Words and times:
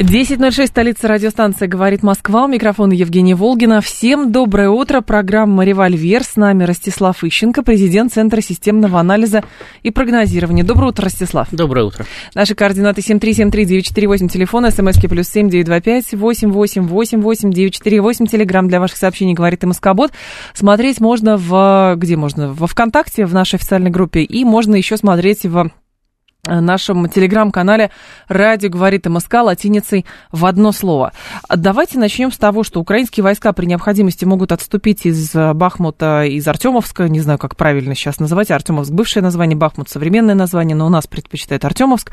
10.06, 0.00 0.66
столица 0.66 1.08
радиостанции 1.08 1.66
«Говорит 1.66 2.02
Москва». 2.02 2.46
У 2.46 2.48
микрофона 2.48 2.94
Евгения 2.94 3.34
Волгина. 3.34 3.82
Всем 3.82 4.32
доброе 4.32 4.70
утро. 4.70 5.02
Программа 5.02 5.62
«Револьвер». 5.62 6.24
С 6.24 6.36
нами 6.36 6.64
Ростислав 6.64 7.22
Ищенко, 7.22 7.62
президент 7.62 8.10
Центра 8.10 8.40
системного 8.40 8.98
анализа 8.98 9.44
и 9.82 9.90
прогнозирования. 9.90 10.64
Доброе 10.64 10.88
утро, 10.88 11.04
Ростислав. 11.04 11.48
Доброе 11.50 11.84
утро. 11.84 12.06
Наши 12.34 12.54
координаты 12.54 13.02
7373948, 13.02 14.28
телефон, 14.28 14.70
смски 14.70 15.06
плюс 15.06 15.28
7925 15.28 16.14
888 16.14 17.52
948, 17.52 18.26
телеграмм 18.26 18.68
для 18.68 18.80
ваших 18.80 18.96
сообщений 18.96 19.34
«Говорит 19.34 19.64
и 19.64 19.66
Москобот». 19.66 20.12
Смотреть 20.54 21.00
можно 21.00 21.36
в... 21.36 21.96
Где 21.98 22.16
можно? 22.16 22.54
Во 22.54 22.66
ВКонтакте, 22.66 23.26
в 23.26 23.34
нашей 23.34 23.56
официальной 23.56 23.90
группе. 23.90 24.22
И 24.22 24.46
можно 24.46 24.76
еще 24.76 24.96
смотреть 24.96 25.44
в 25.44 25.70
нашем 26.50 27.08
телеграм-канале 27.08 27.90
«Радио 28.28 28.68
говорит 28.68 29.06
МСК» 29.06 29.34
латиницей 29.34 30.04
в 30.32 30.44
одно 30.44 30.72
слово. 30.72 31.12
Давайте 31.48 31.98
начнем 31.98 32.32
с 32.32 32.38
того, 32.38 32.64
что 32.64 32.80
украинские 32.80 33.24
войска 33.24 33.52
при 33.52 33.66
необходимости 33.66 34.24
могут 34.24 34.52
отступить 34.52 35.06
из 35.06 35.32
Бахмута, 35.32 36.24
из 36.24 36.46
Артемовска, 36.46 37.08
не 37.08 37.20
знаю, 37.20 37.38
как 37.38 37.56
правильно 37.56 37.94
сейчас 37.94 38.18
называть, 38.18 38.50
Артемовск, 38.50 38.90
бывшее 38.90 39.22
название, 39.22 39.56
Бахмут, 39.56 39.88
современное 39.88 40.34
название, 40.34 40.76
но 40.76 40.86
у 40.86 40.90
нас 40.90 41.06
предпочитает 41.06 41.64
Артемовск. 41.64 42.12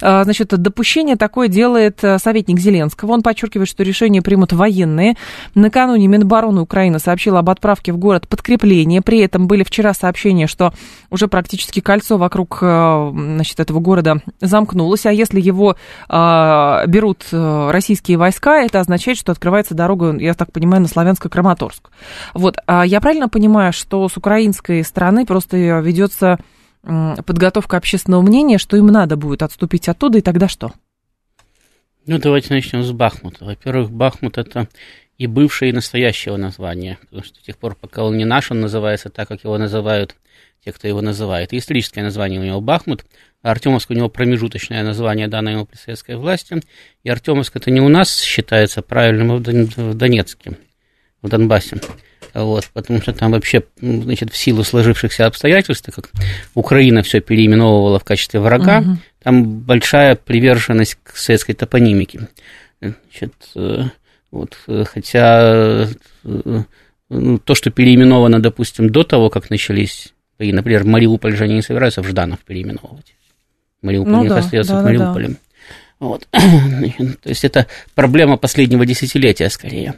А, 0.00 0.24
значит, 0.24 0.48
допущение 0.48 1.16
такое 1.16 1.48
делает 1.48 2.02
э, 2.02 2.18
советник 2.18 2.58
Зеленского. 2.58 3.12
Он 3.12 3.22
подчеркивает, 3.22 3.68
что 3.68 3.82
решение 3.82 4.22
примут 4.22 4.52
военные. 4.52 5.16
Накануне 5.54 6.06
Минобороны 6.06 6.60
Украины 6.60 6.98
сообщила 6.98 7.40
об 7.40 7.50
отправке 7.50 7.92
в 7.92 7.98
город 7.98 8.28
подкрепления. 8.28 9.02
При 9.02 9.18
этом 9.20 9.46
были 9.46 9.64
вчера 9.64 9.94
сообщения, 9.94 10.46
что 10.46 10.72
уже 11.12 11.28
практически 11.28 11.80
кольцо 11.80 12.16
вокруг 12.16 12.58
э, 12.62 13.10
значит, 13.12 13.60
этого 13.60 13.80
города 13.80 14.22
замкнулось, 14.40 15.06
а 15.06 15.12
если 15.12 15.40
его 15.40 15.76
а, 16.08 16.82
э, 16.84 16.86
берут 16.88 17.26
российские 17.30 18.16
войска, 18.16 18.62
это 18.62 18.80
означает, 18.80 19.18
что 19.18 19.30
открывается 19.30 19.74
дорога, 19.74 20.16
я 20.18 20.34
так 20.34 20.50
понимаю, 20.52 20.82
на 20.82 20.86
Славянско-Краматорск. 20.86 21.90
Вот, 22.34 22.56
а 22.66 22.84
я 22.84 23.00
правильно 23.00 23.28
понимаю, 23.28 23.72
что 23.72 24.08
с 24.08 24.16
украинской 24.16 24.82
стороны 24.82 25.26
просто 25.26 25.56
ведется 25.80 26.38
подготовка 26.82 27.76
общественного 27.76 28.22
мнения, 28.22 28.58
что 28.58 28.76
им 28.76 28.86
надо 28.86 29.16
будет 29.16 29.42
отступить 29.42 29.88
оттуда, 29.88 30.18
и 30.18 30.22
тогда 30.22 30.48
что? 30.48 30.72
Ну, 32.06 32.18
давайте 32.18 32.52
начнем 32.52 32.82
с 32.82 32.90
Бахмута. 32.90 33.44
Во-первых, 33.44 33.92
Бахмут 33.92 34.38
это 34.38 34.66
и 35.18 35.28
бывшее, 35.28 35.70
и 35.70 35.74
настоящее 35.74 36.36
название, 36.36 36.98
потому 37.02 37.22
что 37.22 37.38
с 37.38 37.42
тех 37.42 37.56
пор, 37.56 37.76
пока 37.76 38.02
он 38.02 38.16
не 38.16 38.24
наш, 38.24 38.50
он 38.50 38.60
называется 38.60 39.08
так, 39.08 39.28
как 39.28 39.44
его 39.44 39.56
называют 39.56 40.16
те, 40.64 40.72
кто 40.72 40.86
его 40.86 41.00
называет. 41.00 41.52
И 41.52 41.58
историческое 41.58 42.02
название 42.02 42.40
у 42.40 42.44
него 42.44 42.60
Бахмут, 42.60 43.04
Артемовск 43.42 43.90
у 43.90 43.94
него 43.94 44.08
промежуточное 44.08 44.84
название, 44.84 45.28
данное 45.28 45.54
ему 45.54 45.66
при 45.66 45.76
советской 45.76 46.16
власти. 46.16 46.60
И 47.02 47.10
Артемовск 47.10 47.56
это 47.56 47.70
не 47.70 47.80
у 47.80 47.88
нас 47.88 48.20
считается 48.20 48.82
правильным, 48.82 49.32
а 49.32 49.36
в 49.36 49.94
Донецке, 49.94 50.56
в 51.20 51.28
Донбассе. 51.28 51.80
Вот, 52.34 52.70
потому 52.72 53.02
что 53.02 53.12
там 53.12 53.32
вообще, 53.32 53.64
значит, 53.80 54.32
в 54.32 54.36
силу 54.36 54.64
сложившихся 54.64 55.26
обстоятельств, 55.26 55.90
как 55.94 56.10
Украина 56.54 57.02
все 57.02 57.20
переименовывала 57.20 57.98
в 57.98 58.04
качестве 58.04 58.40
врага, 58.40 58.80
угу. 58.80 58.96
там 59.22 59.44
большая 59.60 60.16
приверженность 60.16 60.96
к 61.02 61.16
советской 61.16 61.52
топонимике. 61.52 62.28
Значит, 62.80 63.34
э, 63.54 63.82
вот, 64.30 64.56
хотя 64.86 65.86
э, 66.24 66.62
ну, 67.10 67.38
то, 67.38 67.54
что 67.54 67.70
переименовано, 67.70 68.40
допустим, 68.40 68.88
до 68.88 69.02
того, 69.02 69.28
как 69.28 69.50
начались 69.50 70.14
и, 70.42 70.52
например, 70.52 70.84
Мариуполь 70.84 71.36
же 71.36 71.44
они 71.44 71.54
не 71.54 71.62
собираются 71.62 72.02
в 72.02 72.06
Жданов 72.06 72.40
переименовывать. 72.40 73.14
Мариуполь 73.80 74.12
ну, 74.12 74.20
у 74.20 74.22
них 74.22 74.32
да, 74.32 74.38
остается 74.38 74.74
да, 74.74 74.80
в 74.80 74.84
Мариуполе. 74.84 75.28
Да, 75.28 75.34
да. 75.34 75.40
Вот. 76.02 76.26
То 76.32 77.28
есть 77.28 77.44
это 77.44 77.68
проблема 77.94 78.36
последнего 78.36 78.84
десятилетия 78.84 79.48
скорее. 79.50 79.94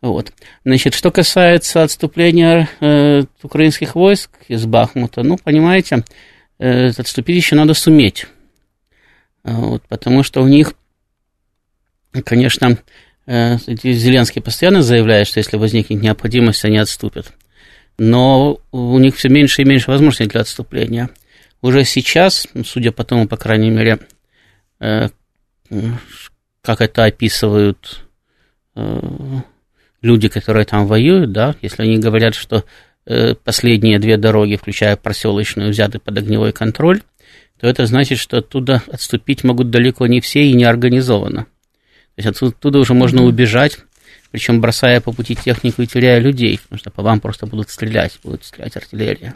Вот. 0.00 0.32
Значит, 0.64 0.94
что 0.94 1.10
касается 1.10 1.82
отступления 1.82 2.68
э, 2.80 3.22
украинских 3.42 3.94
войск 3.94 4.30
из 4.48 4.64
Бахмута, 4.66 5.22
ну, 5.22 5.36
понимаете, 5.36 6.04
э, 6.58 6.88
отступить 6.88 7.36
еще 7.36 7.54
надо 7.54 7.74
суметь. 7.74 8.26
Вот, 9.44 9.82
потому 9.88 10.22
что 10.22 10.42
у 10.42 10.48
них, 10.48 10.74
конечно, 12.24 12.78
э, 13.26 13.58
Зеленский 13.58 14.40
постоянно 14.40 14.82
заявляет, 14.82 15.26
что 15.26 15.38
если 15.38 15.56
возникнет 15.56 16.02
необходимость, 16.02 16.64
они 16.64 16.78
отступят. 16.78 17.32
Но 17.98 18.58
у 18.70 18.98
них 18.98 19.16
все 19.16 19.28
меньше 19.28 19.62
и 19.62 19.64
меньше 19.64 19.90
возможностей 19.90 20.26
для 20.26 20.40
отступления 20.40 21.10
уже 21.62 21.84
сейчас, 21.84 22.48
судя 22.64 22.92
по 22.92 23.04
тому, 23.04 23.26
по 23.26 23.36
крайней 23.36 23.70
мере, 23.70 24.00
э, 24.80 25.08
как 26.60 26.80
это 26.80 27.04
описывают 27.04 28.04
э, 28.74 29.00
люди, 30.02 30.28
которые 30.28 30.66
там 30.66 30.86
воюют, 30.86 31.32
да, 31.32 31.54
если 31.62 31.84
они 31.84 31.98
говорят, 31.98 32.34
что 32.34 32.64
э, 33.06 33.34
последние 33.36 34.00
две 34.00 34.16
дороги, 34.16 34.56
включая 34.56 34.96
проселочную, 34.96 35.70
взяты 35.70 36.00
под 36.00 36.18
огневой 36.18 36.52
контроль, 36.52 37.02
то 37.60 37.68
это 37.68 37.86
значит, 37.86 38.18
что 38.18 38.38
оттуда 38.38 38.82
отступить 38.88 39.44
могут 39.44 39.70
далеко 39.70 40.08
не 40.08 40.20
все 40.20 40.42
и 40.42 40.52
не 40.52 40.64
организованно. 40.64 41.46
То 42.16 42.22
есть 42.22 42.42
оттуда 42.42 42.80
уже 42.80 42.92
можно 42.92 43.22
убежать, 43.22 43.78
причем 44.32 44.60
бросая 44.60 45.00
по 45.00 45.12
пути 45.12 45.36
технику 45.36 45.82
и 45.82 45.86
теряя 45.86 46.18
людей, 46.18 46.58
потому 46.58 46.78
что 46.78 46.90
по 46.90 47.02
вам 47.02 47.20
просто 47.20 47.46
будут 47.46 47.70
стрелять, 47.70 48.18
будут 48.24 48.44
стрелять 48.44 48.76
артиллерия 48.76 49.34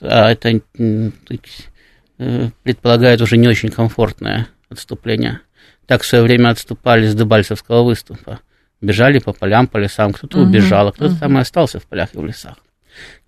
а 0.00 0.30
это 0.30 0.60
э, 0.78 2.50
предполагает 2.62 3.20
уже 3.20 3.36
не 3.36 3.48
очень 3.48 3.70
комфортное 3.70 4.48
отступление. 4.68 5.40
Так 5.86 6.02
в 6.02 6.06
свое 6.06 6.24
время 6.24 6.50
отступали 6.50 7.06
с 7.06 7.14
Дебальцевского 7.14 7.82
выступа. 7.82 8.40
Бежали 8.80 9.18
по 9.18 9.32
полям, 9.32 9.66
по 9.66 9.78
лесам, 9.78 10.12
кто-то 10.12 10.38
угу, 10.38 10.48
убежал, 10.48 10.88
а 10.88 10.92
кто-то 10.92 11.12
угу. 11.12 11.20
там 11.20 11.38
и 11.38 11.40
остался 11.40 11.80
в 11.80 11.86
полях 11.86 12.14
и 12.14 12.18
в 12.18 12.24
лесах. 12.24 12.56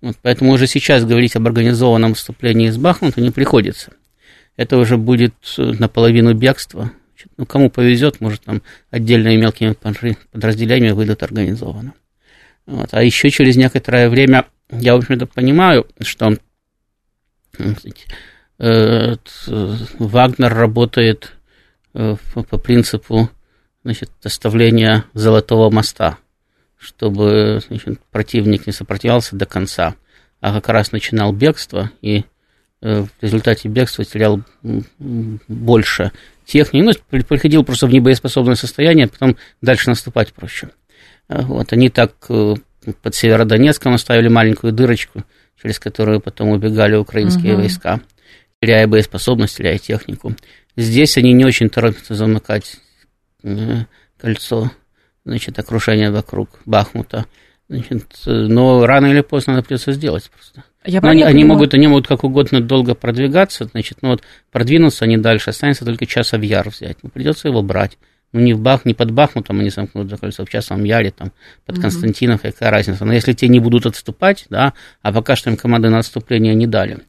Вот, 0.01 0.17
поэтому 0.21 0.51
уже 0.51 0.67
сейчас 0.67 1.05
говорить 1.05 1.35
об 1.35 1.45
организованном 1.45 2.15
вступлении 2.15 2.67
из 2.67 2.77
Бахмута 2.77 3.21
не 3.21 3.31
приходится. 3.31 3.93
Это 4.55 4.77
уже 4.77 4.97
будет 4.97 5.33
э, 5.57 5.61
наполовину 5.79 6.33
бегства. 6.33 6.91
Ну, 7.37 7.45
кому 7.45 7.69
повезет, 7.69 8.21
может, 8.21 8.41
там 8.41 8.61
отдельными 8.91 9.35
мелкими 9.35 9.73
подразделениями 9.73 10.93
выйдут 10.93 11.23
организованно. 11.23 11.93
Вот. 12.65 12.89
А 12.93 13.03
еще 13.03 13.29
через 13.29 13.55
некоторое 13.55 14.09
время 14.09 14.45
я, 14.71 14.95
в 14.95 14.99
общем-то, 14.99 15.25
понимаю, 15.27 15.87
что 15.99 16.37
э, 18.57 19.15
Вагнер 19.99 20.53
работает 20.53 21.33
э, 21.93 22.15
по 22.33 22.57
принципу 22.57 23.29
значит, 23.83 24.11
оставления 24.23 25.05
золотого 25.13 25.69
моста, 25.69 26.17
чтобы 26.77 27.61
значит, 27.67 27.99
противник 28.11 28.65
не 28.65 28.73
сопротивлялся 28.73 29.35
до 29.35 29.45
конца, 29.45 29.95
а 30.39 30.53
как 30.53 30.69
раз 30.69 30.91
начинал 30.91 31.33
бегство 31.33 31.91
и 32.01 32.25
э, 32.81 33.03
в 33.03 33.09
результате 33.21 33.67
бегства 33.67 34.05
терял 34.05 34.41
больше 35.47 36.11
техники, 36.45 36.83
ну, 36.83 37.23
приходил 37.23 37.63
просто 37.63 37.87
в 37.87 37.93
небоеспособное 37.93 38.55
состояние, 38.55 39.07
потом 39.07 39.37
дальше 39.61 39.89
наступать 39.89 40.33
проще. 40.33 40.69
Вот, 41.27 41.73
они 41.73 41.89
так 41.89 42.13
под 42.27 43.15
Северодонецком 43.15 43.93
оставили 43.93 44.27
маленькую 44.27 44.73
дырочку, 44.73 45.23
через 45.61 45.79
которую 45.79 46.19
потом 46.19 46.49
убегали 46.49 46.95
украинские 46.95 47.53
угу. 47.53 47.61
войска, 47.61 48.01
теряя 48.61 48.87
боеспособность, 48.87 49.57
теряя 49.57 49.77
технику. 49.77 50.35
Здесь 50.75 51.17
они 51.17 51.33
не 51.33 51.45
очень 51.45 51.69
торопятся 51.69 52.15
замыкать 52.15 52.77
э, 53.43 53.85
кольцо, 54.17 54.71
значит, 55.23 55.57
окружение 55.59 56.11
вокруг 56.11 56.49
Бахмута. 56.65 57.25
Значит, 57.73 58.05
но 58.27 58.85
рано 58.85 59.07
или 59.07 59.21
поздно 59.21 59.53
надо 59.53 59.65
придется 59.65 59.93
сделать 59.93 60.29
просто. 60.29 60.63
Я 60.85 60.99
они, 60.99 61.23
они, 61.23 61.43
могут, 61.43 61.73
они 61.73 61.87
могут 61.87 62.07
как 62.07 62.23
угодно 62.23 62.61
долго 62.61 62.93
продвигаться, 62.93 63.65
значит, 63.65 63.99
ну 64.01 64.09
вот 64.09 64.21
продвинуться 64.51 65.05
они 65.05 65.17
дальше, 65.17 65.49
останется 65.49 65.83
только 65.83 66.05
часов 66.05 66.43
яр 66.43 66.69
взять. 66.69 66.97
Ну, 67.01 67.09
придется 67.09 67.47
его 67.47 67.63
брать. 67.63 67.97
Ну, 68.31 68.41
не, 68.41 68.53
в 68.53 68.59
Бах, 68.59 68.85
не 68.85 68.93
под 68.93 69.11
Бахмутом 69.11 69.59
они 69.59 69.69
замкнут 69.69 70.09
за 70.09 70.17
кольцо, 70.17 70.45
в 70.45 70.49
Часовом 70.49 70.83
Яре, 70.83 71.11
там, 71.11 71.31
под 71.65 71.77
угу. 71.77 71.83
Константинов, 71.83 72.41
какая 72.41 72.69
разница. 72.69 73.05
Но 73.05 73.13
если 73.13 73.33
те 73.33 73.47
не 73.47 73.59
будут 73.59 73.85
отступать, 73.87 74.45
да, 74.49 74.73
а 75.01 75.11
пока 75.11 75.35
что 75.35 75.49
им 75.49 75.57
команды 75.57 75.89
на 75.89 75.99
отступление 75.99 76.53
не 76.53 76.67
дали, 76.67 76.99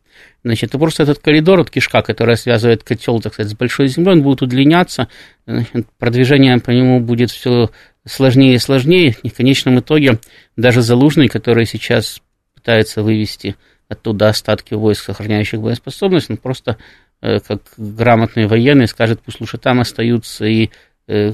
значит, 0.44 0.70
то 0.70 0.78
просто 0.78 1.02
этот 1.02 1.18
коридор 1.18 1.60
от 1.60 1.70
кишка, 1.70 2.02
который 2.02 2.36
связывает 2.36 2.84
котел, 2.84 3.20
так 3.20 3.34
сказать, 3.34 3.52
с 3.52 3.54
большой 3.54 3.88
землей, 3.88 4.12
он 4.12 4.22
будет 4.22 4.42
удлиняться, 4.42 5.08
значит, 5.46 5.86
продвижение 5.98 6.58
по 6.58 6.70
нему 6.70 7.00
будет 7.00 7.30
все 7.30 7.70
сложнее 8.06 8.54
и 8.54 8.58
сложнее, 8.58 9.16
и 9.22 9.28
в 9.28 9.34
конечном 9.34 9.80
итоге 9.80 10.18
даже 10.56 10.82
Залужный, 10.82 11.28
который 11.28 11.66
сейчас 11.66 12.20
пытается 12.54 13.02
вывести 13.02 13.56
оттуда 13.88 14.28
остатки 14.28 14.74
войск, 14.74 15.04
сохраняющих 15.04 15.60
боеспособность, 15.60 16.30
он 16.30 16.36
просто 16.36 16.78
э, 17.20 17.40
как 17.40 17.62
грамотный 17.76 18.46
военный 18.46 18.88
скажет, 18.88 19.20
пусть 19.24 19.40
лучше 19.40 19.58
там 19.58 19.80
остаются 19.80 20.46
и 20.46 20.70
э, 21.06 21.32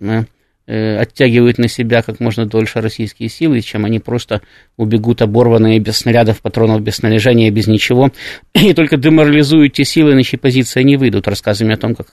Э, 0.00 0.22
оттягивают 0.68 1.58
на 1.58 1.68
себя 1.68 2.02
как 2.02 2.20
можно 2.20 2.46
дольше 2.46 2.80
российские 2.80 3.28
силы, 3.28 3.60
чем 3.62 3.84
они 3.84 3.98
просто 3.98 4.42
убегут 4.76 5.22
оборванные 5.22 5.78
без 5.78 5.98
снарядов, 5.98 6.40
патронов, 6.40 6.82
без 6.82 6.96
снаряжения, 6.96 7.50
без 7.50 7.66
ничего, 7.66 8.10
и 8.54 8.74
только 8.74 8.96
деморализуют 8.96 9.72
те 9.72 9.84
силы, 9.84 10.14
на 10.14 10.22
чьи 10.22 10.38
позиции 10.38 10.80
они 10.80 10.96
выйдут, 10.96 11.26
рассказами 11.26 11.74
о 11.74 11.76
том, 11.76 11.94
как, 11.94 12.06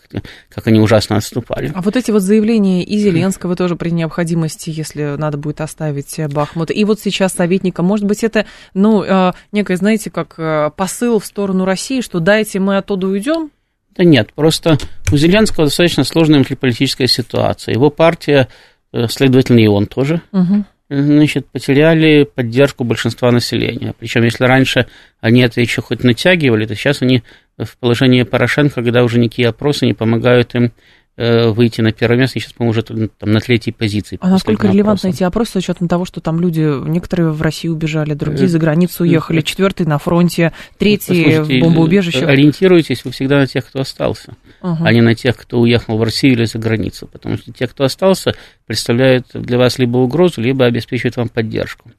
как 0.49 0.67
они 0.67 0.79
ужасно 0.79 1.17
отступали. 1.17 1.71
А 1.75 1.81
вот 1.81 1.95
эти 1.95 2.11
вот 2.11 2.21
заявления 2.21 2.83
и 2.83 2.97
Зеленского 2.97 3.55
тоже 3.55 3.75
при 3.75 3.89
необходимости, 3.89 4.69
если 4.69 5.15
надо 5.17 5.37
будет 5.37 5.61
оставить 5.61 6.19
Бахмут, 6.31 6.71
и 6.71 6.83
вот 6.85 6.99
сейчас 6.99 7.33
советника, 7.33 7.83
может 7.83 8.05
быть, 8.05 8.23
это, 8.23 8.45
ну, 8.73 9.03
э, 9.03 9.33
некое, 9.51 9.75
знаете, 9.77 10.09
как 10.09 10.35
э, 10.37 10.71
посыл 10.75 11.19
в 11.19 11.25
сторону 11.25 11.65
России, 11.65 12.01
что 12.01 12.19
дайте 12.19 12.59
мы 12.59 12.77
оттуда 12.77 13.07
уйдем, 13.07 13.51
да 13.95 14.03
нет, 14.03 14.33
просто 14.33 14.77
у 15.11 15.17
Зеленского 15.17 15.67
достаточно 15.67 16.03
сложная 16.03 16.39
внутриполитическая 16.39 17.07
ситуация. 17.07 17.73
Его 17.73 17.89
партия, 17.89 18.49
э, 18.91 19.07
следовательно, 19.07 19.59
и 19.59 19.67
он 19.67 19.85
тоже, 19.85 20.21
угу. 20.33 20.65
значит, 20.89 21.47
потеряли 21.47 22.23
поддержку 22.23 22.83
большинства 22.83 23.31
населения. 23.31 23.93
Причем, 23.97 24.23
если 24.23 24.43
раньше 24.43 24.87
они 25.21 25.41
это 25.41 25.61
еще 25.61 25.81
хоть 25.81 26.03
натягивали, 26.03 26.65
то 26.65 26.75
сейчас 26.75 27.01
они 27.01 27.23
в 27.57 27.77
положении 27.77 28.23
Порошенко, 28.23 28.83
когда 28.83 29.03
уже 29.03 29.17
никакие 29.17 29.47
опросы 29.47 29.85
не 29.85 29.93
помогают 29.93 30.55
им 30.55 30.73
выйти 31.17 31.79
на 31.79 31.93
первое 31.93 32.17
место, 32.17 32.39
сейчас, 32.39 32.53
по-моему, 32.53 32.71
уже 32.71 32.83
там, 32.83 33.31
на 33.31 33.39
третьей 33.39 33.71
позиции. 33.71 34.17
А 34.21 34.29
насколько 34.29 34.67
релевантны 34.67 35.09
эти 35.09 35.23
опросы 35.23 35.53
с 35.53 35.55
учетом 35.55 35.87
того, 35.87 36.03
что 36.03 36.19
там 36.19 36.41
люди, 36.41 36.59
некоторые 36.59 37.31
в 37.31 37.41
Россию 37.41 37.73
убежали, 37.73 38.13
другие 38.13 38.49
за 38.49 38.59
границу 38.59 39.03
уехали, 39.03 39.41
четвертый 39.41 39.85
на 39.85 39.97
фронте, 39.97 40.51
третий 40.77 41.39
в 41.39 41.59
бомбоубежище? 41.61 42.25
Ориентируйтесь 42.25 43.05
вы 43.05 43.11
всегда 43.11 43.37
на 43.37 43.47
тех, 43.47 43.65
кто 43.65 43.81
остался, 43.81 44.35
uh 44.61 44.75
а 44.81 44.91
не 44.91 45.01
на 45.01 45.15
тех, 45.15 45.37
кто 45.37 45.61
уехал 45.61 45.97
в 45.97 46.03
Россию 46.03 46.33
или 46.33 46.45
за 46.45 46.59
границу, 46.59 47.07
потому 47.07 47.37
что 47.37 47.51
те, 47.53 47.67
кто 47.67 47.85
остался, 47.85 48.35
представляют 48.65 49.27
для 49.33 49.57
вас 49.57 49.79
либо 49.79 49.97
угрозу, 49.97 50.41
либо 50.41 50.65
обеспечивают 50.65 51.15
вам 51.15 51.29
поддержку. 51.29 51.91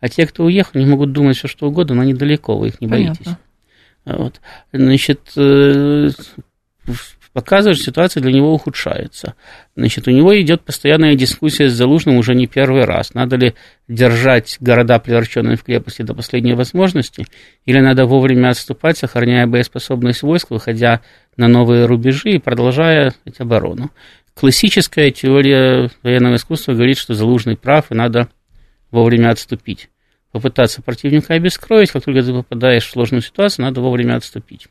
А 0.00 0.08
те, 0.08 0.26
кто 0.26 0.44
уехал, 0.44 0.80
не 0.80 0.86
могут 0.86 1.12
думать 1.12 1.36
все 1.36 1.48
что 1.48 1.68
угодно, 1.68 1.94
но 1.94 2.02
они 2.02 2.12
далеко, 2.12 2.58
вы 2.58 2.68
их 2.68 2.80
не 2.80 2.88
Понятно. 2.88 3.24
боитесь. 3.24 3.38
Вот. 4.04 4.40
Значит, 4.72 5.20
э, 5.36 6.10
показывает, 7.34 7.76
что 7.76 7.86
ситуация 7.86 8.22
для 8.22 8.32
него 8.32 8.54
ухудшается. 8.54 9.34
Значит, 9.76 10.08
у 10.08 10.12
него 10.12 10.40
идет 10.40 10.62
постоянная 10.62 11.16
дискуссия 11.16 11.68
с 11.68 11.74
Залужным 11.74 12.16
уже 12.16 12.34
не 12.34 12.46
первый 12.46 12.84
раз. 12.84 13.12
Надо 13.12 13.36
ли 13.36 13.54
держать 13.88 14.56
города, 14.60 14.98
превращенные 15.00 15.56
в 15.56 15.64
крепости 15.64 16.02
до 16.02 16.14
последней 16.14 16.54
возможности, 16.54 17.26
или 17.66 17.80
надо 17.80 18.06
вовремя 18.06 18.50
отступать, 18.50 18.96
сохраняя 18.96 19.46
боеспособность 19.48 20.22
войск, 20.22 20.50
выходя 20.50 21.00
на 21.36 21.48
новые 21.48 21.86
рубежи 21.86 22.30
и 22.30 22.38
продолжая 22.38 23.12
оборону. 23.38 23.90
Классическая 24.34 25.10
теория 25.10 25.90
военного 26.02 26.36
искусства 26.36 26.72
говорит, 26.72 26.98
что 26.98 27.14
Залужный 27.14 27.56
прав, 27.56 27.90
и 27.90 27.94
надо 27.94 28.28
вовремя 28.92 29.30
отступить. 29.30 29.90
Попытаться 30.30 30.82
противника 30.82 31.34
обескроить, 31.34 31.90
как 31.90 32.04
только 32.04 32.22
ты 32.22 32.32
попадаешь 32.32 32.86
в 32.86 32.90
сложную 32.90 33.22
ситуацию, 33.22 33.64
надо 33.64 33.80
вовремя 33.80 34.16
отступить. 34.16 34.68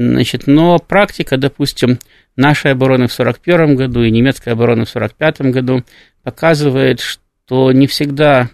Значит, 0.00 0.46
но 0.46 0.78
практика, 0.78 1.36
допустим, 1.36 1.98
нашей 2.34 2.72
обороны 2.72 3.06
в 3.06 3.12
1941 3.12 3.76
году 3.76 4.02
и 4.02 4.10
немецкой 4.10 4.54
обороны 4.54 4.86
в 4.86 4.96
1945 4.96 5.52
году 5.52 5.84
показывает, 6.22 7.00
что 7.00 7.70
не 7.72 7.86
всегда 7.86 8.48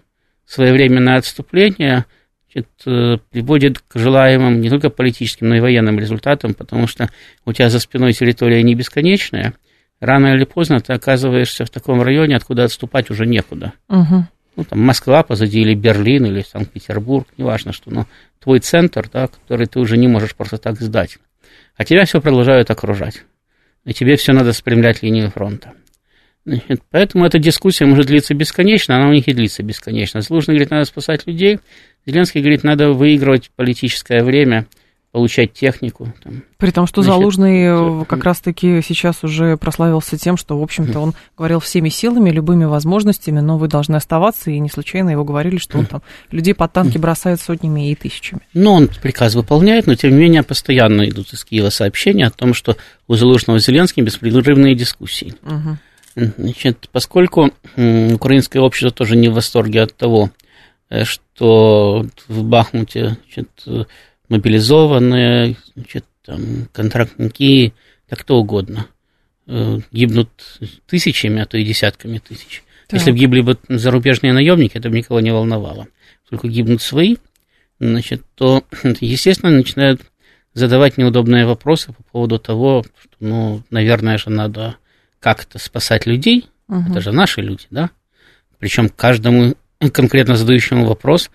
своевременное 0.44 1.18
отступление 1.18 2.04
значит, 2.52 2.68
э, 2.86 3.18
приводит 3.30 3.78
к 3.78 3.96
желаемым 3.96 4.60
не 4.60 4.68
только 4.70 4.90
политическим, 4.90 5.48
но 5.48 5.54
и 5.54 5.60
военным 5.60 6.00
результатам, 6.00 6.52
потому 6.52 6.88
что 6.88 7.10
у 7.44 7.52
тебя 7.52 7.70
за 7.70 7.78
спиной 7.78 8.12
территория 8.12 8.64
не 8.64 8.74
бесконечная, 8.74 9.54
рано 10.00 10.34
или 10.34 10.42
поздно 10.42 10.80
ты 10.80 10.94
оказываешься 10.94 11.64
в 11.64 11.70
таком 11.70 12.02
районе, 12.02 12.34
откуда 12.34 12.64
отступать 12.64 13.08
уже 13.08 13.24
некуда. 13.24 13.72
Угу. 13.88 14.26
Ну, 14.56 14.64
там 14.64 14.80
Москва 14.80 15.22
позади, 15.22 15.60
или 15.60 15.76
Берлин, 15.76 16.26
или 16.26 16.42
Санкт-Петербург, 16.42 17.28
неважно 17.36 17.72
что, 17.72 17.92
но 17.92 18.06
твой 18.40 18.58
центр, 18.58 19.08
да, 19.12 19.28
который 19.28 19.66
ты 19.66 19.78
уже 19.78 19.96
не 19.96 20.08
можешь 20.08 20.34
просто 20.34 20.58
так 20.58 20.80
сдать 20.80 21.18
а 21.76 21.84
тебя 21.84 22.04
все 22.04 22.20
продолжают 22.20 22.70
окружать. 22.70 23.24
И 23.84 23.92
тебе 23.92 24.16
все 24.16 24.32
надо 24.32 24.52
спрямлять 24.52 25.02
линию 25.02 25.30
фронта. 25.30 25.72
Значит, 26.44 26.82
поэтому 26.90 27.24
эта 27.24 27.38
дискуссия 27.38 27.86
может 27.86 28.06
длиться 28.06 28.34
бесконечно, 28.34 28.96
она 28.96 29.08
у 29.08 29.12
них 29.12 29.26
и 29.28 29.32
длится 29.32 29.62
бесконечно. 29.62 30.22
Служный 30.22 30.54
говорит, 30.54 30.70
надо 30.70 30.84
спасать 30.84 31.26
людей, 31.26 31.58
Зеленский 32.06 32.40
говорит, 32.40 32.62
надо 32.62 32.92
выигрывать 32.92 33.50
политическое 33.54 34.22
время– 34.22 34.66
получать 35.16 35.54
технику. 35.54 36.12
Там. 36.22 36.42
При 36.58 36.70
том, 36.70 36.86
что 36.86 37.00
Значит, 37.00 37.18
Залужный 37.18 37.62
э, 37.62 38.04
как 38.04 38.22
раз-таки 38.22 38.82
сейчас 38.86 39.24
уже 39.24 39.56
прославился 39.56 40.18
тем, 40.18 40.36
что, 40.36 40.58
в 40.58 40.62
общем-то, 40.62 41.00
он 41.00 41.14
говорил 41.38 41.58
всеми 41.58 41.88
силами, 41.88 42.28
любыми 42.28 42.66
возможностями, 42.66 43.40
но 43.40 43.56
вы 43.56 43.66
должны 43.66 43.96
оставаться, 43.96 44.50
и 44.50 44.58
не 44.58 44.68
случайно 44.68 45.08
его 45.08 45.24
говорили, 45.24 45.56
что 45.56 45.78
он 45.78 45.86
там 45.86 46.02
людей 46.30 46.52
под 46.52 46.70
танки 46.70 46.98
бросает 46.98 47.40
сотнями 47.40 47.90
и 47.90 47.94
тысячами. 47.94 48.42
Ну, 48.52 48.72
он 48.72 48.88
приказ 48.88 49.34
выполняет, 49.34 49.86
но, 49.86 49.94
тем 49.94 50.10
не 50.10 50.18
менее, 50.18 50.42
постоянно 50.42 51.08
идут 51.08 51.32
из 51.32 51.46
Киева 51.46 51.70
сообщения 51.70 52.26
о 52.26 52.30
том, 52.30 52.52
что 52.52 52.76
у 53.08 53.14
Залужного 53.14 53.58
с 53.58 53.64
Зеленским 53.64 54.04
беспрерывные 54.04 54.74
дискуссии. 54.74 55.34
Угу. 55.44 56.30
Значит, 56.36 56.90
поскольку 56.92 57.52
украинское 57.74 58.60
общество 58.60 58.90
тоже 58.90 59.16
не 59.16 59.30
в 59.30 59.32
восторге 59.32 59.80
от 59.80 59.96
того, 59.96 60.28
э, 60.90 61.04
что 61.04 62.04
в 62.28 62.42
Бахмуте 62.44 63.16
значит, 63.24 63.48
мобилизованные, 64.28 65.56
значит, 65.74 66.04
там, 66.24 66.68
контрактники, 66.72 67.72
так 68.08 68.20
кто 68.20 68.38
угодно, 68.38 68.86
э, 69.46 69.80
гибнут 69.92 70.30
тысячами, 70.86 71.40
а 71.42 71.46
то 71.46 71.56
и 71.58 71.64
десятками 71.64 72.18
тысяч. 72.18 72.62
Так. 72.88 73.00
Если 73.00 73.10
бы 73.10 73.18
гибли 73.18 73.40
бы 73.40 73.58
зарубежные 73.68 74.32
наемники, 74.32 74.76
это 74.76 74.90
бы 74.90 74.96
никого 74.96 75.20
не 75.20 75.32
волновало. 75.32 75.88
Только 76.28 76.48
гибнут 76.48 76.82
свои, 76.82 77.16
значит, 77.80 78.22
то, 78.34 78.64
естественно, 79.00 79.52
начинают 79.52 80.02
задавать 80.54 80.96
неудобные 80.96 81.46
вопросы 81.46 81.92
по 81.92 82.02
поводу 82.02 82.38
того, 82.38 82.84
что, 83.00 83.12
ну, 83.20 83.62
наверное 83.70 84.18
же, 84.18 84.30
надо 84.30 84.76
как-то 85.20 85.58
спасать 85.58 86.06
людей. 86.06 86.48
Угу. 86.68 86.90
Это 86.90 87.00
же 87.00 87.12
наши 87.12 87.42
люди, 87.42 87.66
да? 87.70 87.90
Причем 88.58 88.88
каждому 88.88 89.54
конкретно 89.92 90.36
задающему 90.36 90.86
вопрос 90.86 91.30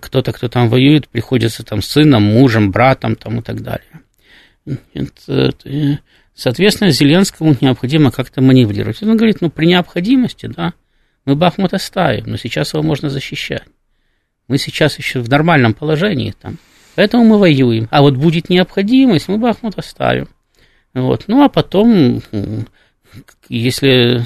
кто-то, 0.00 0.32
кто 0.32 0.48
там 0.48 0.68
воюет, 0.68 1.08
приходится 1.08 1.64
там 1.64 1.82
сыном, 1.82 2.24
мужем, 2.24 2.70
братом 2.70 3.14
там 3.16 3.40
и 3.40 3.42
так 3.42 3.62
далее. 3.62 4.02
Это, 4.92 5.54
соответственно, 6.34 6.90
Зеленскому 6.90 7.56
необходимо 7.60 8.10
как-то 8.10 8.40
маневрировать. 8.40 9.02
Он 9.02 9.16
говорит, 9.16 9.40
ну, 9.40 9.50
при 9.50 9.66
необходимости, 9.66 10.46
да, 10.46 10.74
мы 11.24 11.36
Бахмут 11.36 11.74
оставим, 11.74 12.24
но 12.26 12.36
сейчас 12.36 12.74
его 12.74 12.82
можно 12.82 13.08
защищать. 13.08 13.64
Мы 14.48 14.58
сейчас 14.58 14.98
еще 14.98 15.20
в 15.20 15.28
нормальном 15.28 15.74
положении 15.74 16.34
там, 16.40 16.58
поэтому 16.94 17.24
мы 17.24 17.38
воюем. 17.38 17.86
А 17.90 18.02
вот 18.02 18.16
будет 18.16 18.48
необходимость, 18.48 19.28
мы 19.28 19.38
Бахмут 19.38 19.78
оставим. 19.78 20.28
Вот. 20.94 21.24
Ну, 21.28 21.44
а 21.44 21.48
потом, 21.48 22.22
если 23.48 24.24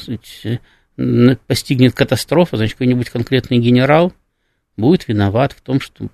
постигнет 1.46 1.94
катастрофа, 1.94 2.56
значит, 2.56 2.74
какой-нибудь 2.74 3.10
конкретный 3.10 3.58
генерал– 3.58 4.12
будет 4.76 5.08
виноват 5.08 5.52
в 5.52 5.60
том, 5.60 5.80
что 5.80 6.08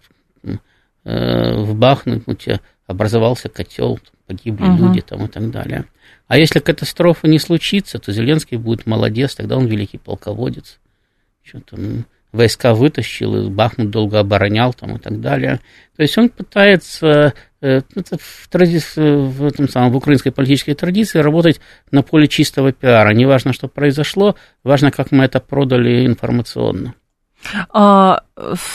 э, 1.05 1.55
в 1.57 1.75
Бахмуте 1.75 2.61
образовался 2.87 3.49
котел, 3.49 3.99
погибли 4.27 4.65
угу. 4.65 4.87
люди 4.87 5.01
там 5.01 5.27
и 5.27 5.29
так 5.29 5.51
далее. 5.51 5.85
А 6.27 6.39
если 6.39 6.59
катастрофа 6.59 7.27
не 7.27 7.39
случится, 7.39 7.99
то 7.99 8.13
Зеленский 8.13 8.57
будет 8.57 8.87
молодец, 8.87 9.35
тогда 9.35 9.57
он 9.57 9.67
великий 9.67 9.99
полководец. 9.99 10.79
Что 11.43 11.61
там, 11.61 12.05
войска 12.33 12.75
вытащил, 12.75 13.47
и 13.47 13.51
Бахмут 13.51 13.91
долго 13.91 14.21
оборонял 14.21 14.75
там 14.75 14.97
и 14.97 14.99
так 14.99 15.21
далее. 15.21 15.61
То 15.97 16.03
есть 16.03 16.17
он 16.19 16.29
пытается 16.29 17.33
э, 17.61 17.81
это 17.95 18.19
в, 18.19 18.49
тради... 18.51 18.81
в, 18.97 19.47
этом 19.47 19.69
самом, 19.69 19.93
в 19.93 19.97
украинской 19.97 20.31
политической 20.31 20.75
традиции 20.75 21.19
работать 21.19 21.61
на 21.91 22.03
поле 22.03 22.29
чистого 22.29 22.73
пиара. 22.73 23.13
Не 23.15 23.27
важно, 23.27 23.53
что 23.53 23.69
произошло, 23.69 24.37
важно, 24.63 24.91
как 24.91 25.11
мы 25.11 25.25
это 25.25 25.41
продали 25.41 26.07
информационно. 26.07 26.95
А, 27.71 28.21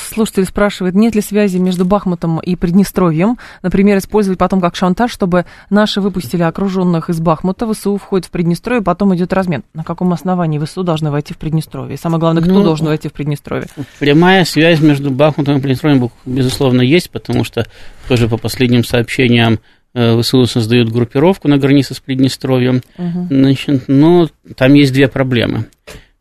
слушатель 0.09 0.45
спрашивает, 0.45 0.95
нет 0.95 1.15
ли 1.15 1.21
связи 1.21 1.57
между 1.57 1.85
Бахмутом 1.85 2.39
и 2.39 2.55
Приднестровьем? 2.55 3.37
Например, 3.61 3.97
использовать 3.97 4.39
потом 4.39 4.61
как 4.61 4.75
шантаж, 4.75 5.11
чтобы 5.11 5.45
наши 5.69 6.01
выпустили 6.01 6.43
окруженных 6.43 7.09
из 7.09 7.19
Бахмута, 7.19 7.71
ВСУ 7.71 7.97
входит 7.97 8.27
в 8.27 8.31
Приднестровье, 8.31 8.81
потом 8.81 9.15
идет 9.15 9.33
размен. 9.33 9.63
На 9.73 9.83
каком 9.83 10.11
основании 10.13 10.59
ВСУ 10.59 10.83
должны 10.83 11.11
войти 11.11 11.33
в 11.33 11.37
Приднестровье? 11.37 11.95
И 11.95 11.97
самое 11.97 12.19
главное, 12.19 12.41
кто 12.41 12.53
ну, 12.53 12.63
должен 12.63 12.87
войти 12.87 13.09
в 13.09 13.13
Приднестровье? 13.13 13.67
Прямая 13.99 14.45
связь 14.45 14.79
между 14.81 15.11
Бахмутом 15.11 15.57
и 15.57 15.61
Приднестровьем, 15.61 16.09
безусловно, 16.25 16.81
есть, 16.81 17.09
потому 17.09 17.43
что 17.43 17.67
тоже 18.07 18.27
по 18.27 18.37
последним 18.37 18.83
сообщениям 18.83 19.59
э, 19.93 20.19
ВСУ 20.21 20.45
создают 20.45 20.91
группировку 20.91 21.47
на 21.47 21.57
границе 21.57 21.93
с 21.93 21.99
Приднестровьем. 21.99 22.81
Угу. 22.97 23.27
Значит, 23.29 23.83
но 23.87 24.29
там 24.55 24.73
есть 24.73 24.93
две 24.93 25.07
проблемы. 25.07 25.67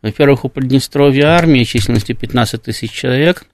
Во-первых, 0.02 0.44
у 0.44 0.49
Приднестровья 0.49 1.28
армия 1.28 1.64
численностью 1.64 2.16
15 2.16 2.62
тысяч 2.62 2.90
человек, 2.90 3.44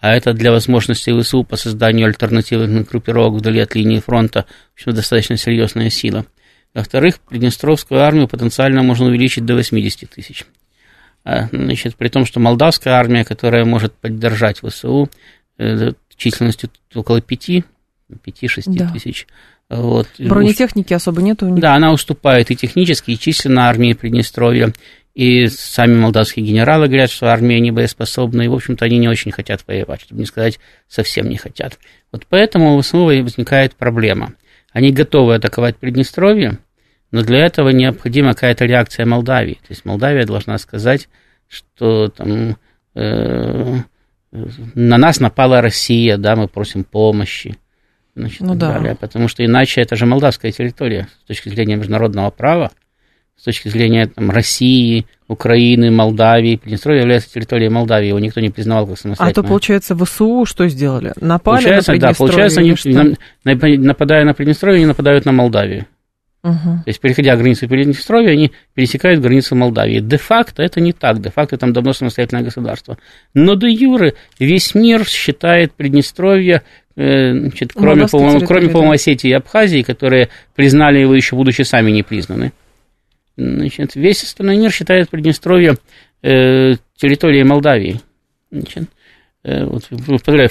а 0.00 0.14
это 0.14 0.32
для 0.32 0.50
возможности 0.50 1.18
ВСУ 1.18 1.44
по 1.44 1.56
созданию 1.56 2.08
альтернативных 2.08 2.88
группировок 2.88 3.38
вдали 3.38 3.60
от 3.60 3.74
линии 3.74 4.00
фронта, 4.00 4.44
в 4.72 4.74
общем, 4.74 4.92
достаточно 4.92 5.36
серьезная 5.36 5.90
сила. 5.90 6.26
Во-вторых, 6.74 7.20
Приднестровскую 7.20 8.00
армию 8.00 8.26
потенциально 8.26 8.82
можно 8.82 9.06
увеличить 9.06 9.44
до 9.44 9.54
80 9.54 10.10
тысяч. 10.10 10.44
А, 11.24 11.48
значит, 11.52 11.96
при 11.96 12.08
том, 12.08 12.26
что 12.26 12.40
молдавская 12.40 12.94
армия, 12.94 13.24
которая 13.24 13.64
может 13.64 13.94
поддержать 13.94 14.58
ВСУ 14.60 15.08
э, 15.56 15.92
численностью 16.16 16.70
около 16.94 17.20
5, 17.20 17.62
5-6 18.10 18.62
да. 18.66 18.90
тысяч, 18.90 19.26
вот. 19.70 20.08
Бронетехники 20.18 20.92
особо 20.92 21.22
нет 21.22 21.42
у 21.42 21.48
них. 21.48 21.60
Да, 21.60 21.74
она 21.74 21.92
уступает 21.92 22.50
и 22.50 22.56
технически, 22.56 23.12
и 23.12 23.18
численно 23.18 23.68
армии 23.68 23.94
Приднестровья. 23.94 24.72
И 25.14 25.46
сами 25.46 25.94
молдавские 25.94 26.44
генералы 26.44 26.88
говорят, 26.88 27.10
что 27.10 27.28
армия 27.28 27.60
не 27.60 27.70
боеспособна, 27.70 28.42
и, 28.42 28.48
в 28.48 28.54
общем-то, 28.54 28.84
они 28.84 28.98
не 28.98 29.08
очень 29.08 29.30
хотят 29.30 29.64
воевать, 29.66 30.02
чтобы 30.02 30.20
не 30.20 30.26
сказать, 30.26 30.58
совсем 30.88 31.28
не 31.28 31.36
хотят. 31.36 31.78
Вот 32.10 32.26
поэтому 32.28 32.82
снова 32.82 33.12
возникает 33.12 33.76
проблема. 33.76 34.34
Они 34.72 34.90
готовы 34.90 35.36
атаковать 35.36 35.76
Приднестровье, 35.76 36.58
но 37.12 37.22
для 37.22 37.46
этого 37.46 37.68
необходима 37.68 38.34
какая-то 38.34 38.64
реакция 38.64 39.06
Молдавии. 39.06 39.54
То 39.54 39.68
есть 39.70 39.84
Молдавия 39.84 40.26
должна 40.26 40.58
сказать, 40.58 41.08
что 41.48 42.08
там 42.08 42.56
э, 42.96 43.78
на 44.74 44.98
нас 44.98 45.20
напала 45.20 45.60
Россия, 45.60 46.16
да, 46.16 46.34
мы 46.34 46.48
просим 46.48 46.82
помощи. 46.82 47.56
Значит, 48.16 48.40
ну, 48.40 48.54
да. 48.56 48.72
далее, 48.72 48.96
потому 48.96 49.28
что 49.28 49.44
иначе 49.44 49.80
это 49.80 49.94
же 49.94 50.06
молдавская 50.06 50.52
территория 50.52 51.08
с 51.24 51.28
точки 51.28 51.48
зрения 51.48 51.76
международного 51.76 52.30
права, 52.30 52.70
с 53.36 53.44
точки 53.44 53.68
зрения 53.68 54.06
там, 54.06 54.30
России, 54.30 55.06
Украины, 55.28 55.90
Молдавии. 55.90 56.56
Приднестровье 56.56 57.02
является 57.02 57.32
территорией 57.32 57.70
Молдавии, 57.70 58.08
его 58.08 58.18
никто 58.18 58.40
не 58.40 58.50
признавал 58.50 58.86
как 58.86 58.98
самостоятельно. 58.98 59.40
А 59.40 59.42
то, 59.42 59.48
получается, 59.48 59.96
ВСУ 59.96 60.44
что 60.46 60.68
сделали? 60.68 61.12
Напали 61.20 61.56
получается, 61.56 61.92
на 61.92 61.98
Да, 61.98 62.12
получается, 62.16 62.60
они, 62.60 63.78
нападая 63.78 64.24
на 64.24 64.34
Приднестровье, 64.34 64.78
они 64.78 64.86
нападают 64.86 65.24
на 65.24 65.32
Молдавию. 65.32 65.86
Угу. 66.44 66.52
То 66.52 66.84
есть, 66.84 67.00
переходя 67.00 67.36
границу 67.36 67.66
Приднестровья, 67.66 68.32
они 68.32 68.52
пересекают 68.74 69.20
границу 69.20 69.56
Молдавии. 69.56 70.00
Де-факто 70.00 70.62
это 70.62 70.78
не 70.78 70.92
так. 70.92 71.22
Де-факто 71.22 71.56
там 71.56 71.72
давно 71.72 71.94
самостоятельное 71.94 72.44
государство. 72.44 72.98
Но 73.32 73.54
де 73.54 73.70
юре 73.70 74.12
весь 74.38 74.74
мир 74.74 75.06
считает 75.06 75.72
Приднестровье, 75.72 76.62
э, 76.96 77.32
значит, 77.32 77.72
кроме, 77.72 78.08
по-моему, 78.08 78.46
кроме, 78.46 78.68
по-моему, 78.68 78.92
Осетии 78.92 79.30
и 79.30 79.32
Абхазии, 79.32 79.80
которые 79.80 80.28
признали 80.54 80.98
его 80.98 81.14
еще 81.14 81.34
будучи 81.34 81.62
сами 81.62 81.90
не 81.90 82.02
признаны. 82.02 82.52
Значит, 83.36 83.96
весь 83.96 84.22
остальной 84.22 84.56
мир 84.56 84.70
считает 84.70 85.10
Приднестровье 85.10 85.76
э, 86.22 86.74
территорией 86.96 87.44
Молдавии. 87.44 88.00
Значит, 88.50 88.84
э, 89.42 89.64
вот, 89.64 89.84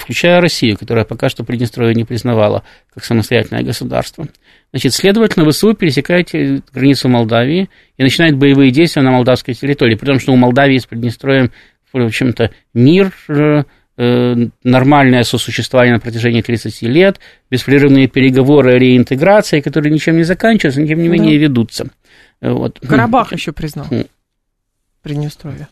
включая 0.00 0.40
Россию, 0.40 0.76
которая 0.76 1.04
пока 1.04 1.28
что 1.28 1.44
Приднестровье 1.44 1.94
не 1.94 2.04
признавала 2.04 2.62
как 2.92 3.04
самостоятельное 3.04 3.62
государство. 3.62 4.26
Значит, 4.72 4.92
следовательно, 4.92 5.48
ВСУ 5.50 5.72
пересекает 5.74 6.30
границу 6.72 7.08
Молдавии 7.08 7.70
и 7.96 8.02
начинает 8.02 8.36
боевые 8.36 8.70
действия 8.70 9.02
на 9.02 9.12
молдавской 9.12 9.54
территории, 9.54 9.94
при 9.94 10.06
том, 10.06 10.18
что 10.18 10.32
у 10.32 10.36
Молдавии 10.36 10.78
с 10.78 10.86
Приднестровьем, 10.86 11.52
в 11.92 11.98
общем-то, 12.04 12.50
мир, 12.74 13.12
э, 13.28 13.62
нормальное 14.64 15.22
сосуществование 15.22 15.94
на 15.94 16.00
протяжении 16.00 16.42
30 16.42 16.82
лет, 16.82 17.20
беспрерывные 17.50 18.08
переговоры 18.08 18.74
о 18.74 18.78
реинтеграции, 18.78 19.60
которые 19.60 19.92
ничем 19.92 20.16
не 20.16 20.24
заканчиваются, 20.24 20.80
но 20.80 20.86
тем 20.86 21.00
не 21.00 21.08
менее 21.08 21.38
да. 21.38 21.44
ведутся. 21.44 21.86
Вот. 22.40 22.80
Карабах 22.80 23.32
еще 23.32 23.52
признал. 23.52 23.86
Приднестровье. 25.02 25.68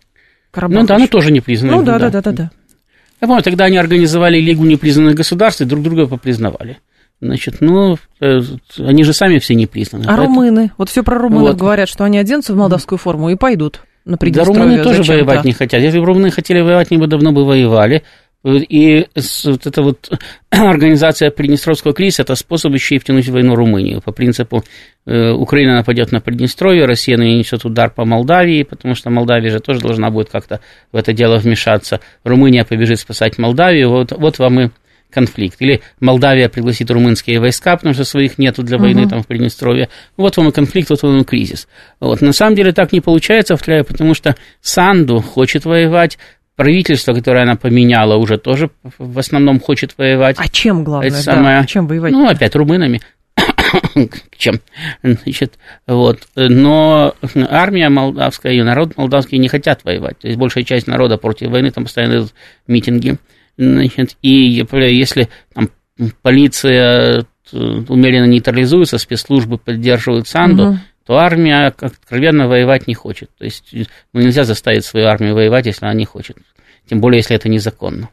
Карабах 0.51 0.81
ну 0.81 0.87
да, 0.87 0.97
оно 0.97 1.07
тоже 1.07 1.33
не 1.33 1.41
признано. 1.41 1.77
Ну 1.77 1.83
да, 1.83 1.99
да, 1.99 2.11
да, 2.11 2.21
да, 2.21 2.33
да. 2.33 2.51
Я 3.21 3.29
помню, 3.29 3.43
тогда 3.43 3.65
они 3.65 3.79
организовали 3.79 4.39
Лигу 4.41 4.65
непризнанных 4.65 5.15
государств 5.15 5.61
и 5.61 5.65
друг 5.65 5.83
друга 5.83 6.07
попризнавали. 6.07 6.79
Значит, 7.21 7.61
ну, 7.61 7.97
э, 8.21 8.41
они 8.79 9.05
же 9.05 9.13
сами 9.13 9.39
все 9.39 9.55
не 9.55 9.67
признаны. 9.67 10.05
А 10.05 10.17
поэтому... 10.17 10.41
румыны? 10.41 10.73
Вот 10.77 10.89
все 10.89 11.05
про 11.05 11.19
румынов 11.19 11.51
вот. 11.51 11.57
говорят, 11.57 11.89
что 11.89 12.03
они 12.03 12.19
оденутся 12.19 12.53
в 12.53 12.57
молдавскую 12.57 12.99
форму 12.99 13.31
и 13.31 13.37
пойдут 13.37 13.83
на 14.05 14.17
Да 14.17 14.45
румыны 14.45 14.83
тоже 14.83 15.03
воевать 15.05 15.45
не 15.45 15.53
хотят. 15.53 15.81
Если 15.81 15.99
бы 15.99 16.07
румыны 16.07 16.31
хотели 16.31 16.61
воевать, 16.61 16.91
они 16.91 17.01
бы 17.01 17.07
давно 17.07 17.33
бы 17.33 17.45
воевали. 17.45 18.03
И 18.45 19.07
вот 19.45 19.67
эта 19.67 19.83
вот 19.83 20.11
организация 20.51 21.31
Приднестровского 21.31 21.95
кризиса– 21.95 22.23
это 22.23 22.35
способ 22.35 22.73
еще 22.75 22.97
и 22.97 22.99
втянуть 22.99 23.29
в 23.29 23.33
войну 23.33 23.55
Румынию. 23.55 24.01
По 24.01 24.11
принципу, 24.11 24.65
э, 25.07 25.31
Украина 25.31 25.77
нападет 25.77 26.11
на 26.11 26.21
Приднестровье, 26.21 26.85
Россия 26.85 27.17
нанесет 27.17 27.65
удар 27.65 27.91
по 27.91 28.05
Молдавии, 28.05 28.65
потому 28.65 28.97
что 28.97 29.11
Молдавия 29.11 29.51
же 29.51 29.61
тоже 29.61 29.81
должна 29.81 30.11
будет 30.11 30.31
как-то 30.31 30.61
в 30.91 30.97
это 30.97 31.13
дело 31.13 31.39
вмешаться. 31.39 32.01
Румыния 32.25 32.65
побежит 32.65 32.99
спасать 32.99 33.39
Молдавию. 33.39 33.91
Вот, 33.91 34.11
вот 34.13 34.39
вам 34.41 34.61
и 34.61 34.69
конфликт. 35.13 35.61
Или 35.61 35.83
Молдавия 36.01 36.49
пригласит 36.49 36.91
румынские 36.91 37.39
войска, 37.39 37.77
потому 37.77 37.95
что 37.95 38.05
своих 38.05 38.39
нету 38.39 38.63
для 38.63 38.79
войны 38.79 39.01
uh-huh. 39.01 39.11
там 39.11 39.23
в 39.23 39.27
Приднестровье. 39.27 39.89
Вот 40.17 40.37
вам 40.37 40.49
и 40.49 40.53
конфликт, 40.53 40.91
вот 40.91 41.03
вам 41.03 41.21
и 41.21 41.25
кризис. 41.25 41.69
Вот. 42.01 42.21
На 42.23 42.33
самом 42.33 42.57
деле 42.57 42.73
так 42.73 42.93
не 42.93 43.01
получается, 43.01 43.55
повторяю, 43.55 43.85
потому 43.85 44.15
что 44.15 44.35
Санду 44.61 45.21
хочет 45.21 45.65
воевать, 45.65 46.19
правительство, 46.57 47.15
которое 47.15 47.43
она 47.43 47.57
поменяла, 47.57 48.17
уже 48.17 48.39
тоже 48.39 48.71
в 48.99 49.19
основном 49.19 49.61
хочет 49.61 49.95
воевать. 49.97 50.37
А 50.39 50.49
чем 50.49 50.85
главное? 50.85 51.09
Это 51.09 51.19
самое, 51.19 51.61
да, 51.61 51.67
чем 51.67 51.87
воевать? 51.87 52.13
Ну, 52.13 52.29
опять 52.29 52.55
румынами. 52.55 53.01
чем? 54.37 54.61
Значит, 55.03 55.55
вот. 55.87 56.21
Но 56.37 57.15
армия 57.49 57.89
молдавская 57.89 58.53
и 58.53 58.63
народ 58.63 58.97
молдавский 58.97 59.39
не 59.39 59.49
хотят 59.49 59.85
воевать. 59.85 60.19
То 60.19 60.29
есть 60.29 60.39
большая 60.39 60.65
часть 60.65 60.87
народа 60.87 61.17
против 61.17 61.51
войны, 61.51 61.71
там 61.71 61.85
постоянно 61.85 62.19
идут 62.19 62.35
митинги. 62.67 63.17
Значит, 63.57 64.17
и 64.23 64.31
если 64.31 65.29
там, 65.55 65.69
полиция 66.23 67.27
э, 67.53 67.57
умеренно 67.89 68.27
нейтрализуется, 68.27 68.99
спецслужбы 68.99 69.59
поддерживают 69.59 70.27
Санду, 70.27 70.71
угу. 70.71 70.79
То 71.13 71.19
армия 71.19 71.67
откровенно 71.67 72.49
воевать 72.49 72.87
не 72.87 72.95
хочет. 72.95 73.29
То 73.37 73.45
есть 73.45 73.75
ну, 74.15 74.23
нельзя 74.23 74.45
заставить 74.45 74.87
свою 74.87 75.09
армию 75.09 75.35
воевать, 75.35 75.67
если 75.67 75.85
она 75.85 75.93
не 75.93 76.07
хочет. 76.07 76.39
Тем 76.89 77.03
более, 77.03 77.19
если 77.19 77.37
это 77.37 77.51
незаконно. 77.51 78.09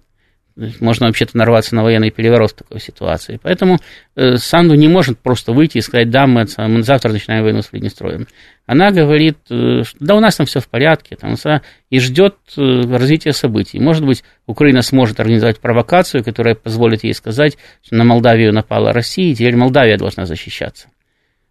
Можно 0.82 1.06
вообще-то 1.06 1.38
нарваться 1.38 1.76
на 1.76 1.84
военный 1.84 2.12
переворот 2.12 2.52
в 2.52 2.56
такой 2.56 2.82
ситуации. 2.82 3.40
Поэтому 3.42 3.78
э, 4.18 4.36
Санду 4.36 4.76
не 4.76 4.90
может 4.90 5.18
просто 5.18 5.54
выйти 5.54 5.78
и 5.78 5.82
сказать, 5.82 6.10
да, 6.10 6.28
мы, 6.28 6.46
мы 6.58 6.84
завтра 6.84 7.14
начинаем 7.14 7.46
войну 7.46 7.62
с 7.62 7.68
Приднестровьем. 7.68 8.28
Она 8.66 8.92
говорит, 8.92 9.38
э, 9.50 9.84
что 9.86 9.98
да, 10.02 10.16
у 10.16 10.20
нас 10.20 10.36
там 10.36 10.46
все 10.46 10.60
в 10.60 10.68
порядке, 10.68 11.16
там, 11.16 11.36
и 11.90 12.00
ждет 12.02 12.36
э, 12.58 12.82
развития 12.82 13.32
событий. 13.32 13.80
Может 13.80 14.06
быть, 14.06 14.26
Украина 14.46 14.82
сможет 14.82 15.22
организовать 15.22 15.62
провокацию, 15.62 16.22
которая 16.22 16.56
позволит 16.56 17.06
ей 17.06 17.14
сказать, 17.14 17.58
что 17.82 17.96
на 17.96 18.04
Молдавию 18.04 18.52
напала 18.52 18.92
Россия, 18.92 19.32
и 19.32 19.36
теперь 19.36 19.56
Молдавия 19.56 19.98
должна 19.98 20.26
защищаться. 20.26 20.90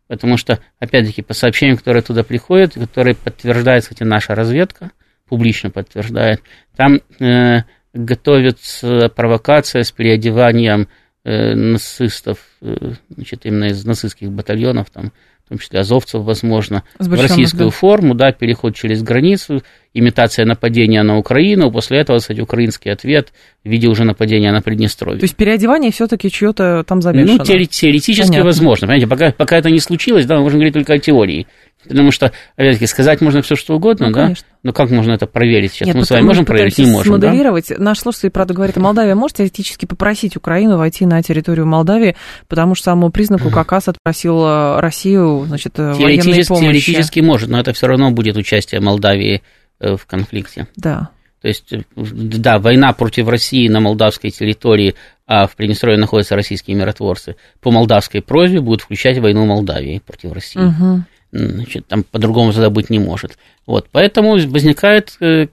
Потому 0.08 0.38
что, 0.38 0.58
опять-таки, 0.78 1.22
по 1.22 1.34
сообщениям, 1.34 1.76
которые 1.76 2.02
туда 2.02 2.24
приходят, 2.24 2.74
которые 2.74 3.14
подтверждает, 3.14 3.82
кстати, 3.82 4.02
наша 4.02 4.34
разведка, 4.34 4.90
публично 5.28 5.70
подтверждает, 5.70 6.42
там 6.76 7.00
э, 7.20 7.62
готовится 7.92 9.10
провокация 9.14 9.82
с 9.82 9.92
переодеванием 9.92 10.88
э, 11.28 11.54
нацистов, 11.54 12.38
э, 12.62 12.92
значит, 13.14 13.44
именно 13.44 13.66
из 13.66 13.84
нацистских 13.84 14.30
батальонов, 14.30 14.90
там, 14.90 15.12
в 15.44 15.48
том 15.50 15.58
числе 15.58 15.80
азовцев, 15.80 16.22
возможно, 16.22 16.84
в 16.98 17.10
российскую 17.10 17.70
да. 17.70 17.70
форму, 17.70 18.14
да, 18.14 18.32
переход 18.32 18.74
через 18.74 19.02
границу, 19.02 19.62
имитация 19.94 20.44
нападения 20.44 21.02
на 21.02 21.18
Украину, 21.18 21.70
после 21.72 22.00
этого, 22.00 22.18
кстати, 22.18 22.40
украинский 22.40 22.90
ответ 22.90 23.32
в 23.64 23.68
виде 23.68 23.88
уже 23.88 24.04
нападения 24.04 24.52
на 24.52 24.60
Приднестровье. 24.60 25.20
То 25.20 25.24
есть 25.24 25.36
переодевание 25.36 25.90
все-таки 25.90 26.30
чье-то 26.30 26.84
там 26.86 27.00
замешано? 27.00 27.38
Ну, 27.38 27.44
теоретически 27.44 28.28
Понятно. 28.28 28.44
возможно, 28.44 28.86
понимаете, 28.86 29.06
пока, 29.06 29.32
пока 29.32 29.56
это 29.56 29.70
не 29.70 29.80
случилось, 29.80 30.26
да, 30.26 30.36
мы 30.36 30.42
можем 30.42 30.58
говорить 30.58 30.74
только 30.74 30.94
о 30.94 30.98
теории. 30.98 31.46
Потому 31.86 32.10
что, 32.10 32.32
опять-таки, 32.56 32.86
сказать 32.86 33.20
можно 33.20 33.40
все 33.40 33.54
что 33.54 33.76
угодно, 33.76 34.08
ну, 34.08 34.14
да? 34.14 34.24
Конечно. 34.24 34.46
Но 34.64 34.72
как 34.72 34.90
можно 34.90 35.12
это 35.12 35.26
проверить 35.26 35.72
сейчас? 35.72 35.86
Нет, 35.86 35.96
мы 35.96 36.04
с 36.04 36.10
вами 36.10 36.24
можем 36.24 36.44
проверить? 36.44 36.76
Не 36.78 36.86
можем. 36.86 37.14
Смоделировать. 37.14 37.68
Да? 37.68 37.76
Наш 37.78 38.00
слушатель, 38.00 38.30
правда, 38.30 38.52
говорит, 38.52 38.76
а 38.76 38.80
Молдавия 38.80 39.14
может 39.14 39.36
теоретически 39.36 39.86
попросить 39.86 40.36
Украину 40.36 40.76
войти 40.76 41.06
на 41.06 41.22
территорию 41.22 41.66
Молдавии, 41.66 42.16
потому 42.48 42.74
что 42.74 42.86
самому 42.86 43.10
признаку 43.10 43.50
Кавказ 43.50 43.88
отпросил 43.88 44.44
э, 44.44 44.80
Россию, 44.80 45.44
значит, 45.46 45.78
э, 45.78 45.92
военной 45.92 46.44
помощи. 46.44 46.64
Теоретически 46.64 47.20
может, 47.20 47.48
но 47.48 47.60
это 47.60 47.72
все 47.72 47.86
равно 47.86 48.10
будет 48.10 48.36
участие 48.36 48.80
Молдавии 48.80 49.42
э, 49.78 49.96
в 49.96 50.04
конфликте. 50.06 50.66
Да. 50.74 51.10
То 51.40 51.46
есть, 51.46 51.72
да, 51.94 52.58
война 52.58 52.92
против 52.92 53.28
России 53.28 53.68
на 53.68 53.78
молдавской 53.78 54.30
территории, 54.30 54.96
а 55.28 55.46
в 55.46 55.54
Приднестровье 55.54 55.96
находятся 55.96 56.34
российские 56.34 56.76
миротворцы, 56.76 57.36
по 57.60 57.70
молдавской 57.70 58.20
просьбе 58.20 58.60
будет 58.60 58.80
включать 58.80 59.18
войну 59.18 59.46
Молдавии 59.46 60.02
против 60.04 60.32
России. 60.32 60.58
Угу 60.58 61.04
значит, 61.32 61.86
там 61.86 62.04
по-другому 62.04 62.52
тогда 62.52 62.70
быть 62.70 62.90
не 62.90 62.98
может. 62.98 63.38
Вот, 63.66 63.88
поэтому 63.90 64.32
возникает 64.32 65.16
э, 65.20 65.48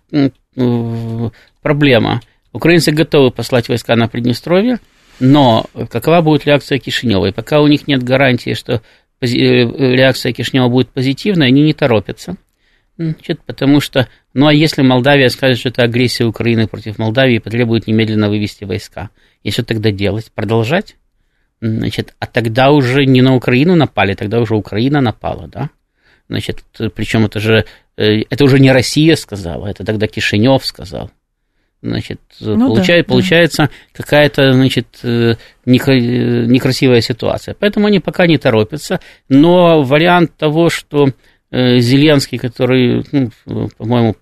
проблема. 1.62 2.22
Украинцы 2.53 2.91
готовы 2.91 3.32
послать 3.32 3.67
войска 3.67 3.96
на 3.96 4.08
Приднестровье, 4.08 4.79
но 5.20 5.65
какова 5.89 6.22
будет 6.22 6.46
реакция 6.46 6.79
Кишинева? 6.79 7.25
И 7.25 7.32
пока 7.32 7.62
у 7.62 7.67
них 7.67 7.88
нет 7.88 8.03
гарантии, 8.03 8.53
что 8.53 8.82
э, 9.22 9.25
реакция 9.25 10.32
Кишинева 10.32 10.70
будет 10.70 10.89
позитивной, 10.89 11.48
они 11.48 11.62
не 11.63 11.74
торопятся. 11.74 12.38
Значит, 12.98 13.41
потому 13.46 13.82
что, 13.82 14.08
ну 14.34 14.48
а 14.48 14.53
если 14.53 14.82
Молдавия 14.82 15.27
скажет, 15.27 15.60
что 15.60 15.70
это 15.70 15.84
агрессия 15.84 16.24
Украины 16.24 16.67
против 16.67 16.98
Молдавии, 16.98 17.39
потребует 17.39 17.88
немедленно 17.88 18.29
вывести 18.29 18.63
войска, 18.63 19.10
и 19.44 19.51
что 19.51 19.65
тогда 19.65 19.91
делать? 19.91 20.32
Продолжать? 20.34 20.96
Значит, 21.62 22.14
а 22.20 22.26
тогда 22.28 22.72
уже 22.72 23.06
не 23.06 23.22
на 23.22 23.36
Украину 23.36 23.76
напали, 23.76 24.14
тогда 24.14 24.40
уже 24.40 24.56
Украина 24.56 25.02
напала, 25.02 25.48
да? 25.48 25.70
Значит, 26.28 26.64
причем 26.96 27.26
это 27.26 27.40
же, 27.40 27.66
э, 27.98 28.22
это 28.30 28.44
уже 28.44 28.60
не 28.60 28.72
Россия 28.72 29.16
сказала, 29.16 29.68
это 29.68 29.86
тогда 29.86 30.08
Кишинев 30.08 30.66
сказал. 30.66 31.12
Значит, 31.82 32.20
ну, 32.40 32.70
получает, 32.70 33.06
да, 33.06 33.12
получается 33.12 33.64
да. 33.64 33.70
какая-то, 33.94 34.54
значит, 34.54 34.88
э, 35.04 35.36
некрасивая 35.66 37.02
ситуация. 37.02 37.56
Поэтому 37.60 37.88
они 37.88 38.00
пока 38.00 38.26
не 38.26 38.40
торопятся. 38.40 39.00
Но 39.30 39.84
вариант 39.84 40.36
того, 40.36 40.70
что 40.70 41.10
э, 41.52 41.78
Зеленский, 41.78 42.40
который, 42.40 43.06
ну, 43.12 43.70
по-моему, 43.78 44.16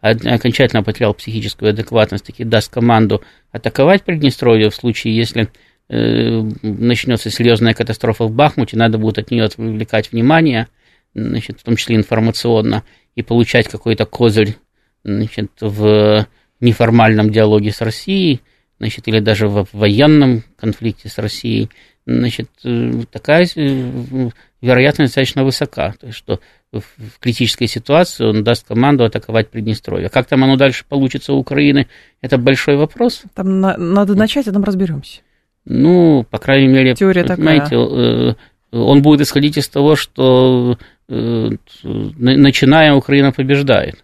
окончательно 0.00 0.82
потерял 0.82 1.14
психическую 1.14 1.70
адекватность, 1.70 2.26
таки 2.26 2.44
даст 2.44 2.70
команду 2.70 3.22
атаковать 3.52 4.04
Приднестровье 4.04 4.68
в 4.68 4.74
случае, 4.74 5.16
если 5.16 5.44
э, 5.44 5.46
начнется 5.88 7.30
серьезная 7.30 7.72
катастрофа 7.74 8.24
в 8.24 8.30
Бахмуте, 8.30 8.76
надо 8.76 8.98
будет 8.98 9.18
от 9.18 9.30
нее 9.30 9.44
отвлекать 9.44 10.12
внимание, 10.12 10.68
значит, 11.14 11.60
в 11.60 11.62
том 11.62 11.76
числе 11.76 11.96
информационно, 11.96 12.84
и 13.14 13.22
получать 13.22 13.68
какой-то 13.68 14.04
козырь 14.04 14.56
значит, 15.04 15.50
в 15.60 16.26
неформальном 16.60 17.30
диалоге 17.30 17.72
с 17.72 17.80
Россией, 17.80 18.40
значит, 18.78 19.08
или 19.08 19.20
даже 19.20 19.48
в 19.48 19.66
военном 19.72 20.44
конфликте 20.56 21.08
с 21.08 21.18
Россией, 21.18 21.70
значит, 22.06 22.48
э, 22.64 23.02
такая 23.10 23.46
э, 23.56 24.30
вероятность 24.60 25.14
достаточно 25.14 25.44
высока, 25.44 25.94
то 25.98 26.06
есть, 26.06 26.18
что 26.18 26.40
в 26.72 27.18
критической 27.20 27.66
ситуации 27.66 28.24
он 28.24 28.44
даст 28.44 28.66
команду 28.66 29.04
атаковать 29.04 29.48
Приднестровье. 29.48 30.10
Как 30.10 30.26
там 30.26 30.44
оно 30.44 30.56
дальше 30.56 30.84
получится 30.86 31.32
у 31.32 31.38
Украины, 31.38 31.88
это 32.20 32.36
большой 32.36 32.76
вопрос. 32.76 33.22
Там 33.34 33.60
на, 33.60 33.76
надо 33.76 34.14
начать, 34.14 34.48
а 34.48 34.52
там 34.52 34.64
разберемся. 34.64 35.20
Ну, 35.70 36.24
по 36.30 36.38
крайней 36.38 36.68
мере, 36.68 36.94
Теория 36.94 37.24
понимаете, 37.24 37.64
такая. 37.66 38.30
Э, 38.30 38.34
он 38.72 39.02
будет 39.02 39.20
исходить 39.20 39.58
из 39.58 39.68
того, 39.68 39.96
что 39.96 40.78
начиная 41.08 42.94
Украина 42.94 43.32
побеждает. 43.32 44.02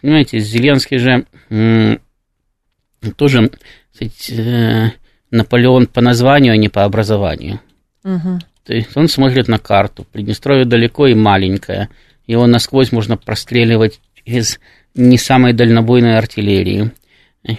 Понимаете, 0.00 0.38
Зеленский 0.38 0.98
же 0.98 1.26
тоже 3.16 3.50
кстати, 3.92 4.34
э, 4.36 4.90
Наполеон 5.30 5.86
по 5.86 6.00
названию, 6.00 6.52
а 6.52 6.56
не 6.56 6.68
по 6.68 6.84
образованию. 6.84 7.60
Угу. 8.04 8.40
То 8.64 8.74
есть 8.74 8.96
он 8.96 9.08
смотрит 9.08 9.48
на 9.48 9.58
карту. 9.58 10.04
Приднестровье 10.10 10.64
далеко 10.64 11.06
и 11.06 11.14
маленькое. 11.14 11.88
Его 12.26 12.46
насквозь 12.46 12.92
можно 12.92 13.16
простреливать 13.16 14.00
из 14.24 14.58
не 14.94 15.18
самой 15.18 15.52
дальнобойной 15.52 16.18
артиллерии. 16.18 16.90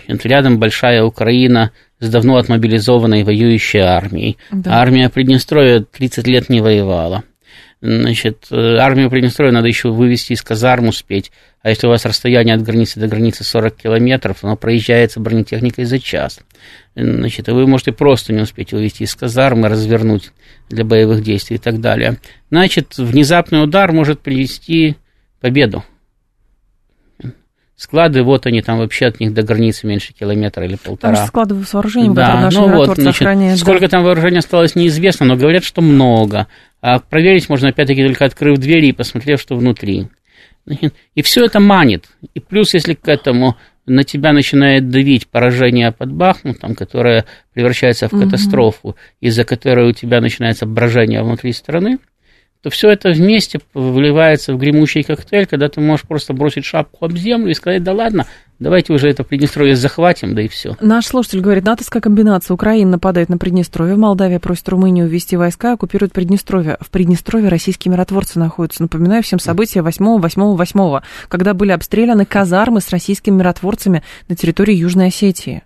Рядом 0.07 0.59
большая 0.59 1.03
Украина 1.03 1.71
с 1.99 2.09
давно 2.09 2.37
отмобилизованной 2.37 3.23
воюющей 3.23 3.79
армией. 3.79 4.37
Да. 4.51 4.79
армия 4.79 5.09
Приднестровья 5.09 5.79
30 5.81 6.27
лет 6.27 6.49
не 6.49 6.61
воевала. 6.61 7.23
Значит, 7.81 8.47
э, 8.51 8.77
армию 8.77 9.09
Приднестровья 9.09 9.51
надо 9.51 9.67
еще 9.67 9.91
вывести 9.91 10.33
из 10.33 10.41
казарм 10.41 10.87
успеть. 10.87 11.31
А 11.61 11.69
если 11.69 11.87
у 11.87 11.89
вас 11.89 12.05
расстояние 12.05 12.55
от 12.55 12.63
границы 12.63 12.99
до 12.99 13.07
границы 13.07 13.43
40 13.43 13.75
километров, 13.75 14.43
оно 14.43 14.55
проезжается 14.55 15.19
бронетехникой 15.19 15.85
за 15.85 15.99
час. 15.99 16.39
Значит, 16.95 17.47
вы 17.47 17.67
можете 17.67 17.91
просто 17.91 18.33
не 18.33 18.41
успеть 18.41 18.71
вывести 18.71 19.03
из 19.03 19.13
казармы, 19.15 19.67
развернуть 19.67 20.31
для 20.69 20.83
боевых 20.83 21.21
действий 21.21 21.57
и 21.57 21.59
так 21.59 21.79
далее. 21.81 22.17
Значит, 22.49 22.97
внезапный 22.97 23.63
удар 23.63 23.91
может 23.91 24.21
привести 24.21 24.95
победу. 25.41 25.83
Склады, 27.75 28.23
вот 28.23 28.45
они 28.45 28.61
там 28.61 28.77
вообще 28.77 29.07
от 29.07 29.19
них 29.19 29.33
до 29.33 29.43
границы 29.43 29.85
меньше 29.85 30.13
километра 30.13 30.65
или 30.65 30.75
полтора. 30.75 31.15
Там 31.15 31.27
склады 31.27 31.61
с 31.61 31.73
вооружением, 31.73 32.13
да, 32.13 32.49
ну 32.51 32.69
вот, 32.69 32.95
значит, 32.97 33.59
сколько 33.59 33.81
да. 33.81 33.87
там 33.89 34.03
вооружения 34.03 34.39
осталось, 34.39 34.75
неизвестно, 34.75 35.25
но 35.25 35.35
говорят, 35.35 35.65
что 35.65 35.81
много. 35.81 36.47
А 36.79 36.99
проверить 36.99 37.49
можно, 37.49 37.69
опять-таки, 37.69 38.05
только 38.05 38.23
открыв 38.23 38.59
двери 38.59 38.87
и 38.87 38.93
посмотрев, 38.93 39.41
что 39.41 39.55
внутри. 39.55 40.07
И 41.15 41.21
все 41.21 41.43
это 41.43 41.59
манит. 41.59 42.05
И 42.33 42.39
плюс, 42.39 42.73
если 42.73 42.93
к 42.93 43.07
этому 43.07 43.57
на 43.85 44.03
тебя 44.03 44.33
начинает 44.33 44.89
давить 44.89 45.27
поражение 45.27 45.91
под 45.91 46.11
Бахмутом, 46.11 46.75
которое 46.75 47.25
превращается 47.53 48.07
в 48.07 48.11
катастрофу, 48.11 48.89
угу. 48.89 48.97
из-за 49.21 49.43
которой 49.43 49.89
у 49.89 49.91
тебя 49.91 50.21
начинается 50.21 50.65
брожение 50.65 51.23
внутри 51.23 51.53
страны, 51.53 51.99
то 52.65 52.71
все 52.71 52.89
это 52.89 53.11
вместе 53.11 53.59
выливается 53.75 54.55
в 54.55 54.57
гремучий 54.57 55.03
коктейль, 55.03 55.45
когда 55.45 55.69
ты 55.69 55.81
можешь 55.81 56.07
просто 56.07 56.33
бросить 56.33 56.65
шапку 56.65 57.05
об 57.05 57.15
землю 57.15 57.51
и 57.51 57.53
сказать, 57.53 57.83
да 57.83 57.93
ладно, 57.93 58.25
давайте 58.57 58.91
уже 58.91 59.07
это 59.07 59.23
Приднестровье 59.23 59.75
захватим, 59.75 60.33
да 60.33 60.41
и 60.41 60.47
все. 60.47 60.75
Наш 60.81 61.05
слушатель 61.05 61.41
говорит, 61.41 61.63
натовская 61.63 62.01
комбинация. 62.01 62.55
Украина 62.55 62.89
нападает 62.89 63.29
на 63.29 63.37
Приднестровье, 63.37 63.97
Молдавия 63.97 64.39
просит 64.39 64.67
Румынию 64.67 65.07
ввести 65.07 65.37
войска, 65.37 65.73
оккупирует 65.73 66.11
Приднестровье. 66.11 66.77
В 66.79 66.89
Приднестровье 66.89 67.49
российские 67.49 67.91
миротворцы 67.91 68.39
находятся. 68.39 68.81
Напоминаю 68.81 69.21
всем 69.21 69.37
события 69.37 69.81
8-8-8, 69.81 71.03
когда 71.27 71.53
были 71.53 71.69
обстреляны 71.69 72.25
казармы 72.25 72.81
с 72.81 72.89
российскими 72.89 73.35
миротворцами 73.35 74.01
на 74.27 74.35
территории 74.35 74.73
Южной 74.73 75.09
Осетии. 75.09 75.61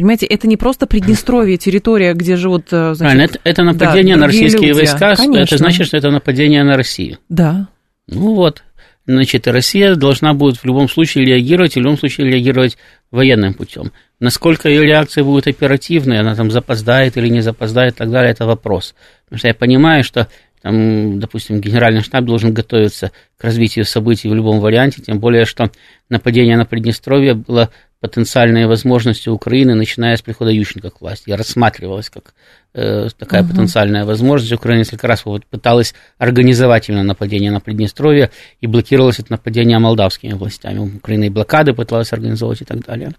Понимаете, 0.00 0.24
это 0.24 0.48
не 0.48 0.56
просто 0.56 0.86
Приднестровье, 0.86 1.56
территория, 1.58 2.14
где 2.14 2.36
живут... 2.36 2.68
Э, 2.72 2.94
значит, 2.94 2.98
Правильно, 2.98 3.22
это, 3.22 3.38
это 3.44 3.62
нападение 3.64 4.14
да, 4.14 4.22
на 4.22 4.26
российские 4.28 4.68
люди. 4.68 4.78
войска, 4.78 5.14
Конечно. 5.14 5.42
это 5.42 5.58
значит, 5.58 5.86
что 5.88 5.98
это 5.98 6.10
нападение 6.10 6.64
на 6.64 6.76
Россию. 6.78 7.18
Да. 7.28 7.68
Ну 8.06 8.34
вот, 8.34 8.62
значит, 9.06 9.46
Россия 9.46 9.94
должна 9.96 10.32
будет 10.32 10.56
в 10.56 10.64
любом 10.64 10.88
случае 10.88 11.26
реагировать, 11.26 11.74
в 11.74 11.80
любом 11.80 11.98
случае 11.98 12.28
реагировать 12.28 12.78
военным 13.10 13.52
путем. 13.52 13.92
Насколько 14.20 14.70
ее 14.70 14.84
реакция 14.84 15.22
будет 15.22 15.46
оперативной, 15.46 16.20
она 16.20 16.34
там 16.34 16.50
запоздает 16.50 17.18
или 17.18 17.28
не 17.28 17.42
запоздает 17.42 17.94
и 17.94 17.96
так 17.98 18.10
далее, 18.10 18.32
это 18.32 18.46
вопрос. 18.46 18.94
Потому 19.26 19.38
что 19.38 19.48
я 19.48 19.54
понимаю, 19.54 20.02
что 20.02 20.28
там, 20.62 21.18
допустим, 21.18 21.60
генеральный 21.60 22.02
штаб 22.02 22.24
должен 22.24 22.52
готовиться 22.52 23.12
к 23.38 23.44
развитию 23.44 23.84
событий 23.84 24.28
в 24.28 24.34
любом 24.34 24.60
варианте, 24.60 25.02
тем 25.02 25.18
более, 25.18 25.46
что 25.46 25.70
нападение 26.08 26.56
на 26.56 26.66
Приднестровье 26.66 27.34
было 27.34 27.70
потенциальные 28.00 28.66
возможности 28.66 29.28
Украины, 29.28 29.74
начиная 29.74 30.16
с 30.16 30.22
прихода 30.22 30.50
Ющенко 30.50 30.90
к 30.90 31.00
власти. 31.00 31.28
Я 31.28 31.36
рассматривалась 31.36 32.08
как 32.08 32.34
э, 32.74 33.08
такая 33.18 33.42
угу. 33.42 33.50
потенциальная 33.50 34.04
возможность. 34.04 34.52
Украина 34.52 34.80
несколько 34.80 35.06
раз 35.06 35.24
пыталась 35.50 35.94
организовать 36.18 36.88
именно 36.88 37.02
нападение 37.02 37.50
на 37.50 37.60
Приднестровье 37.60 38.30
и 38.60 38.66
блокировалось 38.66 39.18
это 39.18 39.32
нападение 39.32 39.78
молдавскими 39.78 40.32
властями. 40.32 40.96
Украина 40.96 41.24
и 41.24 41.30
блокады 41.30 41.74
пыталась 41.74 42.12
организовать 42.12 42.62
и 42.62 42.64
так 42.64 42.80
далее. 42.80 43.12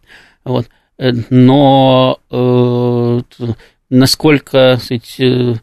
Вот. 0.44 0.68
Э, 0.98 1.12
но 1.30 2.20
э, 2.32 3.22
насколько 3.90 4.80
сказать, 4.82 5.62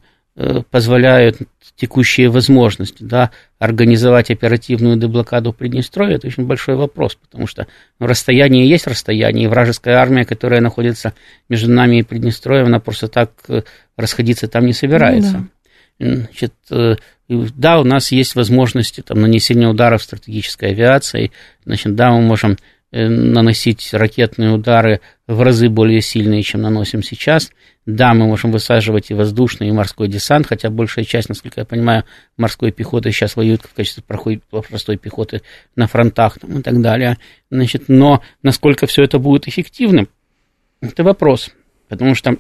позволяют 0.71 1.39
текущие 1.75 2.29
возможности, 2.29 3.03
да, 3.03 3.31
организовать 3.59 4.31
оперативную 4.31 4.97
деблокаду 4.97 5.53
Приднестровья, 5.53 6.17
это 6.17 6.27
очень 6.27 6.45
большой 6.45 6.77
вопрос, 6.77 7.15
потому 7.15 7.47
что 7.47 7.67
расстояние 8.01 8.69
есть 8.69 8.87
расстояние, 8.87 9.45
и 9.45 9.49
вражеская 9.49 9.97
армия, 9.97 10.25
которая 10.25 10.61
находится 10.61 11.15
между 11.49 11.71
нами 11.71 12.01
и 12.01 12.03
Приднестровьем, 12.03 12.67
она 12.67 12.81
просто 12.81 13.09
так 13.09 13.33
э, 13.49 13.63
расходиться 13.97 14.49
там 14.49 14.67
не 14.67 14.73
собирается. 14.73 15.47
Ну, 15.99 16.07
да. 16.07 16.17
Значит, 16.17 16.55
э, 16.71 16.97
да, 17.29 17.81
у 17.81 17.85
нас 17.85 18.11
есть 18.13 18.35
возможности 18.35 19.01
там, 19.01 19.21
нанесения 19.21 19.69
ударов 19.69 20.03
стратегической 20.03 20.71
авиацией, 20.71 21.33
значит, 21.65 21.95
да, 21.95 22.11
мы 22.11 22.23
можем 22.23 22.57
Э, 22.57 22.78
наносить 22.91 23.93
ракетные 23.93 24.51
удары 24.51 25.01
в 25.27 25.43
разы 25.43 25.69
более 25.69 26.01
сильные, 26.01 26.43
чем 26.43 26.63
наносим 26.63 27.03
сейчас. 27.03 27.51
Да, 27.85 28.15
мы 28.15 28.27
можем 28.27 28.51
высаживать 28.51 29.11
и 29.11 29.15
воздушный, 29.15 29.69
и 29.69 29.73
морской 29.73 30.09
десант, 30.09 30.47
хотя 30.47 30.71
большая 30.71 31.05
часть, 31.05 31.29
насколько 31.29 31.61
я 31.61 31.65
понимаю, 31.65 32.05
морской 32.37 32.71
пехоты 32.71 33.13
сейчас 33.13 33.37
воюет 33.37 33.63
в 33.63 33.75
качестве 33.75 34.03
простой 34.03 34.97
пехоты 34.97 35.43
на 35.77 35.87
фронтах 35.87 36.39
там, 36.39 36.59
и 36.59 36.63
так 36.63 36.81
далее. 36.81 37.19
Значит, 37.51 37.85
но 37.89 38.23
насколько 38.43 38.87
все 38.87 39.05
это 39.05 39.19
будет 39.19 39.49
эффективным, 39.49 40.09
это 40.81 41.03
вопрос. 41.03 41.51
Потому 41.89 42.15
что 42.15 42.37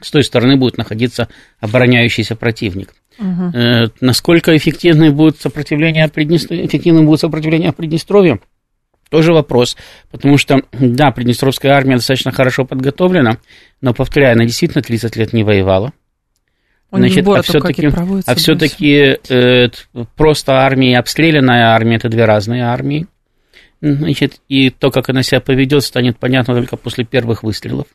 с 0.00 0.10
той 0.10 0.22
стороны 0.22 0.56
будет 0.56 0.78
находиться 0.78 1.28
обороняющийся 1.60 2.36
противник. 2.36 2.94
Угу. 3.18 3.56
Э, 3.56 3.86
насколько 4.00 4.56
эффективным 4.56 5.14
будет 5.14 5.40
сопротивление 5.40 6.08
Приднестровья, 6.08 6.66
эффективным 6.66 7.06
будет 7.06 7.20
сопротивление 7.20 7.72
Приднестровья, 7.72 8.38
тоже 9.10 9.32
вопрос, 9.32 9.76
потому 10.10 10.38
что, 10.38 10.62
да, 10.72 11.10
Приднестровская 11.10 11.72
армия 11.72 11.96
достаточно 11.96 12.32
хорошо 12.32 12.64
подготовлена, 12.64 13.38
но, 13.80 13.94
повторяю, 13.94 14.34
она 14.34 14.44
действительно 14.44 14.82
30 14.82 15.16
лет 15.16 15.32
не 15.32 15.44
воевала. 15.44 15.92
Значит, 16.90 17.26
а 17.26 17.42
все-таки, 17.42 17.88
а 18.26 18.34
все-таки 18.36 19.18
э, 19.28 19.68
просто 20.16 20.52
армия 20.52 20.92
и 20.92 20.94
обстрелянная 20.94 21.68
армия 21.68 21.96
это 21.96 22.08
две 22.08 22.24
разные 22.24 22.64
армии. 22.64 23.06
Значит, 23.80 24.40
и 24.48 24.70
то, 24.70 24.90
как 24.90 25.08
она 25.08 25.22
себя 25.22 25.40
поведет, 25.40 25.82
станет 25.82 26.18
понятно 26.18 26.54
только 26.54 26.76
после 26.76 27.04
первых 27.04 27.42
выстрелов. 27.42 27.86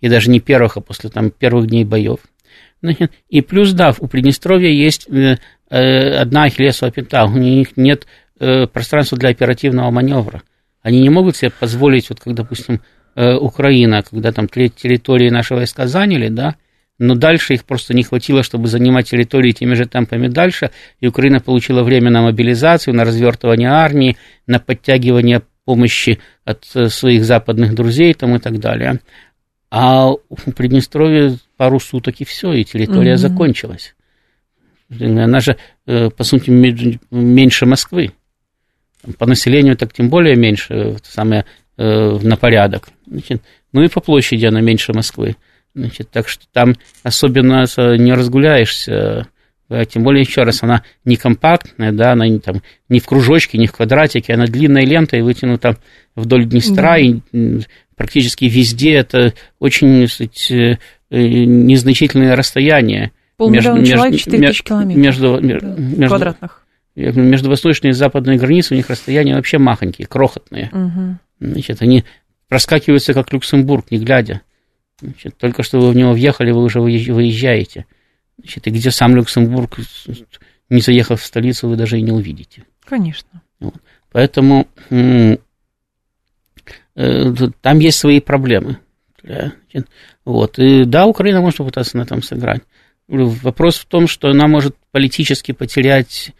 И 0.00 0.08
даже 0.08 0.28
не 0.28 0.40
первых, 0.40 0.76
а 0.76 0.80
после 0.80 1.08
там, 1.08 1.30
первых 1.30 1.68
дней 1.68 1.84
боев. 1.84 2.18
И 3.28 3.40
плюс, 3.40 3.72
да, 3.72 3.94
у 3.98 4.08
Приднестровья 4.08 4.68
есть 4.68 5.08
э, 5.08 5.36
э, 5.70 6.14
одна 6.16 6.44
ахиллесова 6.44 6.90
пята, 6.90 7.24
у 7.24 7.38
них 7.38 7.76
нет 7.76 8.06
э, 8.38 8.66
пространства 8.66 9.18
для 9.18 9.30
оперативного 9.30 9.90
маневра. 9.90 10.42
Они 10.82 11.00
не 11.00 11.10
могут 11.10 11.36
себе 11.36 11.50
позволить, 11.50 12.08
вот 12.10 12.20
как, 12.20 12.34
допустим, 12.34 12.80
Украина, 13.14 14.02
когда 14.02 14.32
там 14.32 14.48
территории 14.48 15.28
наши 15.28 15.54
войска 15.54 15.86
заняли, 15.86 16.28
да, 16.28 16.56
но 16.98 17.14
дальше 17.14 17.54
их 17.54 17.64
просто 17.64 17.94
не 17.94 18.04
хватило, 18.04 18.42
чтобы 18.42 18.68
занимать 18.68 19.10
территории 19.10 19.52
теми 19.52 19.74
же 19.74 19.86
темпами 19.86 20.28
дальше, 20.28 20.70
и 21.00 21.08
Украина 21.08 21.40
получила 21.40 21.82
время 21.82 22.10
на 22.10 22.22
мобилизацию, 22.22 22.94
на 22.94 23.04
развертывание 23.04 23.68
армии, 23.68 24.16
на 24.46 24.60
подтягивание 24.60 25.42
помощи 25.64 26.20
от 26.44 26.64
своих 26.64 27.24
западных 27.24 27.74
друзей 27.74 28.14
там, 28.14 28.36
и 28.36 28.38
так 28.38 28.58
далее. 28.58 29.00
А 29.70 30.10
у 30.10 30.20
Приднестровья 30.54 31.36
пару 31.56 31.80
суток 31.80 32.20
и 32.20 32.24
все, 32.24 32.52
и 32.52 32.64
территория 32.64 33.14
mm-hmm. 33.14 33.28
закончилась. 33.28 33.94
Она 35.00 35.40
же, 35.40 35.56
э, 35.86 36.10
по 36.10 36.24
сути, 36.24 36.50
меньше 37.10 37.66
Москвы. 37.66 38.12
По 39.18 39.26
населению 39.26 39.76
так 39.76 39.92
тем 39.92 40.08
более 40.08 40.36
меньше, 40.36 40.96
самое 41.02 41.44
э, 41.76 42.18
на 42.22 42.36
порядок. 42.36 42.88
Значит, 43.06 43.42
ну 43.72 43.82
и 43.82 43.88
по 43.88 44.00
площади 44.00 44.46
она 44.46 44.60
меньше 44.60 44.92
Москвы. 44.92 45.36
Значит, 45.74 46.10
так 46.10 46.28
что 46.28 46.44
там 46.52 46.74
особенно 47.02 47.64
не 47.96 48.12
разгуляешься. 48.12 49.28
Э, 49.68 49.84
тем 49.86 50.02
более, 50.02 50.22
еще 50.22 50.42
раз, 50.42 50.62
она 50.62 50.82
не 51.04 51.16
компактная, 51.16 51.92
да, 51.92 52.12
она 52.12 52.28
не, 52.28 52.38
там, 52.38 52.62
не 52.88 53.00
в 53.00 53.06
кружочке, 53.06 53.58
не 53.58 53.66
в 53.66 53.72
квадратике, 53.72 54.34
она 54.34 54.46
длинная 54.46 54.84
лента 54.84 55.16
и 55.16 55.22
вытянута 55.22 55.78
вдоль 56.14 56.44
Днестра, 56.44 56.92
да. 56.92 56.98
и 56.98 57.20
практически 57.96 58.44
везде 58.44 58.94
это 58.94 59.32
очень, 59.58 60.06
сказать, 60.08 60.78
Э, 61.12 61.44
незначительное 61.44 62.34
расстояние. 62.34 63.12
Полмиллиона 63.36 63.80
между, 63.80 63.96
человек, 63.96 64.18
4 64.18 64.48
тысячи 64.48 64.64
километров 64.64 64.96
между, 64.96 65.40
между, 65.40 66.06
квадратных. 66.06 66.61
Между 66.94 67.48
восточной 67.48 67.90
и 67.90 67.94
западной 67.94 68.36
границей 68.36 68.74
у 68.74 68.76
них 68.76 68.90
расстояния 68.90 69.34
вообще 69.34 69.58
махонькие, 69.58 70.06
крохотные. 70.06 70.70
Угу. 70.72 71.18
Значит, 71.40 71.82
они 71.82 72.04
проскакиваются, 72.48 73.14
как 73.14 73.32
Люксембург, 73.32 73.90
не 73.90 73.98
глядя. 73.98 74.42
Значит, 75.00 75.36
только 75.38 75.62
что 75.62 75.80
вы 75.80 75.90
в 75.90 75.96
него 75.96 76.12
въехали, 76.12 76.50
вы 76.50 76.62
уже 76.62 76.80
выезжаете. 76.80 77.86
Значит, 78.38 78.66
и 78.66 78.70
где 78.70 78.90
сам 78.90 79.16
Люксембург, 79.16 79.78
не 80.68 80.80
заехав 80.80 81.20
в 81.20 81.24
столицу, 81.24 81.68
вы 81.68 81.76
даже 81.76 81.98
и 81.98 82.02
не 82.02 82.12
увидите. 82.12 82.64
Конечно. 82.84 83.42
Вот. 83.58 83.74
Поэтому 84.10 84.68
э, 84.90 85.38
там 86.94 87.78
есть 87.78 87.98
свои 87.98 88.20
проблемы. 88.20 88.78
Вот. 90.24 90.58
И 90.58 90.84
да, 90.84 91.06
Украина 91.06 91.40
может 91.40 91.58
попытаться 91.58 91.96
на 91.96 92.02
этом 92.02 92.22
сыграть. 92.22 92.62
Вопрос 93.08 93.78
в 93.78 93.86
том, 93.86 94.06
что 94.06 94.28
она 94.28 94.46
может 94.46 94.76
политически 94.90 95.52
потерять 95.52 96.32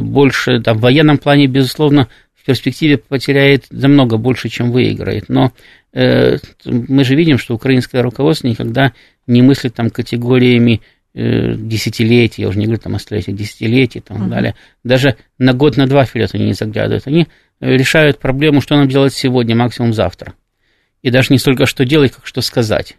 больше, 0.00 0.60
там, 0.60 0.78
в 0.78 0.80
военном 0.82 1.18
плане, 1.18 1.46
безусловно, 1.46 2.08
в 2.34 2.44
перспективе 2.44 2.98
потеряет 2.98 3.66
намного 3.70 4.16
больше, 4.16 4.48
чем 4.48 4.72
выиграет. 4.72 5.28
Но 5.28 5.52
э, 5.92 6.38
мы 6.64 7.04
же 7.04 7.14
видим, 7.14 7.38
что 7.38 7.54
украинское 7.54 8.02
руководство 8.02 8.48
никогда 8.48 8.92
не 9.26 9.42
мыслит 9.42 9.74
там 9.74 9.90
категориями 9.90 10.82
э, 11.14 11.54
десятилетий, 11.54 12.42
я 12.42 12.48
уже 12.48 12.58
не 12.58 12.66
говорю 12.66 12.80
там 12.80 12.94
о 12.96 12.98
столетиях, 12.98 13.36
десятилетий 13.36 14.00
и 14.00 14.02
так 14.02 14.18
uh-huh. 14.18 14.28
далее. 14.28 14.54
Даже 14.84 15.16
на 15.38 15.52
год, 15.52 15.76
на 15.76 15.86
два 15.86 16.04
вперед 16.04 16.30
они 16.34 16.46
не 16.46 16.54
заглядывают. 16.54 17.06
Они 17.06 17.28
решают 17.60 18.18
проблему, 18.18 18.60
что 18.60 18.76
нам 18.76 18.88
делать 18.88 19.14
сегодня, 19.14 19.54
максимум 19.54 19.92
завтра 19.92 20.34
и 21.02 21.10
даже 21.10 21.32
не 21.32 21.38
столько 21.38 21.66
что 21.66 21.84
делать, 21.84 22.12
как 22.12 22.26
что 22.26 22.40
сказать. 22.40 22.96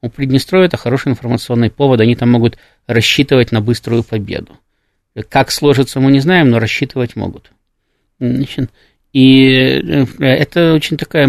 У 0.00 0.08
Приднестровья 0.08 0.66
это 0.66 0.76
хороший 0.76 1.08
информационный 1.08 1.70
повод, 1.70 2.00
они 2.00 2.16
там 2.16 2.30
могут 2.30 2.56
рассчитывать 2.86 3.52
на 3.52 3.60
быструю 3.60 4.02
победу. 4.02 4.58
Как 5.28 5.50
сложится, 5.50 6.00
мы 6.00 6.10
не 6.10 6.20
знаем, 6.20 6.50
но 6.50 6.58
рассчитывать 6.58 7.16
могут. 7.16 7.52
И 9.12 9.46
э, 9.46 10.06
это 10.18 10.74
очень 10.74 10.96
такая 10.96 11.28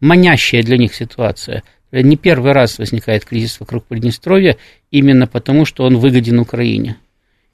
манящая 0.00 0.62
для 0.62 0.76
них 0.76 0.94
ситуация. 0.94 1.62
Не 1.92 2.16
первый 2.16 2.52
раз 2.52 2.78
возникает 2.78 3.24
кризис 3.24 3.60
вокруг 3.60 3.84
Приднестровья 3.84 4.56
именно 4.90 5.28
потому, 5.28 5.64
что 5.64 5.84
он 5.84 5.98
выгоден 5.98 6.40
Украине. 6.40 6.96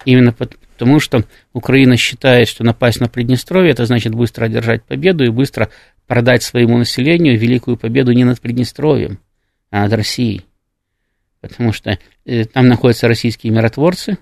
Именно 0.06 0.32
потому, 0.32 0.98
что 0.98 1.24
Украина 1.52 1.98
считает, 1.98 2.48
что 2.48 2.64
напасть 2.64 3.00
на 3.00 3.08
Приднестровье, 3.08 3.72
это 3.72 3.84
значит 3.84 4.14
быстро 4.14 4.46
одержать 4.46 4.82
победу 4.82 5.24
и 5.24 5.28
быстро 5.28 5.68
продать 6.06 6.42
своему 6.42 6.78
населению 6.78 7.38
великую 7.38 7.76
победу 7.76 8.12
не 8.12 8.24
над 8.24 8.40
Приднестровьем, 8.40 9.18
а 9.70 9.82
над 9.82 9.92
Россией. 9.92 10.46
Потому 11.42 11.72
что 11.72 11.98
э, 12.24 12.44
там 12.46 12.66
находятся 12.66 13.08
российские 13.08 13.52
миротворцы, 13.52 14.16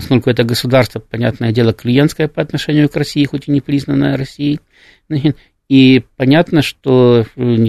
поскольку 0.00 0.30
это 0.30 0.44
государство, 0.44 0.98
понятное 0.98 1.52
дело, 1.52 1.74
клиентское 1.74 2.26
по 2.26 2.40
отношению 2.40 2.88
к 2.88 2.96
России, 2.96 3.24
хоть 3.26 3.48
и 3.48 3.50
не 3.50 3.60
признанное 3.60 4.16
Россией. 4.16 4.60
И 5.68 6.02
понятно, 6.16 6.62
что 6.62 7.24
э, 7.36 7.66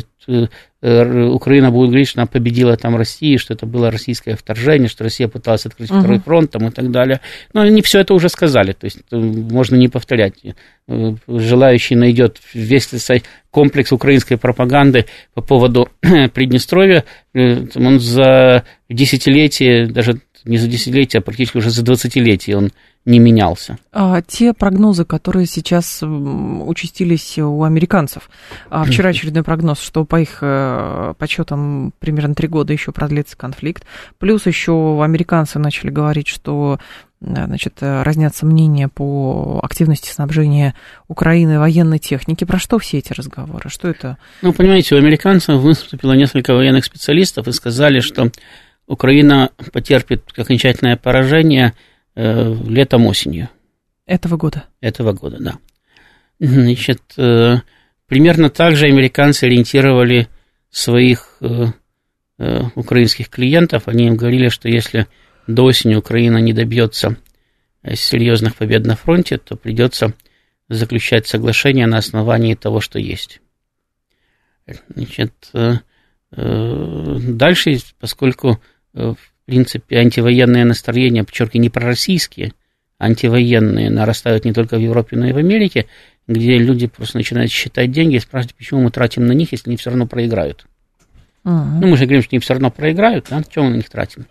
э, 0.82 1.28
Украина 1.28 1.70
будет 1.70 1.89
говорить, 1.89 2.08
что 2.08 2.22
она 2.22 2.26
победила 2.26 2.76
там 2.76 2.96
Россию, 2.96 3.38
что 3.38 3.54
это 3.54 3.67
было 3.67 3.91
российское 3.91 4.36
вторжение, 4.36 4.89
что 4.89 5.04
Россия 5.04 5.28
пыталась 5.28 5.67
открыть 5.67 5.91
угу. 5.91 6.00
второй 6.00 6.20
фронт 6.20 6.50
там, 6.50 6.67
и 6.67 6.72
так 6.72 6.89
далее. 6.89 7.22
Но 7.54 7.62
они 7.62 7.84
все 7.84 8.00
это 8.00 8.15
уже 8.15 8.30
сказали, 8.30 8.72
то 8.72 8.86
есть 8.86 9.04
можно 9.12 9.76
не 9.76 9.88
повторять. 9.88 10.34
Желающий 10.88 11.94
найдет 11.94 12.39
весь 12.56 12.89
комплекс 13.52 13.91
украинской 13.91 14.38
пропаганды 14.38 15.06
по 15.36 15.44
поводу 15.44 15.88
Приднестровья. 16.34 17.06
Он 17.36 18.00
за 18.00 18.63
десятилетие, 18.89 19.86
даже 19.86 20.22
не 20.46 20.58
за 20.58 20.68
десятилетие, 20.68 21.20
а 21.20 21.24
практически 21.24 21.58
уже 21.58 21.70
за 21.70 21.84
двадцатилетие 21.84 22.58
он 22.58 22.72
не 23.06 23.20
менялся. 23.20 23.78
А 23.92 24.22
те 24.22 24.54
прогнозы, 24.54 25.06
которые 25.06 25.48
сейчас 25.48 26.04
участились 26.04 27.38
у 27.40 27.64
американцев, 27.64 28.30
а 28.70 28.84
вчера 28.86 29.10
очередной 29.10 29.44
прогноз, 29.44 29.80
что 29.80 30.06
по 30.06 30.20
их 30.20 30.40
э, 30.42 31.14
подсчетам 31.18 31.94
примерно 32.00 32.36
три 32.36 32.48
года 32.48 32.74
еще 32.74 32.92
продлится 32.92 33.36
конфликт, 33.36 33.86
плюс 34.20 34.46
еще 34.46 35.04
американцы 35.04 35.58
начали 35.58 35.90
говорить, 35.90 36.28
что 36.28 36.80
э, 37.22 37.46
значит, 37.46 37.78
разнятся 37.82 38.46
мнения 38.46 38.88
по 38.88 39.60
активности 39.64 40.12
снабжения 40.12 40.76
Украины 41.08 41.58
военной 41.58 41.98
техники. 41.98 42.44
Про 42.44 42.60
что 42.60 42.78
все 42.78 43.00
эти 43.00 43.14
разговоры? 43.14 43.70
Что 43.70 43.88
это? 43.88 44.18
Ну, 44.44 44.54
понимаете, 44.54 44.94
у 44.94 45.00
американцев 45.00 45.60
выступило 45.60 46.14
несколько 46.14 46.54
военных 46.54 46.86
специалистов 46.86 47.48
и 47.48 47.52
сказали, 47.52 48.00
что 48.00 48.32
Украина 48.88 49.52
потерпит 49.72 50.24
окончательное 50.38 50.98
поражение– 50.98 51.74
Э, 52.13 52.54
летом-осенью. 52.54 53.50
Этого 54.06 54.36
года? 54.36 54.65
Этого 54.82 55.13
года, 55.13 55.38
да. 55.39 55.58
Значит, 56.39 57.02
э, 57.17 57.56
примерно 58.06 58.50
так 58.50 58.76
же 58.76 58.88
американцы 58.88 59.46
ориентировали 59.46 60.28
своих 60.70 61.38
э, 61.39 61.67
украинских 62.76 63.30
клиентов. 63.30 63.88
Они 63.88 64.08
им 64.08 64.17
говорили, 64.17 64.50
что 64.50 64.67
если 64.67 65.08
до 65.48 65.63
осени 65.63 65.96
Украина 65.96 66.39
не 66.39 66.54
добьется 66.54 67.17
серьезных 67.94 68.56
побед 68.56 68.86
на 68.86 68.96
фронте, 68.96 69.38
то 69.38 69.56
придется 69.56 70.13
заключать 70.67 71.28
соглашение 71.28 71.88
на 71.88 71.98
основании 71.98 72.56
того, 72.56 72.82
что 72.82 73.00
есть. 73.00 73.41
Значит, 74.96 75.52
дальше, 76.32 77.80
поскольку 78.00 78.62
принципе, 79.52 79.98
антивоенные 79.98 80.64
настроения, 80.64 81.26
подчеркиваю, 81.26 81.62
не 81.62 81.70
пророссийские, 81.70 82.54
антивоенные 83.00 83.90
нарастают 83.90 84.46
не 84.46 84.54
только 84.54 84.78
в 84.78 84.80
Европе, 84.80 85.18
но 85.18 85.28
и 85.28 85.34
в 85.34 85.38
Америке, 85.38 85.88
где 86.26 86.58
люди 86.58 86.88
просто 86.88 87.18
начинают 87.18 87.52
считать 87.52 87.92
деньги 87.92 88.16
и 88.16 88.20
спрашивать, 88.20 88.56
почему 88.56 88.84
мы 88.84 88.92
тратим 88.92 89.26
на 89.26 89.34
них, 89.34 89.52
если 89.52 89.70
они 89.70 89.76
все 89.76 89.90
равно 89.90 90.08
проиграют. 90.08 90.66
Uh-huh. 91.44 91.80
Ну, 91.82 91.88
мы 91.88 91.98
же 91.98 92.06
говорим, 92.06 92.22
что 92.22 92.30
они 92.34 92.40
все 92.40 92.54
равно 92.54 92.72
проиграют, 92.72 93.28
да, 93.30 93.44
чего 93.44 93.66
мы 93.66 93.72
на 93.72 93.76
них 93.76 93.90
тратим? 93.90 94.26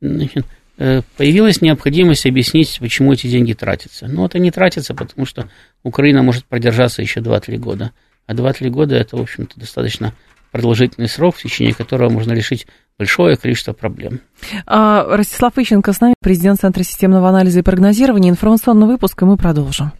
Значит, 0.00 0.46
э, 0.78 1.02
появилась 1.16 1.60
необходимость 1.60 2.26
объяснить, 2.26 2.78
почему 2.80 3.12
эти 3.12 3.28
деньги 3.28 3.52
тратятся. 3.52 4.08
Ну, 4.08 4.24
это 4.26 4.40
не 4.40 4.50
тратится, 4.50 4.94
потому 4.94 5.26
что 5.26 5.48
Украина 5.84 6.22
может 6.22 6.44
продержаться 6.46 7.02
еще 7.02 7.20
2-3 7.20 7.56
года. 7.58 7.92
А 8.26 8.34
2-3 8.34 8.70
года 8.70 8.96
это, 8.96 9.16
в 9.16 9.20
общем-то, 9.20 9.60
достаточно 9.60 10.12
продолжительный 10.50 11.08
срок, 11.08 11.36
в 11.36 11.42
течение 11.42 11.74
которого 11.74 12.08
можно 12.08 12.32
решить 12.32 12.66
большое 12.98 13.36
количество 13.36 13.72
проблем. 13.72 14.20
А, 14.66 15.04
Ростислав 15.16 15.56
Ищенко 15.58 15.92
с 15.92 16.00
нами, 16.00 16.14
президент 16.22 16.60
Центра 16.60 16.82
системного 16.82 17.28
анализа 17.28 17.60
и 17.60 17.62
прогнозирования. 17.62 18.30
Информационный 18.30 18.86
выпуск, 18.86 19.22
и 19.22 19.24
мы 19.24 19.36
продолжим. 19.36 19.92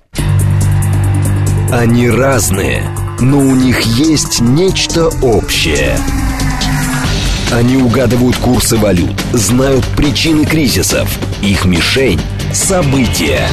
Они 1.70 2.09
разные, 2.09 2.82
но 3.20 3.38
у 3.38 3.54
них 3.54 3.80
есть 3.82 4.40
нечто 4.40 5.09
общее. 5.22 5.96
Они 7.52 7.76
угадывают 7.76 8.37
курсы 8.37 8.76
валют, 8.76 9.20
знают 9.32 9.85
причины 9.96 10.44
кризисов. 10.44 11.09
Их 11.42 11.64
мишень– 11.64 12.20
события. 12.52 13.46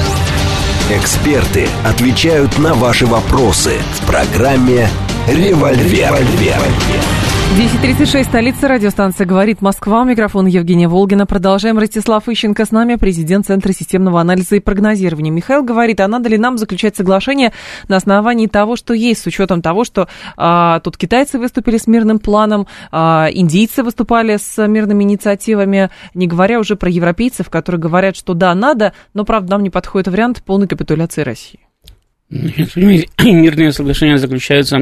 Эксперты 0.91 1.67
отвечают 1.85 2.57
на 2.59 2.73
ваши 2.73 3.05
вопросы 3.05 3.73
в 3.99 4.07
программе 4.07 4.87
«Револьвер». 5.27 6.11
«Револьвер». 6.11 7.32
10.36, 7.53 8.23
столица 8.23 8.67
радиостанция 8.67 9.27
«Говорит 9.27 9.61
Москва». 9.61 10.03
Микрофон 10.05 10.47
Евгения 10.47 10.87
Волгина. 10.87 11.27
Продолжаем. 11.27 11.77
Ростислав 11.77 12.27
Ищенко 12.27 12.65
с 12.65 12.71
нами, 12.71 12.95
президент 12.95 13.45
Центра 13.45 13.71
системного 13.73 14.19
анализа 14.19 14.55
и 14.55 14.59
прогнозирования. 14.59 15.31
Михаил 15.31 15.63
говорит, 15.63 15.99
а 15.99 16.07
надо 16.07 16.29
ли 16.29 16.39
нам 16.39 16.57
заключать 16.57 16.95
соглашение 16.95 17.53
на 17.87 17.97
основании 17.97 18.47
того, 18.47 18.75
что 18.75 18.95
есть, 18.95 19.21
с 19.21 19.27
учетом 19.27 19.61
того, 19.61 19.83
что 19.83 20.07
а, 20.35 20.79
тут 20.79 20.97
китайцы 20.97 21.37
выступили 21.37 21.77
с 21.77 21.85
мирным 21.85 22.17
планом, 22.17 22.65
а, 22.91 23.27
индийцы 23.31 23.83
выступали 23.83 24.37
с 24.37 24.67
мирными 24.67 25.03
инициативами, 25.03 25.91
не 26.15 26.25
говоря 26.25 26.59
уже 26.59 26.75
про 26.75 26.89
европейцев, 26.89 27.51
которые 27.51 27.79
говорят, 27.79 28.15
что 28.15 28.33
да, 28.33 28.55
надо, 28.55 28.93
но, 29.13 29.25
правда, 29.25 29.51
нам 29.51 29.61
не 29.61 29.69
подходит 29.69 30.07
вариант 30.07 30.41
полной 30.43 30.67
капитуляции 30.67 31.21
России. 31.21 31.59
Мирные 32.31 33.71
соглашения 33.71 34.17
заключаются 34.17 34.81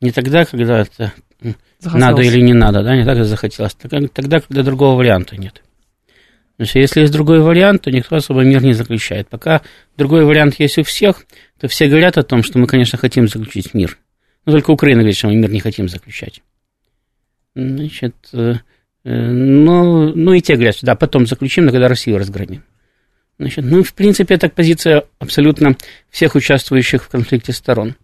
не 0.00 0.12
тогда, 0.12 0.44
когда 0.44 0.86
захотелось. 1.78 2.00
надо 2.00 2.22
или 2.22 2.40
не 2.40 2.54
надо, 2.54 2.82
да, 2.82 2.96
не 2.96 3.04
так 3.04 3.24
захотелось, 3.24 3.74
тогда, 3.74 4.40
когда 4.40 4.62
другого 4.62 4.96
варианта 4.96 5.36
нет. 5.36 5.62
Значит, 6.56 6.76
если 6.76 7.00
есть 7.00 7.12
другой 7.12 7.40
вариант, 7.40 7.82
то 7.82 7.90
никто 7.90 8.16
особо 8.16 8.42
мир 8.42 8.62
не 8.62 8.74
заключает. 8.74 9.28
Пока 9.28 9.62
другой 9.96 10.24
вариант 10.24 10.60
есть 10.60 10.78
у 10.78 10.84
всех, 10.84 11.24
то 11.58 11.66
все 11.66 11.88
говорят 11.88 12.16
о 12.16 12.22
том, 12.22 12.42
что 12.42 12.58
мы, 12.58 12.66
конечно, 12.66 12.96
хотим 12.96 13.26
заключить 13.26 13.74
мир. 13.74 13.98
Но 14.46 14.52
только 14.52 14.70
Украина 14.70 15.00
говорит, 15.00 15.16
что 15.16 15.28
мы 15.28 15.36
мир 15.36 15.50
не 15.50 15.60
хотим 15.60 15.88
заключать. 15.88 16.42
Значит, 17.56 18.14
э, 18.32 18.54
э, 19.04 19.10
ну, 19.10 20.14
ну 20.14 20.32
и 20.32 20.40
те 20.40 20.54
говорят, 20.54 20.76
да, 20.82 20.94
потом 20.94 21.26
заключим, 21.26 21.66
но 21.66 21.72
когда 21.72 21.88
Россию 21.88 22.18
разгромим. 22.18 22.62
Значит, 23.38 23.64
ну, 23.64 23.82
в 23.82 23.92
принципе, 23.94 24.34
это 24.34 24.48
позиция 24.48 25.04
абсолютно 25.18 25.76
всех 26.10 26.36
участвующих 26.36 27.02
в 27.02 27.08
конфликте 27.08 27.52
сторон. 27.52 27.96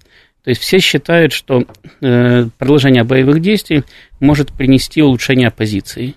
То 0.42 0.50
есть 0.50 0.62
все 0.62 0.78
считают, 0.78 1.32
что 1.32 1.64
э, 2.00 2.46
продолжение 2.58 3.04
боевых 3.04 3.40
действий 3.40 3.84
может 4.20 4.52
принести 4.52 5.02
улучшение 5.02 5.50
позиции 5.50 6.14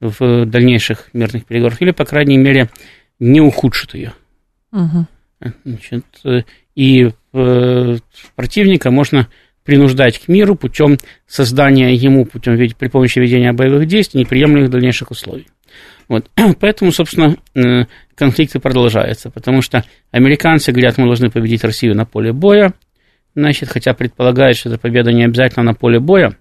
в 0.00 0.46
дальнейших 0.46 1.10
мирных 1.12 1.44
переговорах, 1.44 1.80
или, 1.82 1.90
по 1.90 2.04
крайней 2.04 2.38
мере, 2.38 2.70
не 3.18 3.40
ухудшит 3.40 3.94
ее. 3.94 4.12
Угу. 4.72 5.06
Значит, 5.64 6.04
э, 6.24 6.42
и 6.74 7.10
э, 7.32 7.96
противника 8.34 8.90
можно 8.90 9.28
принуждать 9.64 10.18
к 10.18 10.28
миру 10.28 10.56
путем 10.56 10.98
создания 11.26 11.94
ему, 11.94 12.24
путем 12.24 12.56
при 12.56 12.88
помощи 12.88 13.18
ведения 13.18 13.52
боевых 13.52 13.86
действий, 13.86 14.20
неприемлемых 14.20 14.70
дальнейших 14.70 15.10
условий. 15.10 15.46
Вот. 16.08 16.30
Поэтому, 16.60 16.90
собственно, 16.90 17.36
э, 17.54 17.86
конфликты 18.14 18.60
продолжаются, 18.60 19.30
потому 19.30 19.62
что 19.62 19.84
американцы 20.10 20.72
говорят, 20.72 20.98
мы 20.98 21.06
должны 21.06 21.30
победить 21.30 21.64
Россию 21.64 21.94
на 21.94 22.04
поле 22.04 22.32
боя, 22.32 22.74
Значит, 23.34 23.68
хотя 23.70 23.94
предполагает, 23.94 24.56
что 24.56 24.68
эта 24.68 24.78
победа 24.78 25.12
не 25.12 25.24
обязательно 25.24 25.64
на 25.64 25.74
поле 25.74 25.98
боя, 26.00 26.36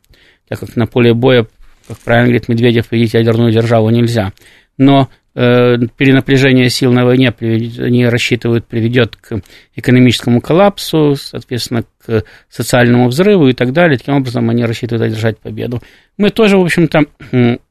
так 0.48 0.60
как 0.60 0.76
на 0.76 0.88
поле 0.88 1.14
боя, 1.14 1.48
как 1.88 1.98
правильно 2.00 2.28
говорит 2.28 2.50
Медведев, 2.50 2.90
победить 2.90 3.14
ядерную 3.14 3.52
державу 3.52 3.90
нельзя. 3.90 4.34
Но 4.78 5.10
э, 5.34 5.78
перенапряжение 5.96 6.70
сил 6.70 6.92
на 6.92 7.06
войне, 7.06 7.34
они 7.40 8.06
рассчитывают, 8.06 8.66
приведет 8.66 9.16
к 9.16 9.42
экономическому 9.76 10.42
коллапсу, 10.42 11.16
соответственно, 11.16 11.84
к 12.06 12.24
социальному 12.50 13.08
взрыву 13.08 13.48
и 13.48 13.54
так 13.54 13.72
далее. 13.72 13.98
Таким 13.98 14.16
образом, 14.16 14.50
они 14.50 14.66
рассчитывают 14.66 15.12
одержать 15.12 15.40
победу. 15.40 15.82
Мы 16.18 16.30
тоже, 16.30 16.58
в 16.58 16.62
общем-то, 16.62 17.06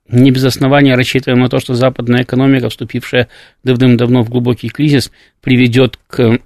не 0.08 0.30
без 0.30 0.44
основания 0.44 0.94
рассчитываем 0.94 1.42
на 1.42 1.48
то, 1.48 1.60
что 1.60 1.74
западная 1.74 2.22
экономика, 2.22 2.70
вступившая 2.70 3.28
давным-давно 3.64 4.22
в 4.22 4.30
глубокий 4.30 4.68
кризис, 4.68 5.12
приведет 5.42 5.98
к 6.06 6.38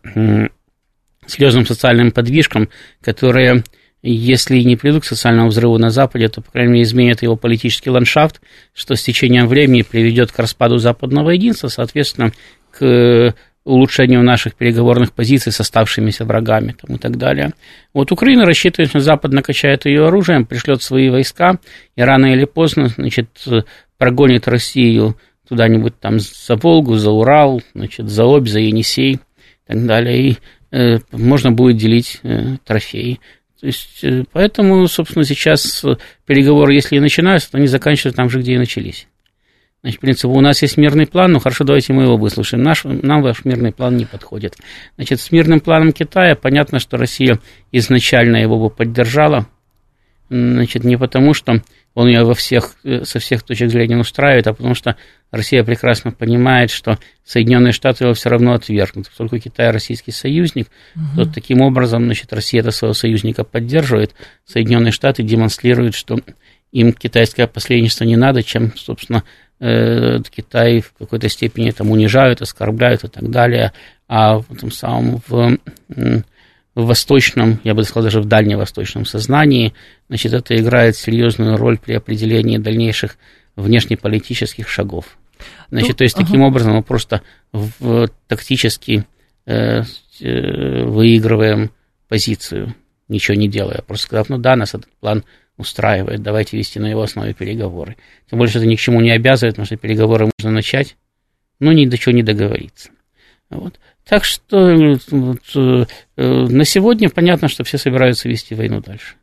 серьезным 1.27 1.67
социальным 1.67 2.11
подвижкам, 2.11 2.69
которые, 3.03 3.65
если 4.03 4.59
не 4.61 4.77
придут 4.77 5.03
к 5.03 5.07
социальному 5.07 5.49
взрыву 5.49 5.79
на 5.79 5.91
Западе, 5.91 6.29
то, 6.29 6.41
по 6.41 6.51
крайней 6.51 6.73
мере, 6.73 6.83
изменят 6.85 7.23
его 7.23 7.37
политический 7.37 7.91
ландшафт, 7.91 8.41
что 8.75 8.95
с 8.95 9.03
течением 9.03 9.47
времени 9.47 9.83
приведет 9.83 10.33
к 10.33 10.39
распаду 10.39 10.79
западного 10.79 11.31
единства, 11.31 11.69
соответственно, 11.69 12.33
к 12.71 13.35
улучшению 13.65 14.23
наших 14.23 14.57
переговорных 14.57 15.13
позиций 15.13 15.51
с 15.51 15.59
оставшимися 15.59 16.27
врагами 16.27 16.77
там, 16.79 16.97
и 16.97 16.99
так 16.99 17.17
далее. 17.17 17.53
Вот 17.95 18.13
Украина 18.13 18.45
рассчитывает, 18.45 18.91
что 18.91 19.01
Запад 19.01 19.33
накачает 19.33 19.87
ее 19.87 20.07
оружием, 20.09 20.45
пришлет 20.45 20.83
свои 20.83 21.09
войска, 21.09 21.59
и 21.97 22.03
рано 22.03 22.27
или 22.27 22.45
поздно 22.45 22.89
значит, 22.89 23.29
прогонит 23.97 24.49
Россию 24.49 25.17
куда-нибудь 25.49 25.99
там 25.99 26.21
за 26.21 26.57
Волгу, 26.57 26.97
за 26.97 27.11
Урал, 27.11 27.63
значит, 27.75 28.09
за 28.09 28.25
Обь, 28.25 28.49
за 28.49 28.61
Енисей 28.61 29.15
и 29.15 29.19
так 29.67 29.87
далее. 29.87 30.31
И 30.31 30.37
Э, 30.37 30.64
можно 31.13 31.53
будет 31.53 31.77
делить 31.77 32.21
э, 32.23 32.57
трофеи. 32.65 33.21
То 33.61 33.67
есть, 33.67 34.03
э, 34.03 34.25
поэтому, 34.33 34.87
собственно, 34.89 35.25
сейчас 35.25 35.85
переговоры, 36.27 36.75
если 36.75 36.97
и 36.97 37.01
начинаются, 37.01 37.51
то 37.51 37.59
они 37.59 37.67
заканчиваются 37.67 38.17
там 38.17 38.29
же, 38.29 38.41
где 38.41 38.55
и 38.55 38.59
начались. 38.59 39.07
Значит, 39.83 39.99
в 39.99 40.01
принципе, 40.01 40.29
у 40.29 40.41
нас 40.41 40.63
есть 40.63 40.79
мирный 40.79 41.07
план, 41.07 41.33
ну 41.33 41.41
хорошо, 41.41 41.63
давайте 41.63 41.93
мы 41.93 42.05
его 42.05 42.17
выслушаем. 42.17 42.63
Наш, 42.63 42.85
нам 42.85 43.23
ваш 43.23 43.45
мирный 43.45 43.71
план 43.71 43.99
не 43.99 44.07
подходит. 44.07 44.57
Значит, 44.97 45.21
с 45.21 45.31
мирным 45.31 45.61
планом 45.61 45.93
Китая 45.93 46.35
понятно, 46.37 46.79
что 46.79 46.97
Россия 46.97 47.39
изначально 47.71 48.39
его 48.39 48.59
бы 48.59 48.71
поддержала. 48.75 49.47
Значит, 50.31 50.85
не 50.85 50.97
потому, 50.97 51.35
что 51.35 51.63
он 51.95 52.09
ее 52.09 52.25
во 52.25 52.35
всех, 52.35 52.75
э, 52.85 53.05
со 53.05 53.21
всех 53.21 53.43
точек 53.43 53.71
зрения 53.71 53.97
устраивает, 53.97 54.47
а 54.47 54.55
потому 54.55 54.75
что 54.75 54.97
Россия 55.31 55.63
прекрасно 55.65 56.11
понимает, 56.11 56.71
что 56.71 56.99
Соединенные 57.25 57.73
Штаты 57.73 58.05
его 58.05 58.15
все 58.15 58.29
равно 58.29 58.53
отвергнут. 58.53 59.09
Поскольку 59.09 59.39
Китай 59.39 59.71
российский 59.71 60.11
союзник, 60.11 60.69
угу. 60.95 61.25
то 61.25 61.33
таким 61.33 61.61
образом, 61.61 62.05
значит, 62.05 62.33
Россия 62.33 62.61
это 62.61 62.73
своего 62.73 62.95
союзника 62.95 63.45
поддерживает, 63.45 64.15
Соединенные 64.45 64.93
Штаты 64.93 65.23
демонстрируют, 65.23 65.95
что 65.95 66.19
им 66.73 66.93
китайское 66.93 67.47
посредничество 67.47 68.05
не 68.05 68.17
надо, 68.17 68.43
чем, 68.43 68.77
собственно, 68.77 69.23
э, 69.61 70.19
Китай 70.31 70.81
в 70.81 70.93
какой-то 70.99 71.29
степени 71.29 71.71
там 71.71 71.93
унижают, 71.93 72.43
оскорбляют 72.43 73.05
и 73.05 73.09
так 73.09 73.31
далее, 73.31 73.73
а 74.09 74.39
в 74.39 74.53
этом 74.53 74.73
самом 74.73 75.23
в 75.29 75.59
в 76.75 76.87
восточном, 76.87 77.61
я 77.65 77.75
бы 77.75 77.85
сказал, 77.85 78.05
даже 78.05 78.21
в 78.21 78.27
дальневосточном 78.27 79.05
сознании, 79.05 79.75
значит, 80.09 80.33
это 80.33 80.57
играет 80.57 80.97
серьезную 80.97 81.57
роль 81.57 81.79
при 81.79 81.93
определении 81.95 82.59
дальнейших 82.59 83.17
внешнеполитических 83.57 84.69
шагов. 84.69 85.17
Значит, 85.71 85.91
ну, 85.91 85.95
то 85.97 86.05
есть, 86.05 86.17
ага. 86.17 86.27
таким 86.27 86.43
образом 86.43 86.75
мы 86.75 86.83
просто 86.83 87.23
в, 87.53 88.09
тактически 88.27 89.05
э, 89.47 89.83
э, 90.21 90.85
выигрываем 90.85 91.71
позицию, 92.09 92.75
ничего 93.09 93.37
не 93.37 93.49
делая. 93.49 93.83
Просто 93.87 94.07
сказав, 94.07 94.29
ну 94.29 94.39
да, 94.39 94.57
нас 94.57 94.75
этот 94.75 94.91
план 95.01 95.25
устраивает, 95.57 96.23
давайте 96.23 96.57
вести 96.57 96.81
на 96.81 96.87
его 96.87 97.03
основе 97.03 97.33
переговоры. 97.35 97.97
Тем 98.29 98.39
более, 98.39 98.51
что 98.51 98.59
это 98.59 98.69
ни 98.69 98.75
к 98.75 98.81
чему 98.81 99.01
не 99.01 99.11
обязывает, 99.11 99.55
потому 99.55 99.67
что 99.67 99.77
переговоры 99.77 100.29
можно 100.37 100.51
начать, 100.51 100.97
но 101.61 101.73
ни 101.73 101.87
до 101.87 101.97
чего 101.97 102.13
не 102.13 102.23
договориться. 102.23 102.91
Вот. 103.55 103.79
Так 104.05 104.25
что 104.25 104.99
вот, 105.11 105.39
э, 105.55 105.87
на 106.17 106.65
сегодня 106.65 107.09
понятно, 107.09 107.49
что 107.49 107.65
все 107.65 107.79
собираются 107.79 108.29
вести 108.29 108.55
войну 108.55 108.81
дальше. 108.81 109.15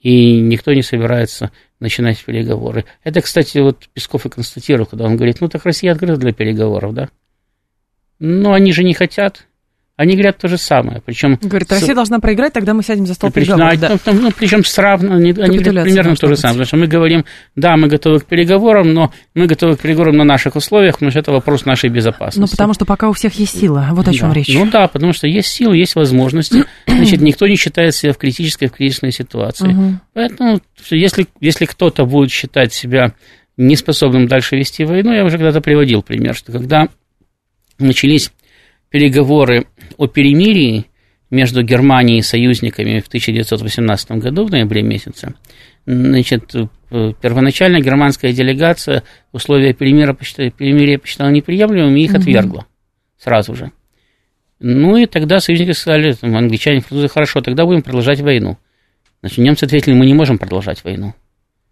И 0.00 0.40
никто 0.40 0.72
не 0.72 0.82
собирается 0.82 1.52
начинать 1.78 2.22
переговоры. 2.24 2.84
Это, 3.04 3.20
кстати, 3.20 3.58
вот 3.58 3.88
Песков 3.92 4.26
и 4.26 4.30
констатировал, 4.30 4.86
когда 4.86 5.04
он 5.04 5.16
говорит, 5.16 5.40
ну 5.40 5.48
так 5.48 5.64
Россия 5.64 5.92
открыта 5.92 6.16
для 6.16 6.32
переговоров, 6.32 6.94
да? 6.94 7.08
Но 8.18 8.52
они 8.52 8.72
же 8.72 8.82
не 8.84 8.92
хотят, 8.92 9.46
они 10.00 10.14
говорят 10.14 10.38
то 10.38 10.48
же 10.48 10.56
самое. 10.56 11.02
Причем 11.04 11.38
Говорит, 11.42 11.70
Россия 11.70 11.92
с... 11.92 11.94
должна 11.94 12.20
проиграть, 12.20 12.54
тогда 12.54 12.72
мы 12.72 12.82
сядем 12.82 13.04
за 13.04 13.12
стол 13.12 13.30
переговоров. 13.30 13.78
Да. 13.78 13.98
Ну, 14.06 14.12
ну, 14.14 14.30
причем 14.30 14.64
сравнительно, 14.64 15.44
они, 15.44 15.58
говорят 15.58 15.84
примерно 15.84 16.16
то 16.16 16.26
же 16.26 16.36
самое. 16.36 16.60
Потому 16.60 16.66
что 16.66 16.76
мы 16.78 16.86
говорим, 16.86 17.26
да, 17.54 17.76
мы 17.76 17.86
готовы 17.88 18.20
к 18.20 18.24
переговорам, 18.24 18.94
но 18.94 19.12
мы 19.34 19.46
готовы 19.46 19.76
к 19.76 19.80
переговорам 19.80 20.16
на 20.16 20.24
наших 20.24 20.56
условиях, 20.56 20.94
потому 20.94 21.10
что 21.10 21.20
это 21.20 21.32
вопрос 21.32 21.66
нашей 21.66 21.90
безопасности. 21.90 22.40
Ну, 22.40 22.46
потому 22.46 22.72
что 22.72 22.86
пока 22.86 23.10
у 23.10 23.12
всех 23.12 23.34
есть 23.34 23.60
сила, 23.60 23.88
вот 23.92 24.08
о 24.08 24.14
чем 24.14 24.30
да. 24.30 24.36
речь. 24.36 24.48
Ну 24.48 24.64
да, 24.70 24.88
потому 24.88 25.12
что 25.12 25.28
есть 25.28 25.48
силы, 25.48 25.76
есть 25.76 25.94
возможности. 25.94 26.64
Значит, 26.86 27.20
никто 27.20 27.46
не 27.46 27.56
считает 27.56 27.94
себя 27.94 28.14
в 28.14 28.16
критической, 28.16 28.68
в 28.68 28.72
кризисной 28.72 29.12
ситуации. 29.12 29.68
Угу. 29.68 29.94
Поэтому, 30.14 30.60
если, 30.88 31.26
если 31.42 31.66
кто-то 31.66 32.06
будет 32.06 32.30
считать 32.30 32.72
себя 32.72 33.12
неспособным 33.58 34.28
дальше 34.28 34.56
вести 34.56 34.86
войну, 34.86 35.12
я 35.12 35.26
уже 35.26 35.36
когда-то 35.36 35.60
приводил 35.60 36.00
пример, 36.00 36.34
что 36.34 36.52
когда 36.52 36.88
начались 37.78 38.32
переговоры 38.90 39.66
о 39.96 40.06
перемирии 40.06 40.86
между 41.30 41.62
Германией 41.62 42.18
и 42.18 42.22
союзниками 42.22 43.00
в 43.00 43.06
1918 43.06 44.10
году, 44.12 44.46
в 44.46 44.50
ноябре 44.50 44.82
месяце, 44.82 45.34
значит, 45.86 46.52
первоначально 46.90 47.80
германская 47.80 48.32
делегация 48.32 49.04
условия 49.32 49.72
перемирия 49.72 50.12
посчитала, 50.12 50.50
перемирия 50.50 50.98
посчитала 50.98 51.30
неприемлемыми 51.30 52.00
и 52.00 52.04
их 52.04 52.12
угу. 52.12 52.20
отвергла 52.20 52.66
сразу 53.18 53.54
же. 53.54 53.70
Ну 54.58 54.96
и 54.96 55.06
тогда 55.06 55.40
союзники 55.40 55.72
сказали, 55.72 56.12
там, 56.12 56.36
англичане, 56.36 56.80
французы, 56.80 57.08
хорошо, 57.08 57.40
тогда 57.40 57.64
будем 57.64 57.82
продолжать 57.82 58.20
войну. 58.20 58.58
Значит, 59.20 59.38
немцы 59.38 59.64
ответили, 59.64 59.94
мы 59.94 60.04
не 60.04 60.14
можем 60.14 60.38
продолжать 60.38 60.84
войну. 60.84 61.14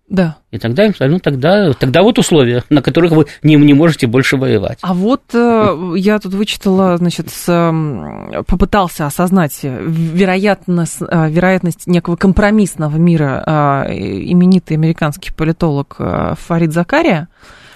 Да. 0.08 0.38
И 0.50 0.58
тогда 0.58 0.86
им 0.86 0.94
сказали, 0.94 1.12
ну 1.12 1.18
тогда, 1.18 1.72
тогда 1.74 2.02
вот 2.02 2.18
условия, 2.18 2.64
на 2.70 2.80
которых 2.80 3.12
вы 3.12 3.26
не, 3.42 3.56
не 3.56 3.74
можете 3.74 4.06
больше 4.06 4.38
воевать. 4.38 4.78
А 4.80 4.94
вот 4.94 5.22
э, 5.34 5.92
я 5.96 6.18
тут 6.18 6.32
вычитала, 6.32 6.96
значит, 6.96 7.28
с, 7.28 7.44
э, 7.46 8.42
попытался 8.44 9.04
осознать 9.04 9.58
вероятность, 9.62 11.02
э, 11.02 11.30
вероятность 11.30 11.86
некого 11.86 12.16
компромиссного 12.16 12.96
мира 12.96 13.44
э, 13.46 13.92
именитый 13.92 14.78
американский 14.78 15.30
политолог 15.30 15.96
э, 15.98 16.34
Фарид 16.38 16.72
Закария, 16.72 17.28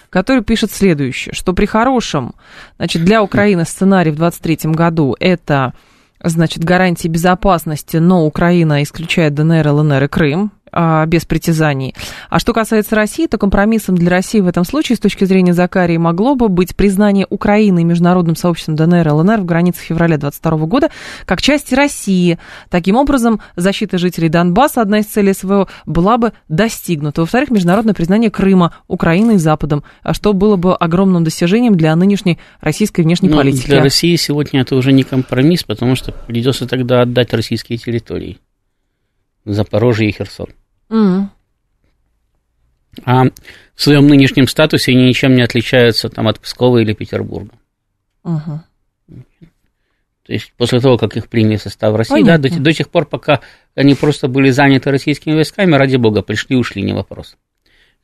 который 0.08 0.42
пишет 0.42 0.72
следующее, 0.72 1.34
что 1.34 1.52
при 1.52 1.66
хорошем, 1.66 2.34
значит, 2.78 3.04
для 3.04 3.22
Украины 3.22 3.66
сценарий 3.66 4.10
в 4.10 4.16
2023 4.16 4.72
году 4.72 5.16
это 5.20 5.74
значит, 6.22 6.64
гарантии 6.64 7.08
безопасности, 7.08 7.98
но 7.98 8.24
Украина 8.24 8.82
исключает 8.82 9.34
ДНР, 9.34 9.68
ЛНР 9.68 10.04
и 10.04 10.08
Крым, 10.08 10.52
без 10.72 11.24
притязаний. 11.24 11.94
А 12.30 12.38
что 12.38 12.52
касается 12.52 12.96
России, 12.96 13.26
то 13.26 13.38
компромиссом 13.38 13.96
для 13.96 14.10
России 14.10 14.40
в 14.40 14.46
этом 14.46 14.64
случае, 14.64 14.96
с 14.96 15.00
точки 15.00 15.24
зрения 15.24 15.52
Закарии, 15.52 15.96
могло 15.96 16.34
бы 16.34 16.48
быть 16.48 16.74
признание 16.74 17.26
Украины 17.28 17.84
международным 17.84 18.36
сообществом 18.36 18.76
ДНР 18.76 19.08
и 19.08 19.10
ЛНР 19.10 19.40
в 19.40 19.44
границах 19.44 19.82
февраля 19.82 20.16
2022 20.16 20.66
года 20.66 20.90
как 21.26 21.42
части 21.42 21.74
России. 21.74 22.38
Таким 22.70 22.96
образом, 22.96 23.40
защита 23.56 23.98
жителей 23.98 24.28
Донбасса, 24.28 24.80
одна 24.80 25.00
из 25.00 25.06
целей 25.06 25.34
СВО, 25.34 25.68
была 25.86 26.16
бы 26.18 26.32
достигнута. 26.48 27.20
Во-вторых, 27.20 27.50
международное 27.50 27.94
признание 27.94 28.30
Крыма 28.30 28.74
Украиной 28.88 29.34
и 29.34 29.38
Западом, 29.38 29.84
а 30.02 30.14
что 30.14 30.32
было 30.32 30.56
бы 30.56 30.74
огромным 30.74 31.24
достижением 31.24 31.76
для 31.76 31.94
нынешней 31.96 32.38
российской 32.60 33.02
внешней 33.02 33.28
Но 33.28 33.36
политики. 33.36 33.66
Для 33.66 33.82
России 33.82 34.16
сегодня 34.16 34.62
это 34.62 34.76
уже 34.76 34.92
не 34.92 35.02
компромисс, 35.02 35.64
потому 35.64 35.96
что 35.96 36.12
придется 36.12 36.66
тогда 36.66 37.02
отдать 37.02 37.32
российские 37.34 37.78
территории. 37.78 38.38
Запорожье 39.44 40.08
и 40.08 40.12
Херсон. 40.12 40.48
Mm. 40.92 41.28
А 43.04 43.24
в 43.74 43.82
своем 43.82 44.06
нынешнем 44.06 44.46
статусе 44.46 44.92
они 44.92 45.08
ничем 45.08 45.34
не 45.34 45.42
отличаются 45.42 46.10
там, 46.10 46.28
от 46.28 46.38
Пскова 46.38 46.78
или 46.78 46.92
Петербурга. 46.92 47.54
Uh-huh. 48.22 48.58
То 49.08 50.32
есть 50.32 50.52
после 50.56 50.80
того, 50.80 50.98
как 50.98 51.16
их 51.16 51.28
приняли 51.28 51.56
в 51.56 51.62
состав 51.62 51.96
России, 51.96 52.22
да, 52.22 52.38
до, 52.38 52.48
до 52.50 52.72
тех 52.72 52.90
пор, 52.90 53.06
пока 53.06 53.40
они 53.74 53.94
просто 53.94 54.28
были 54.28 54.50
заняты 54.50 54.90
российскими 54.90 55.34
войсками, 55.34 55.74
ради 55.74 55.96
бога, 55.96 56.22
пришли, 56.22 56.54
ушли, 56.54 56.82
не 56.82 56.92
вопрос. 56.92 57.36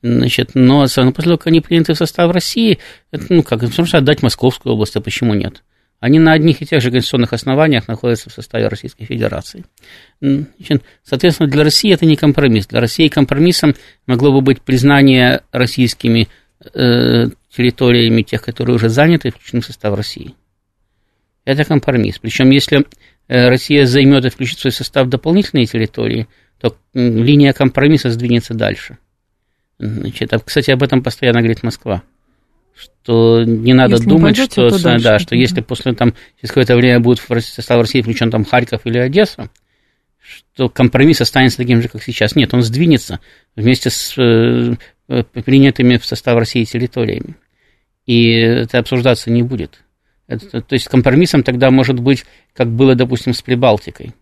Значит, 0.01 0.51
но 0.55 0.81
после 0.81 1.11
того, 1.11 1.37
как 1.37 1.47
они 1.47 1.61
приняты 1.61 1.93
в 1.93 1.97
состав 1.97 2.31
России, 2.31 2.79
это, 3.11 3.25
ну, 3.29 3.43
как, 3.43 3.61
нужно 3.61 3.99
отдать 3.99 4.23
Московскую 4.23 4.73
область, 4.73 4.95
а 4.95 5.01
почему 5.01 5.33
нет? 5.33 5.63
Они 5.99 6.17
на 6.17 6.31
одних 6.31 6.61
и 6.61 6.65
тех 6.65 6.81
же 6.81 6.91
конституционных 6.91 7.33
основаниях 7.33 7.87
находятся 7.87 8.29
в 8.29 8.33
составе 8.33 8.67
Российской 8.67 9.05
Федерации. 9.05 9.65
Соответственно, 11.03 11.49
для 11.49 11.63
России 11.63 11.93
это 11.93 12.05
не 12.05 12.15
компромисс. 12.15 12.67
Для 12.67 12.79
России 12.79 13.09
компромиссом 13.09 13.75
могло 14.05 14.31
бы 14.31 14.41
быть 14.41 14.61
признание 14.61 15.41
российскими 15.51 16.29
э, 16.73 17.27
территориями 17.55 18.21
тех, 18.21 18.41
которые 18.41 18.75
уже 18.75 18.87
заняты 18.87 19.31
включены 19.31 19.61
в 19.61 19.65
состав 19.65 19.95
России. 19.95 20.35
Это 21.43 21.65
компромисс. 21.65 22.17
Причем, 22.19 22.49
если 22.49 22.85
э, 23.27 23.49
Россия 23.49 23.85
займет 23.85 24.23
и 24.23 24.29
включит 24.29 24.59
в 24.59 24.61
свой 24.61 24.71
состав 24.71 25.09
дополнительные 25.09 25.65
территории, 25.65 26.27
то 26.59 26.77
линия 26.93 27.51
компромисса 27.51 28.09
сдвинется 28.09 28.53
дальше. 28.53 28.97
Значит, 29.79 30.31
кстати, 30.45 30.71
об 30.71 30.83
этом 30.83 31.03
постоянно 31.03 31.39
говорит 31.39 31.63
Москва 31.63 32.03
что 32.79 33.43
не 33.43 33.73
надо 33.73 33.95
если 33.95 34.09
думать, 34.09 34.37
что, 34.37 34.69
дальше, 34.81 35.03
да, 35.03 35.19
что 35.19 35.35
если 35.35 35.61
после 35.61 35.93
там, 35.93 36.13
через 36.37 36.49
какое-то 36.49 36.75
время 36.75 36.99
будет 36.99 37.19
в 37.19 37.41
состав 37.41 37.81
России 37.81 38.01
включен 38.01 38.31
там 38.31 38.45
Харьков 38.45 38.85
или 38.85 38.97
Одесса, 38.97 39.49
что 40.19 40.69
компромисс 40.69 41.21
останется 41.21 41.57
таким 41.57 41.81
же, 41.81 41.87
как 41.87 42.03
сейчас. 42.03 42.35
Нет, 42.35 42.53
он 42.53 42.61
сдвинется 42.61 43.19
вместе 43.55 43.89
с 43.89 44.13
э, 44.17 44.75
э 45.07 45.23
принятыми 45.23 45.97
в 45.97 46.05
состав 46.05 46.37
России 46.37 46.63
территориями. 46.63 47.35
И 48.05 48.31
это 48.31 48.79
обсуждаться 48.79 49.31
не 49.31 49.43
будет. 49.43 49.83
Это, 50.27 50.61
то 50.61 50.73
есть 50.73 50.87
компромиссом 50.87 51.43
тогда 51.43 51.71
может 51.71 51.99
быть, 51.99 52.25
как 52.53 52.69
было, 52.69 52.95
допустим, 52.95 53.33
с 53.33 53.41
Прибалтикой 53.41 54.13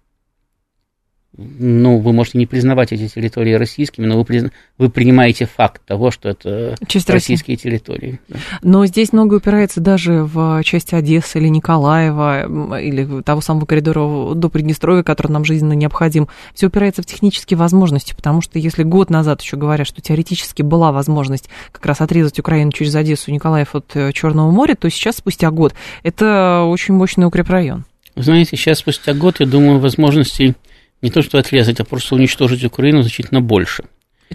ну, 1.37 1.99
вы 1.99 2.13
можете 2.13 2.39
не 2.39 2.47
признавать 2.47 2.91
эти 2.91 3.07
территории 3.07 3.53
российскими, 3.53 4.07
но 4.07 4.17
вы, 4.17 4.25
призна... 4.25 4.49
вы 4.79 4.89
принимаете 4.89 5.45
факт 5.45 5.83
того, 5.85 6.09
что 6.09 6.29
это 6.29 6.75
Часть 6.87 7.09
российские 7.11 7.55
России. 7.55 7.69
территории. 7.69 8.19
Но 8.63 8.85
здесь 8.87 9.13
многое 9.13 9.37
упирается 9.37 9.79
даже 9.79 10.23
в 10.23 10.63
части 10.63 10.95
Одессы 10.95 11.37
или 11.37 11.47
Николаева, 11.47 12.79
или 12.79 13.21
того 13.21 13.41
самого 13.41 13.65
коридора 13.65 14.33
до 14.33 14.49
Приднестровья, 14.49 15.03
который 15.03 15.31
нам 15.31 15.45
жизненно 15.45 15.73
необходим. 15.73 16.27
Все 16.55 16.67
упирается 16.67 17.03
в 17.03 17.05
технические 17.05 17.57
возможности, 17.57 18.15
потому 18.15 18.41
что 18.41 18.57
если 18.57 18.81
год 18.81 19.11
назад 19.11 19.41
еще 19.41 19.57
говорят, 19.57 19.85
что 19.85 20.01
теоретически 20.01 20.63
была 20.63 20.91
возможность 20.91 21.49
как 21.71 21.85
раз 21.85 22.01
отрезать 22.01 22.39
Украину 22.39 22.71
через 22.71 22.95
Одессу 22.95 23.29
и 23.29 23.33
Николаев 23.33 23.75
от 23.75 23.95
э, 23.95 24.11
Черного 24.11 24.49
моря, 24.49 24.73
то 24.73 24.89
сейчас, 24.89 25.17
спустя 25.17 25.51
год, 25.51 25.75
это 26.01 26.63
очень 26.67 26.95
мощный 26.95 27.25
укрепрайон. 27.25 27.85
Знаете, 28.15 28.57
сейчас, 28.57 28.79
спустя 28.79 29.13
год, 29.13 29.39
я 29.39 29.45
думаю, 29.45 29.79
возможностей 29.79 30.55
не 31.01 31.09
то 31.09 31.21
что 31.21 31.37
отрезать, 31.37 31.79
а 31.79 31.85
просто 31.85 32.15
уничтожить 32.15 32.63
Украину 32.63 33.01
значительно 33.01 33.41
больше. 33.41 33.83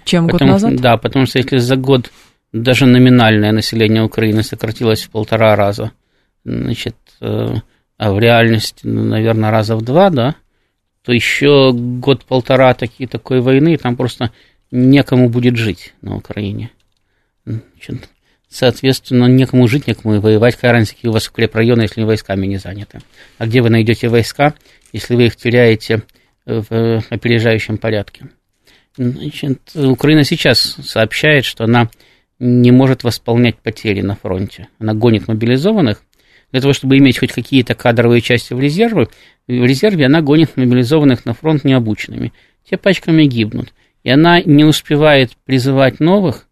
Чем 0.03 0.27
потому, 0.27 0.53
год 0.53 0.61
назад? 0.61 0.75
Да, 0.81 0.97
потому 0.97 1.25
что 1.25 1.39
если 1.39 1.57
за 1.57 1.75
год 1.75 2.11
даже 2.51 2.85
номинальное 2.85 3.51
население 3.51 4.03
Украины 4.03 4.43
сократилось 4.43 5.03
в 5.03 5.09
полтора 5.09 5.55
раза, 5.55 5.91
значит, 6.45 6.95
э, 7.21 7.55
а 7.97 8.11
в 8.11 8.19
реальности, 8.19 8.81
ну, 8.83 9.03
наверное, 9.03 9.51
раза 9.51 9.75
в 9.75 9.81
два, 9.81 10.09
да, 10.09 10.35
то 11.03 11.11
еще 11.11 11.71
год-полтора 11.73 12.73
такие, 12.73 13.07
такой 13.07 13.41
войны, 13.41 13.77
там 13.77 13.95
просто 13.95 14.31
некому 14.71 15.29
будет 15.29 15.57
жить 15.57 15.93
на 16.01 16.15
Украине. 16.15 16.71
Значит, 17.45 18.09
соответственно, 18.47 19.25
некому 19.25 19.67
жить, 19.67 19.87
некому 19.87 20.21
воевать. 20.21 20.55
Какая 20.55 20.71
разница, 20.71 20.95
какие 20.95 21.09
у 21.09 21.13
вас 21.13 21.27
укрепрайоны, 21.27 21.81
если 21.81 22.03
войсками 22.03 22.45
не 22.45 22.57
заняты? 22.57 23.01
А 23.37 23.47
где 23.47 23.61
вы 23.61 23.69
найдете 23.69 24.07
войска, 24.07 24.53
если 24.93 25.15
вы 25.15 25.25
их 25.25 25.35
теряете 25.35 26.03
в 26.45 27.03
опережающем 27.09 27.77
порядке. 27.77 28.29
Значит, 28.97 29.71
Украина 29.75 30.23
сейчас 30.23 30.59
сообщает, 30.59 31.45
что 31.45 31.63
она 31.63 31.89
не 32.39 32.71
может 32.71 33.03
восполнять 33.03 33.57
потери 33.57 34.01
на 34.01 34.15
фронте. 34.15 34.67
Она 34.79 34.93
гонит 34.93 35.27
мобилизованных. 35.27 36.03
Для 36.51 36.61
того, 36.61 36.73
чтобы 36.73 36.97
иметь 36.97 37.17
хоть 37.17 37.31
какие-то 37.31 37.73
кадровые 37.73 38.21
части 38.21 38.53
в 38.53 38.59
резерве, 38.59 39.07
в 39.47 39.65
резерве 39.65 40.05
она 40.05 40.21
гонит 40.21 40.55
мобилизованных 40.55 41.25
на 41.25 41.33
фронт 41.33 41.63
необученными. 41.63 42.33
Те 42.69 42.77
пачками 42.77 43.25
гибнут. 43.25 43.73
И 44.03 44.09
она 44.09 44.41
не 44.41 44.63
успевает 44.63 45.31
призывать 45.45 45.99
новых 45.99 46.47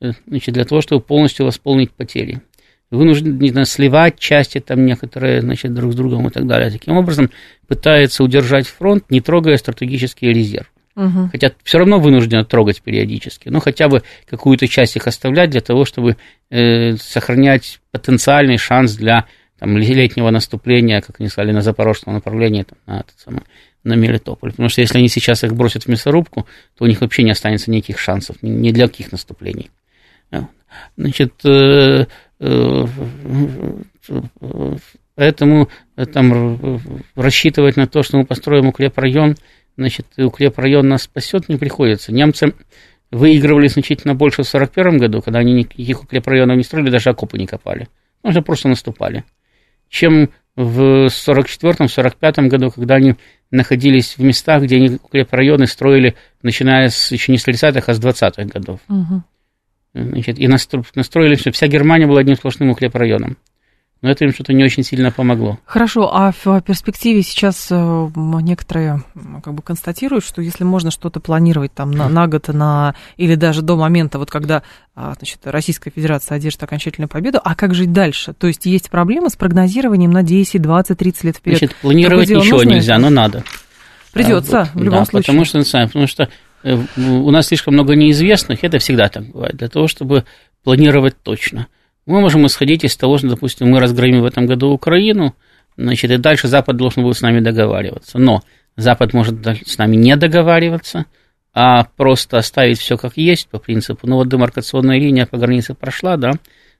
э, 0.00 0.12
значит, 0.26 0.54
для 0.54 0.64
того, 0.64 0.82
чтобы 0.82 1.02
полностью 1.02 1.46
восполнить 1.46 1.90
потери 1.90 2.42
вынуждены 2.90 3.64
сливать 3.64 4.18
части 4.18 4.58
там 4.58 4.84
некоторые, 4.84 5.40
значит, 5.40 5.72
друг 5.72 5.92
с 5.92 5.96
другом 5.96 6.28
и 6.28 6.30
так 6.30 6.46
далее. 6.46 6.70
Таким 6.70 6.96
образом, 6.96 7.30
пытается 7.66 8.24
удержать 8.24 8.66
фронт, 8.66 9.04
не 9.10 9.20
трогая 9.20 9.56
стратегический 9.56 10.32
резерв. 10.32 10.70
Угу. 10.96 11.30
Хотя 11.30 11.52
все 11.62 11.78
равно 11.78 12.00
вынуждены 12.00 12.44
трогать 12.44 12.82
периодически, 12.82 13.48
но 13.48 13.60
хотя 13.60 13.88
бы 13.88 14.02
какую-то 14.28 14.66
часть 14.66 14.96
их 14.96 15.06
оставлять 15.06 15.50
для 15.50 15.60
того, 15.60 15.84
чтобы 15.84 16.16
э, 16.50 16.96
сохранять 16.96 17.80
потенциальный 17.92 18.58
шанс 18.58 18.96
для 18.96 19.26
там, 19.58 19.78
летнего 19.78 20.30
наступления, 20.30 21.00
как 21.00 21.20
они 21.20 21.28
сказали, 21.28 21.52
на 21.52 21.62
запорожском 21.62 22.14
направлении, 22.14 22.64
там, 22.64 22.78
на, 22.86 23.00
этот 23.00 23.18
самый, 23.20 23.42
на 23.84 23.94
Мелитополь. 23.94 24.50
Потому 24.50 24.68
что 24.68 24.80
если 24.80 24.98
они 24.98 25.08
сейчас 25.08 25.44
их 25.44 25.54
бросят 25.54 25.84
в 25.84 25.88
мясорубку, 25.88 26.46
то 26.76 26.84
у 26.84 26.86
них 26.88 27.00
вообще 27.02 27.22
не 27.22 27.30
останется 27.30 27.70
никаких 27.70 27.98
шансов, 27.98 28.36
ни 28.42 28.72
для 28.72 28.88
каких 28.88 29.12
наступлений. 29.12 29.70
Значит, 30.96 31.34
э, 31.44 32.06
поэтому 35.14 35.68
там 36.12 36.80
рассчитывать 37.14 37.76
на 37.76 37.86
то, 37.86 38.02
что 38.02 38.16
мы 38.18 38.24
построим 38.24 38.68
укрепрайон, 38.68 39.36
значит, 39.76 40.06
укрепрайон 40.16 40.88
нас 40.88 41.02
спасет, 41.02 41.48
не 41.48 41.56
приходится. 41.56 42.12
Немцы 42.12 42.54
выигрывали 43.10 43.66
значительно 43.66 44.14
больше 44.14 44.42
в 44.42 44.48
1941 44.48 44.98
году, 44.98 45.20
когда 45.20 45.40
они 45.40 45.52
никаких 45.52 46.02
укрепрайонов 46.02 46.56
не 46.56 46.62
строили, 46.62 46.90
даже 46.90 47.10
окопы 47.10 47.38
не 47.38 47.46
копали. 47.46 47.88
Они 48.22 48.32
же 48.32 48.42
просто 48.42 48.68
наступали. 48.68 49.24
Чем 49.88 50.30
в 50.56 51.06
1944-1945 51.06 52.48
году, 52.48 52.70
когда 52.70 52.94
они 52.96 53.16
находились 53.50 54.16
в 54.16 54.22
местах, 54.22 54.62
где 54.62 54.76
они 54.76 54.98
укрепрайоны 55.02 55.66
строили, 55.66 56.14
начиная 56.42 56.88
с, 56.88 57.10
еще 57.12 57.32
не 57.32 57.38
с 57.38 57.46
30-х, 57.46 57.90
а 57.90 57.94
с 57.94 58.00
20-х 58.00 58.44
годов. 58.44 58.80
Угу. 58.88 59.22
Значит, 59.94 60.38
и 60.38 60.46
настроили 60.46 61.34
все. 61.34 61.50
Вся 61.50 61.66
Германия 61.66 62.06
была 62.06 62.20
одним 62.20 62.36
сплошным 62.36 62.70
укрепрайоном. 62.70 63.36
Но 64.02 64.10
это 64.10 64.24
им 64.24 64.32
что-то 64.32 64.54
не 64.54 64.64
очень 64.64 64.82
сильно 64.82 65.10
помогло. 65.10 65.58
Хорошо, 65.66 66.10
а 66.10 66.32
в 66.32 66.62
перспективе 66.62 67.20
сейчас 67.22 67.68
э, 67.70 68.08
некоторые 68.14 69.02
как 69.44 69.52
бы 69.52 69.62
констатируют, 69.62 70.24
что 70.24 70.40
если 70.40 70.64
можно 70.64 70.90
что-то 70.90 71.20
планировать 71.20 71.74
там 71.74 71.90
на, 71.90 72.08
на 72.08 72.26
год, 72.26 72.48
на, 72.48 72.94
или 73.18 73.34
даже 73.34 73.60
до 73.60 73.76
момента, 73.76 74.18
вот 74.18 74.30
когда 74.30 74.62
а, 74.94 75.12
значит, 75.18 75.40
Российская 75.44 75.90
Федерация 75.90 76.36
одержит 76.36 76.62
окончательную 76.62 77.10
победу, 77.10 77.40
а 77.44 77.54
как 77.54 77.74
жить 77.74 77.92
дальше? 77.92 78.32
То 78.32 78.46
есть 78.46 78.64
есть 78.64 78.88
проблемы 78.88 79.28
с 79.28 79.36
прогнозированием 79.36 80.10
на 80.10 80.22
10, 80.22 80.62
20, 80.62 80.96
30 80.96 81.24
лет 81.24 81.36
вперед? 81.36 81.58
Значит, 81.58 81.76
планировать 81.76 82.30
ничего 82.30 82.62
нельзя, 82.62 82.98
но 82.98 83.10
надо. 83.10 83.44
Придется, 84.12 84.62
а, 84.62 84.64
в 84.72 84.82
любом 84.82 85.00
да, 85.00 85.04
случае. 85.04 85.26
Потому 85.26 85.44
что, 85.44 85.86
потому 85.86 86.06
что 86.06 86.30
у 86.62 87.30
нас 87.30 87.46
слишком 87.46 87.74
много 87.74 87.94
неизвестных, 87.94 88.64
это 88.64 88.78
всегда 88.78 89.08
так 89.08 89.24
бывает, 89.24 89.56
для 89.56 89.68
того, 89.68 89.88
чтобы 89.88 90.24
планировать 90.62 91.16
точно. 91.22 91.66
Мы 92.06 92.20
можем 92.20 92.46
исходить 92.46 92.84
из 92.84 92.96
того, 92.96 93.18
что, 93.18 93.28
допустим, 93.28 93.70
мы 93.70 93.80
разгромим 93.80 94.22
в 94.22 94.26
этом 94.26 94.46
году 94.46 94.70
Украину, 94.70 95.34
значит, 95.76 96.10
и 96.10 96.16
дальше 96.16 96.48
Запад 96.48 96.76
должен 96.76 97.02
будет 97.02 97.16
с 97.16 97.22
нами 97.22 97.40
договариваться. 97.40 98.18
Но 98.18 98.42
Запад 98.76 99.12
может 99.12 99.46
с 99.46 99.78
нами 99.78 99.96
не 99.96 100.16
договариваться, 100.16 101.06
а 101.52 101.84
просто 101.96 102.38
оставить 102.38 102.78
все 102.78 102.96
как 102.96 103.16
есть 103.16 103.48
по 103.48 103.58
принципу, 103.58 104.06
ну 104.06 104.16
вот 104.16 104.28
демаркационная 104.28 104.98
линия 104.98 105.26
по 105.26 105.36
границе 105.36 105.74
прошла, 105.74 106.16
да, 106.16 106.32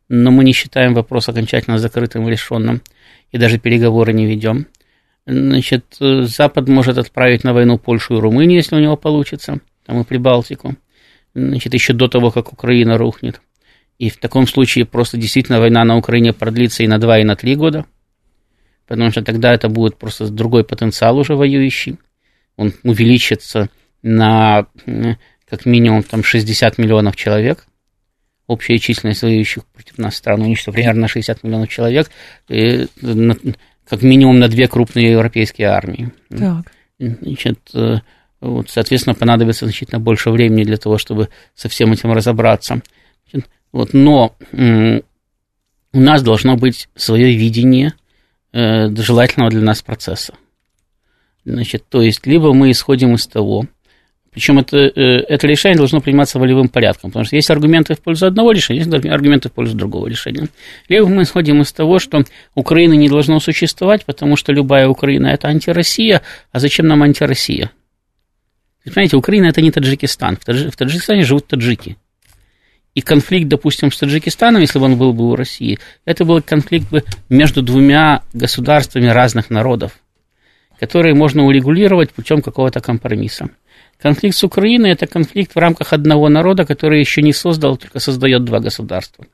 но 0.09 0.31
мы 0.31 0.45
не 0.45 0.53
считаем 0.53 0.95
вопрос 0.95 1.29
окончательно 1.29 1.79
закрытым 1.79 2.27
и 2.27 2.31
решенным, 2.31 2.83
и 3.31 3.39
даже 3.39 3.59
переговоры 3.59 4.13
не 4.13 4.27
ведем. 4.27 4.67
Значит, 5.27 5.85
Запад 5.99 6.69
может 6.69 6.99
отправить 6.99 7.45
на 7.45 7.53
войну 7.53 7.79
Польшу 7.79 8.17
и 8.17 8.21
Румынию, 8.21 8.59
если 8.59 8.77
у 8.77 8.81
него 8.81 8.97
получится, 8.97 9.61
там 9.85 10.01
и 10.01 10.05
Прибалтику, 10.05 10.77
значит, 11.35 11.75
еще 11.75 11.93
до 11.93 12.09
того, 12.09 12.31
как 12.31 12.53
Украина 12.53 12.99
рухнет. 12.99 13.41
И 13.99 14.09
в 14.09 14.17
таком 14.17 14.47
случае 14.47 14.87
просто 14.87 15.19
действительно 15.19 15.61
война 15.61 15.85
на 15.85 15.97
Украине 15.97 16.33
продлится 16.33 16.83
и 16.83 16.87
на 16.87 16.99
два, 16.99 17.19
и 17.19 17.25
на 17.25 17.37
три 17.37 17.55
года, 17.55 17.85
потому 18.87 19.11
что 19.11 19.23
тогда 19.23 19.53
это 19.53 19.69
будет 19.69 19.99
просто 19.99 20.29
другой 20.29 20.65
потенциал 20.65 21.19
уже 21.19 21.35
воюющий. 21.35 21.99
Он 22.57 22.73
увеличится 22.83 23.69
на 24.03 24.67
как 25.49 25.67
минимум 25.67 26.03
там 26.03 26.23
60 26.23 26.79
миллионов 26.79 27.17
человек. 27.17 27.67
Общая 28.47 28.79
численность 28.79 29.23
воюющих 29.23 29.67
против 29.67 29.99
нас 29.99 30.17
стран 30.17 30.43
уничтожена 30.43 30.75
примерно 30.75 31.01
на 31.03 31.09
60 31.09 31.43
миллионов 31.45 31.69
человек. 31.69 32.11
И 32.49 32.87
как 33.87 34.03
минимум 34.03 34.39
на 34.39 34.49
две 34.49 34.69
крупные 34.69 35.13
европейские 35.13 35.69
армии. 35.69 36.13
Так. 36.31 36.73
Значит, 36.99 37.59
э, 37.75 37.99
вот, 38.41 38.71
соответственно, 38.71 39.15
понадобится 39.15 39.67
значительно 39.67 40.01
больше 40.01 40.31
времени 40.31 40.65
для 40.65 40.77
того, 40.77 40.99
чтобы 40.99 41.29
со 41.55 41.69
всем 41.69 41.93
этим 41.93 42.13
разобраться. 42.13 42.83
Вот, 43.73 43.93
но 43.93 44.35
у 44.53 46.01
нас 46.01 46.23
должно 46.23 46.57
быть 46.57 46.89
свое 46.97 47.37
видение 47.37 47.95
э, 48.53 48.89
желательного 48.89 49.51
для 49.51 49.61
нас 49.61 49.83
процесса. 49.83 50.35
Значит, 51.45 51.85
то 51.89 52.03
есть, 52.03 52.27
либо 52.27 52.53
мы 52.53 52.71
исходим 52.71 53.15
из 53.15 53.27
того, 53.27 53.67
причем 54.33 54.59
это, 54.59 54.77
э, 54.77 55.25
это 55.29 55.47
решение 55.47 55.77
должно 55.77 56.01
приниматься 56.01 56.39
волевым 56.39 56.69
порядком, 56.69 57.11
потому 57.11 57.25
что 57.25 57.37
есть 57.37 57.51
аргументы 57.51 57.95
в 57.95 58.01
пользу 58.01 58.27
одного 58.27 58.53
решения, 58.53 58.81
есть 58.81 58.93
аргументы 58.93 59.49
в 59.49 59.53
пользу 59.53 59.77
другого 59.77 60.07
решения. 60.07 60.49
Либо 60.89 61.09
мы 61.09 61.23
исходим 61.23 61.61
из 61.63 61.73
того, 61.73 61.99
что 61.99 62.25
Украины 62.55 62.97
не 62.97 63.09
должно 63.09 63.41
существовать, 63.41 64.05
потому 64.05 64.37
что 64.37 64.53
любая 64.53 64.89
Украина– 64.89 65.27
это 65.29 65.49
антироссия, 65.49 66.23
а 66.53 66.61
зачем 66.61 66.87
нам 66.87 67.03
антироссия? 67.03 67.71
Понимаете, 68.85 69.17
Украина– 69.17 69.47
это 69.49 69.61
не 69.61 69.71
Таджикистан, 69.71 70.37
в, 70.37 70.71
в 70.71 70.77
Таджикистане 70.77 71.23
живут 71.23 71.47
таджики. 71.47 71.97
И 72.95 73.03
конфликт, 73.03 73.49
допустим, 73.49 73.93
с 73.93 73.99
Таджикистаном, 73.99 74.63
если 74.63 74.79
бы 74.79 74.87
он 74.87 74.97
был 74.97 75.13
бы 75.13 75.31
у 75.31 75.37
России, 75.37 75.79
это 76.05 76.25
был 76.25 76.43
конфликт 76.43 76.91
бы 76.91 77.05
между 77.29 77.63
двумя 77.63 78.23
государствами 78.33 79.07
разных 79.07 79.51
народов, 79.51 79.93
которые 80.81 81.15
можно 81.15 81.45
урегулировать 81.45 82.11
путем 82.11 82.43
какого-то 82.43 82.81
компромисса. 82.81 83.51
Конфликт 83.99 84.37
с 84.37 84.45
Украиной– 84.45 84.91
это 84.93 85.07
конфликт 85.07 85.55
в 85.55 85.59
рамках 85.59 85.93
одного 85.93 86.29
народа, 86.29 86.65
который 86.65 87.01
еще 87.01 87.23
не 87.23 87.35
создал, 87.35 87.77
только 87.77 88.01
создает 88.01 88.45
два 88.45 88.61
государства. 88.61 89.27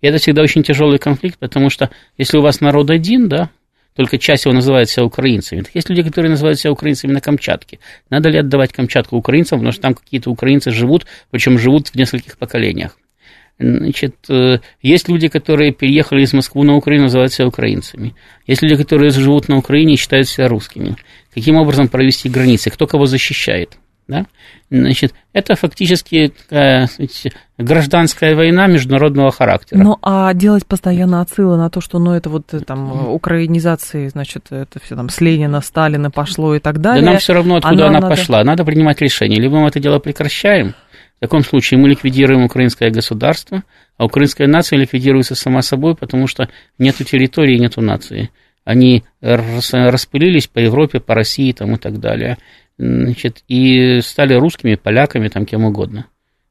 И 0.00 0.06
это 0.06 0.16
всегда 0.18 0.42
очень 0.42 0.62
тяжелый 0.62 0.98
конфликт, 0.98 1.38
потому 1.38 1.68
что 1.68 1.90
если 2.16 2.38
у 2.38 2.42
вас 2.42 2.62
народ 2.62 2.90
один, 2.90 3.28
да, 3.28 3.50
только 3.94 4.18
часть 4.18 4.44
его 4.44 4.54
называет 4.54 4.88
себя 4.88 5.04
украинцами. 5.04 5.62
Так 5.62 5.74
есть 5.74 5.88
люди, 5.88 6.02
которые 6.02 6.30
называют 6.30 6.58
себя 6.58 6.72
украинцами 6.72 7.12
на 7.12 7.20
Камчатке. 7.20 7.78
Надо 8.08 8.28
ли 8.28 8.38
отдавать 8.38 8.72
Камчатку 8.72 9.16
украинцам, 9.16 9.58
потому 9.58 9.72
что 9.72 9.82
там 9.82 9.94
какие-то 9.94 10.30
украинцы 10.30 10.70
живут, 10.70 11.06
причем 11.30 11.58
живут 11.58 11.88
в 11.88 11.94
нескольких 11.96 12.38
поколениях. 12.38 12.96
Значит, 13.58 14.16
э, 14.30 14.60
есть 14.80 15.08
люди, 15.08 15.28
которые 15.28 15.72
переехали 15.72 16.22
из 16.22 16.32
Москвы 16.32 16.64
на 16.64 16.76
Украину, 16.76 17.04
называют 17.04 17.32
себя 17.32 17.46
украинцами. 17.46 18.14
Есть 18.46 18.62
люди, 18.62 18.74
которые 18.76 19.10
живут 19.10 19.48
на 19.48 19.58
Украине 19.58 19.94
и 19.94 19.96
считают 19.96 20.28
себя 20.28 20.48
русскими. 20.48 20.96
Каким 21.34 21.56
образом 21.56 21.88
провести 21.88 22.30
границы? 22.30 22.70
Кто 22.70 22.86
кого 22.86 23.04
защищает? 23.04 23.76
Да? 24.10 24.26
Значит, 24.70 25.14
это 25.32 25.54
фактически 25.54 26.32
такая 26.36 26.86
сказать, 26.86 27.32
гражданская 27.58 28.34
война 28.34 28.66
международного 28.66 29.30
характера. 29.30 29.78
Ну, 29.78 29.98
а 30.02 30.34
делать 30.34 30.66
постоянно 30.66 31.20
отсылы 31.20 31.56
на 31.56 31.70
то, 31.70 31.80
что 31.80 32.00
ну, 32.00 32.12
это 32.12 32.28
вот 32.28 32.52
э, 32.52 32.60
там 32.60 33.08
украинизации, 33.08 34.08
значит, 34.08 34.46
это 34.50 34.80
все 34.80 34.96
там 34.96 35.08
с 35.08 35.20
Ленина, 35.20 35.60
Сталина 35.60 36.10
пошло 36.10 36.56
и 36.56 36.58
так 36.58 36.80
далее. 36.80 37.04
Да 37.04 37.12
нам 37.12 37.20
все 37.20 37.34
равно, 37.34 37.56
откуда 37.56 37.86
она, 37.86 37.98
она 37.98 38.00
надо... 38.00 38.16
пошла. 38.16 38.42
Надо 38.42 38.64
принимать 38.64 39.00
решение. 39.00 39.40
Либо 39.40 39.60
мы 39.60 39.68
это 39.68 39.78
дело 39.78 40.00
прекращаем, 40.00 40.74
в 41.18 41.20
таком 41.20 41.44
случае 41.44 41.78
мы 41.78 41.88
ликвидируем 41.88 42.44
украинское 42.44 42.90
государство, 42.90 43.62
а 43.96 44.06
украинская 44.06 44.48
нация 44.48 44.78
ликвидируется 44.78 45.36
сама 45.36 45.62
собой, 45.62 45.94
потому 45.94 46.26
что 46.26 46.48
нету 46.78 47.04
территории, 47.04 47.58
нету 47.58 47.80
нации. 47.80 48.30
Они 48.64 49.04
распылились 49.20 50.46
по 50.46 50.58
Европе, 50.58 51.00
по 51.00 51.14
России 51.14 51.52
там, 51.52 51.74
и 51.74 51.78
так 51.78 52.00
далее 52.00 52.38
значит, 52.80 53.44
и 53.46 54.00
стали 54.00 54.34
русскими, 54.34 54.74
поляками, 54.74 55.28
там, 55.28 55.44
кем 55.44 55.64
угодно, 55.64 56.06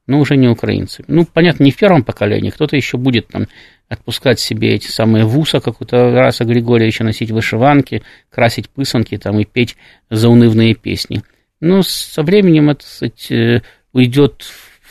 но 0.06 0.20
уже 0.20 0.38
не 0.38 0.48
украинцами. 0.48 1.06
Ну, 1.10 1.26
понятно, 1.26 1.64
не 1.64 1.72
в 1.72 1.78
первом 1.78 2.04
поколении, 2.04 2.52
кто-то 2.52 2.76
еще 2.76 2.98
будет 2.98 3.28
там 3.28 3.48
отпускать 3.88 4.40
себе 4.40 4.76
эти 4.76 4.88
самые 4.88 5.26
вуса, 5.26 5.60
как 5.60 5.82
у 5.82 5.86
Тараса 5.86 6.46
Григорьевича, 6.46 7.04
носить 7.04 7.32
вышиванки, 7.32 8.04
красить 8.30 8.70
пысанки 8.70 9.18
там, 9.18 9.40
и 9.40 9.46
петь 9.46 9.76
заунывные 10.12 10.76
песни. 10.76 11.24
Но 11.60 11.82
со 11.82 12.22
временем 12.22 12.70
это, 12.70 12.86
кстати, 12.86 13.34
э, 13.34 13.62
уйдет 13.92 14.46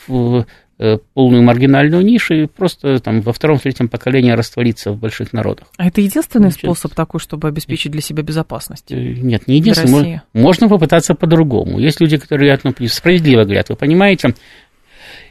в 0.07 0.45
полную 1.13 1.43
маргинальную 1.43 2.03
нишу 2.03 2.33
и 2.33 2.45
просто 2.45 2.99
там 2.99 3.21
во 3.21 3.33
втором-третьем 3.33 3.89
поколении 3.89 4.31
раствориться 4.31 4.91
в 4.91 4.97
больших 4.97 5.33
народах. 5.33 5.67
А 5.77 5.87
это 5.87 5.99
единственный 6.01 6.51
Значит, 6.51 6.59
способ 6.59 6.93
такой, 6.93 7.19
чтобы 7.19 7.47
обеспечить 7.49 7.91
для 7.91 8.01
себя 8.01 8.23
безопасность? 8.23 8.91
Э, 8.91 8.95
нет, 8.95 9.47
не 9.47 9.57
единственный. 9.57 10.21
Можно, 10.33 10.69
попытаться 10.69 11.15
по-другому. 11.15 11.79
Есть 11.79 11.99
люди, 11.99 12.17
которые 12.17 12.57
ну, 12.63 12.73
справедливо 12.87 13.43
говорят, 13.43 13.69
вы 13.69 13.75
понимаете, 13.75 14.35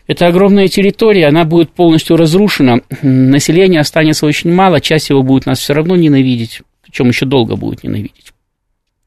это 0.06 0.26
огромная 0.26 0.68
территория, 0.68 1.26
она 1.26 1.44
будет 1.44 1.70
полностью 1.70 2.16
разрушена, 2.16 2.80
населения 3.02 3.80
останется 3.80 4.26
очень 4.26 4.52
мало, 4.52 4.80
часть 4.80 5.10
его 5.10 5.22
будет 5.22 5.46
нас 5.46 5.58
все 5.60 5.74
равно 5.74 5.96
ненавидеть, 5.96 6.62
причем 6.82 7.08
еще 7.08 7.26
долго 7.26 7.56
будет 7.56 7.84
ненавидеть. 7.84 8.32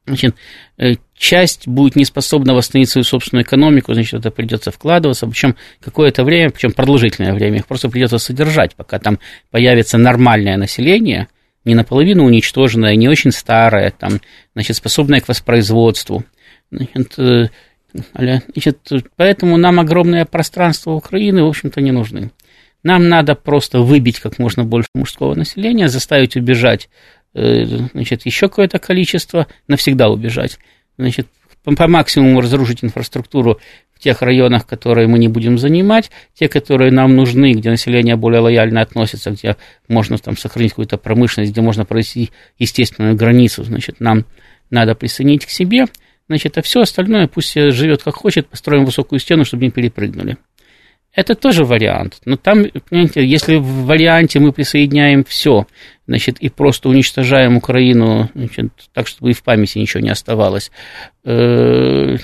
Значит, 0.05 0.35
э, 0.77 0.95
часть 1.21 1.67
будет 1.67 1.95
не 1.95 2.03
способна 2.03 2.55
восстановить 2.55 2.89
свою 2.89 3.05
собственную 3.05 3.45
экономику, 3.45 3.93
значит, 3.93 4.15
это 4.15 4.31
придется 4.31 4.71
вкладываться, 4.71 5.27
причем 5.27 5.55
какое-то 5.79 6.23
время, 6.23 6.49
причем 6.49 6.71
продолжительное 6.71 7.33
время, 7.33 7.59
их 7.59 7.67
просто 7.67 7.89
придется 7.89 8.17
содержать, 8.17 8.75
пока 8.75 8.97
там 8.97 9.19
появится 9.51 9.99
нормальное 9.99 10.57
население, 10.57 11.27
не 11.63 11.75
наполовину 11.75 12.25
уничтоженное, 12.25 12.95
не 12.95 13.07
очень 13.07 13.31
старое, 13.31 13.91
там, 13.91 14.19
значит, 14.55 14.75
способное 14.75 15.21
к 15.21 15.27
воспроизводству. 15.27 16.23
Значит, 16.71 17.19
э, 17.19 17.49
значит, 18.15 18.79
поэтому 19.15 19.57
нам 19.57 19.79
огромное 19.79 20.25
пространство 20.25 20.91
Украины, 20.91 21.43
в 21.43 21.47
общем-то, 21.47 21.81
не 21.81 21.91
нужны. 21.91 22.31
Нам 22.81 23.09
надо 23.09 23.35
просто 23.35 23.81
выбить 23.81 24.19
как 24.19 24.39
можно 24.39 24.63
больше 24.63 24.89
мужского 24.95 25.35
населения, 25.35 25.87
заставить 25.87 26.35
убежать 26.35 26.89
Э, 27.33 27.63
значит, 27.93 28.25
еще 28.25 28.49
какое-то 28.49 28.79
количество, 28.79 29.47
навсегда 29.67 30.09
убежать. 30.09 30.59
Значит, 31.01 31.27
по, 31.63 31.75
по 31.75 31.87
максимуму 31.87 32.41
разрушить 32.41 32.83
инфраструктуру 32.83 33.59
в 33.93 33.99
тех 33.99 34.21
районах, 34.21 34.67
которые 34.67 35.07
мы 35.07 35.17
не 35.17 35.27
будем 35.27 35.57
занимать, 35.57 36.11
те, 36.35 36.47
которые 36.47 36.91
нам 36.91 37.15
нужны, 37.15 37.53
где 37.53 37.71
население 37.71 38.15
более 38.15 38.39
лояльно 38.41 38.81
относится, 38.81 39.31
где 39.31 39.57
можно 39.87 40.19
там 40.19 40.37
сохранить 40.37 40.71
какую-то 40.71 40.97
промышленность, 40.97 41.51
где 41.51 41.61
можно 41.61 41.85
провести 41.85 42.29
естественную 42.59 43.15
границу, 43.15 43.63
значит, 43.63 43.99
нам 43.99 44.25
надо 44.69 44.93
присоединить 44.93 45.47
к 45.47 45.49
себе, 45.49 45.85
значит, 46.27 46.57
а 46.59 46.61
все 46.61 46.81
остальное 46.81 47.27
пусть 47.27 47.53
живет 47.53 48.03
как 48.03 48.15
хочет, 48.15 48.47
построим 48.47 48.85
высокую 48.85 49.19
стену, 49.19 49.43
чтобы 49.43 49.63
не 49.63 49.71
перепрыгнули. 49.71 50.37
Это 51.13 51.35
тоже 51.35 51.65
вариант. 51.65 52.21
Но 52.23 52.37
там, 52.37 52.65
понимаете, 52.89 53.25
если 53.25 53.57
в 53.57 53.85
варианте 53.85 54.39
мы 54.39 54.53
присоединяем 54.53 55.25
все, 55.25 55.67
значит, 56.07 56.39
и 56.39 56.49
просто 56.49 56.87
уничтожаем 56.87 57.57
Украину, 57.57 58.29
значит, 58.33 58.71
так, 58.93 59.07
чтобы 59.07 59.31
и 59.31 59.33
в 59.33 59.43
памяти 59.43 59.79
ничего 59.79 60.01
не 60.01 60.09
оставалось, 60.09 60.71
э, 61.25 62.15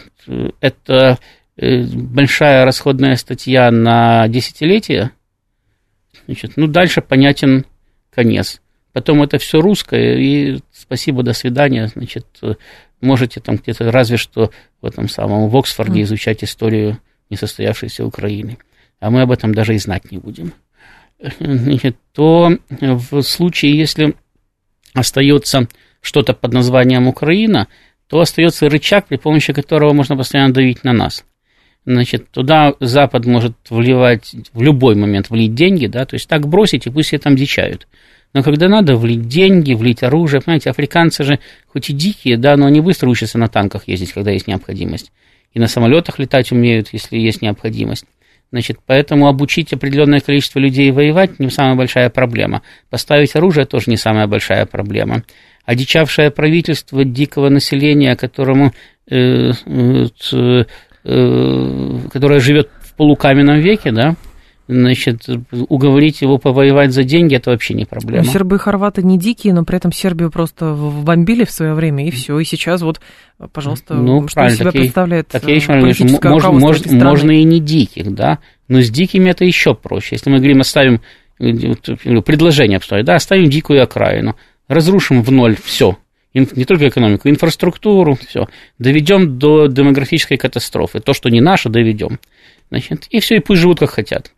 это 0.62 1.20
э, 1.58 1.84
большая 1.84 2.64
расходная 2.64 3.18
статья 3.18 3.72
на 3.72 4.28
десятилетие, 4.30 5.12
значит, 6.26 6.54
ну, 6.56 6.68
дальше 6.68 7.02
понятен 7.02 7.66
конец. 8.10 8.62
Потом 8.94 9.22
это 9.22 9.38
все 9.38 9.60
русское, 9.60 10.18
и 10.18 10.60
спасибо, 10.72 11.24
до 11.24 11.34
свидания, 11.34 11.88
значит, 11.88 12.26
можете 13.02 13.42
там 13.42 13.58
где-то 13.58 13.92
разве 13.92 14.16
что 14.16 14.50
в 14.82 14.86
этом 14.86 15.10
самом 15.10 15.50
в 15.50 15.58
Оксфорде 15.58 16.02
изучать 16.04 16.44
историю 16.44 17.00
несостоявшейся 17.30 18.06
Украины 18.06 18.58
а 19.00 19.10
мы 19.10 19.22
об 19.22 19.32
этом 19.32 19.54
даже 19.54 19.76
и 19.76 19.80
знать 19.80 20.12
не 20.12 20.18
будем, 20.18 20.54
значит, 21.40 21.98
то 22.14 22.52
в 22.70 23.22
случае, 23.22 23.78
если 23.78 24.16
остается 24.94 25.68
что-то 26.02 26.34
под 26.34 26.54
названием 26.54 27.08
Украина, 27.08 27.68
то 28.08 28.20
остается 28.20 28.70
рычаг, 28.70 29.08
при 29.08 29.18
помощи 29.18 29.54
которого 29.54 29.94
можно 29.94 30.16
постоянно 30.16 30.54
давить 30.54 30.84
на 30.84 30.94
нас. 30.94 31.26
значит, 31.86 32.30
туда 32.32 32.74
Запад 32.80 33.26
может 33.26 33.54
вливать 33.70 34.34
в 34.54 34.62
любой 34.62 34.96
момент, 34.96 35.30
влить 35.30 35.56
деньги, 35.56 35.88
да, 35.88 36.06
то 36.06 36.16
есть 36.16 36.28
так 36.28 36.48
бросить, 36.48 36.88
и 36.88 36.90
пусть 36.90 37.10
все 37.10 37.18
там 37.18 37.36
дичают. 37.36 37.88
Но 38.34 38.44
когда 38.44 38.68
надо 38.68 38.96
влить 38.96 39.28
деньги, 39.28 39.74
влить 39.74 40.04
оружие, 40.04 40.42
понимаете, 40.42 40.70
африканцы 40.70 41.24
же 41.24 41.40
хоть 41.68 41.90
и 41.90 41.94
дикие, 41.94 42.38
да, 42.38 42.58
но 42.58 42.66
они 42.66 42.82
быстро 42.82 43.10
учатся 43.10 43.38
на 43.38 43.48
танках 43.48 43.88
ездить, 43.88 44.12
когда 44.12 44.32
есть 44.32 44.48
необходимость. 44.48 45.12
И 45.54 45.60
на 45.60 45.68
самолетах 45.68 46.20
летать 46.20 46.52
умеют, 46.52 46.90
если 46.92 47.18
есть 47.18 47.42
необходимость. 47.42 48.06
Значит, 48.52 48.78
поэтому 48.86 49.28
обучить 49.28 49.74
определенное 49.74 50.22
количество 50.22 50.60
людей 50.60 50.92
воевать 50.92 51.40
не 51.40 51.50
самая 51.50 51.76
большая 51.76 52.10
проблема. 52.10 52.62
Поставить 52.90 53.36
оружие 53.36 53.66
тоже 53.66 53.86
не 53.88 53.98
самая 53.98 54.28
большая 54.28 54.66
проблема. 54.66 55.24
Одичавшее 55.66 56.32
правительство 56.32 57.04
дикого 57.04 57.50
населения, 57.50 58.16
которому, 58.16 58.74
э, 59.10 59.52
э, 59.66 60.64
э, 61.04 62.00
которое 62.14 62.40
живет 62.40 62.70
в 62.82 62.94
полукаменном 62.96 63.60
веке, 63.60 63.92
да, 63.92 64.16
значит, 64.68 65.28
уговорить 65.52 66.22
его 66.22 66.38
повоевать 66.38 66.92
за 66.92 67.04
деньги, 67.04 67.36
это 67.36 67.52
вообще 67.52 67.74
не 67.74 67.86
проблема. 67.86 68.26
Ну, 68.26 68.32
сербы 68.32 68.58
и 68.58 68.60
хорваты 68.60 69.02
не 69.02 69.18
дикие, 69.18 69.54
но 69.54 69.64
при 69.64 69.78
этом 69.78 69.92
Сербию 69.92 70.30
просто 70.30 70.74
бомбили 70.74 71.46
в 71.46 71.52
свое 71.52 71.74
время, 71.74 72.08
и 72.08 72.12
все. 72.12 72.38
И 72.40 72.44
сейчас 72.44 72.82
вот, 72.82 73.00
пожалуйста, 73.54 73.96
ну, 73.96 74.28
что 74.28 74.46
из 74.46 74.56
себя 74.56 74.66
так 74.66 74.74
представляет 74.74 75.28
так 75.28 75.48
я 75.48 75.56
еще 75.56 75.74
говорю, 75.74 75.94
что 75.94 76.06
можно, 76.30 76.52
можно, 76.52 77.06
можно 77.06 77.32
и 77.32 77.44
не 77.44 77.60
диких, 77.60 78.14
да, 78.14 78.40
но 78.68 78.82
с 78.82 78.90
дикими 78.90 79.30
это 79.30 79.46
еще 79.46 79.74
проще. 79.74 80.16
Если 80.16 80.30
мы 80.30 80.38
говорим, 80.38 80.60
оставим 80.60 81.02
предложение 81.38 82.78
обставить, 82.78 83.06
да, 83.06 83.16
оставим 83.16 83.50
дикую 83.50 83.82
окраину, 83.84 84.36
разрушим 84.68 85.22
в 85.22 85.32
ноль 85.32 85.56
все, 85.64 85.98
не 86.34 86.66
только 86.66 86.90
экономику, 86.90 87.30
инфраструктуру, 87.30 88.18
все, 88.28 88.48
доведем 88.80 89.40
до 89.40 89.68
демографической 89.68 90.38
катастрофы, 90.38 91.00
то, 91.00 91.14
что 91.14 91.30
не 91.30 91.42
наше, 91.42 91.70
доведем. 91.70 92.20
Значит, 92.70 93.08
и 93.10 93.22
все, 93.22 93.38
и 93.38 93.40
пусть 93.40 93.62
живут 93.62 93.80
как 93.80 93.92
хотят 93.92 94.34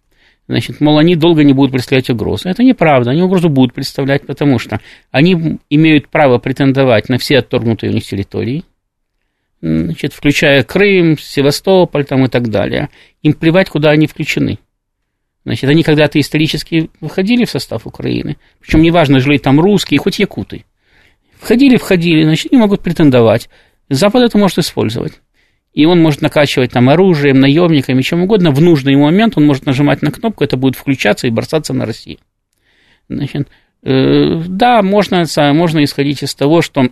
значит, 0.50 0.82
мол, 0.82 0.98
они 0.98 1.16
долго 1.16 1.44
не 1.44 1.54
будут 1.54 1.72
представлять 1.72 2.10
угрозу. 2.10 2.50
Это 2.50 2.64
неправда, 2.64 3.12
они 3.12 3.22
угрозу 3.22 3.50
будут 3.50 3.74
представлять, 3.74 4.26
потому 4.26 4.58
что 4.58 4.82
они 5.12 5.60
имеют 5.70 6.10
право 6.10 6.40
претендовать 6.40 7.08
на 7.08 7.20
все 7.20 7.38
отторгнутые 7.38 7.92
у 7.92 7.94
них 7.94 8.04
территории, 8.04 8.64
значит, 9.62 10.12
включая 10.12 10.64
Крым, 10.64 11.20
Севастополь 11.20 12.04
там 12.04 12.26
и 12.26 12.30
так 12.30 12.50
далее. 12.50 12.90
Им 13.22 13.34
плевать, 13.34 13.70
куда 13.70 13.92
они 13.92 14.08
включены. 14.08 14.58
Значит, 15.46 15.70
они 15.70 15.84
когда-то 15.84 16.20
исторически 16.20 16.90
выходили 17.00 17.46
в 17.46 17.52
состав 17.52 17.86
Украины, 17.86 18.38
причем 18.60 18.82
неважно, 18.82 19.20
жили 19.20 19.38
там 19.38 19.60
русские, 19.60 20.00
хоть 20.00 20.18
якуты. 20.18 20.66
Входили, 21.40 21.78
входили, 21.78 22.24
значит, 22.24 22.52
они 22.52 22.60
могут 22.60 22.82
претендовать. 22.82 23.50
Запад 23.88 24.24
это 24.24 24.38
может 24.40 24.58
использовать 24.58 25.22
и 25.80 25.86
он 25.86 26.02
может 26.02 26.22
накачивать 26.22 26.74
там 26.74 26.90
оружием, 26.90 27.40
наемниками, 27.40 28.02
чем 28.02 28.24
угодно. 28.24 28.52
В 28.52 28.60
нужный 28.60 28.98
момент 28.98 29.38
он 29.38 29.46
может 29.46 29.66
нажимать 29.66 30.02
на 30.02 30.12
кнопку, 30.12 30.44
это 30.44 30.58
будет 30.58 30.76
включаться 30.76 31.26
и 31.26 31.30
бросаться 31.30 31.74
на 31.74 31.86
Россию. 31.86 32.18
Значит, 33.08 33.48
э, 33.84 34.42
да, 34.46 34.82
можно, 34.82 35.24
можно 35.54 35.82
исходить 35.86 36.22
из 36.22 36.36
того, 36.36 36.62
что 36.62 36.90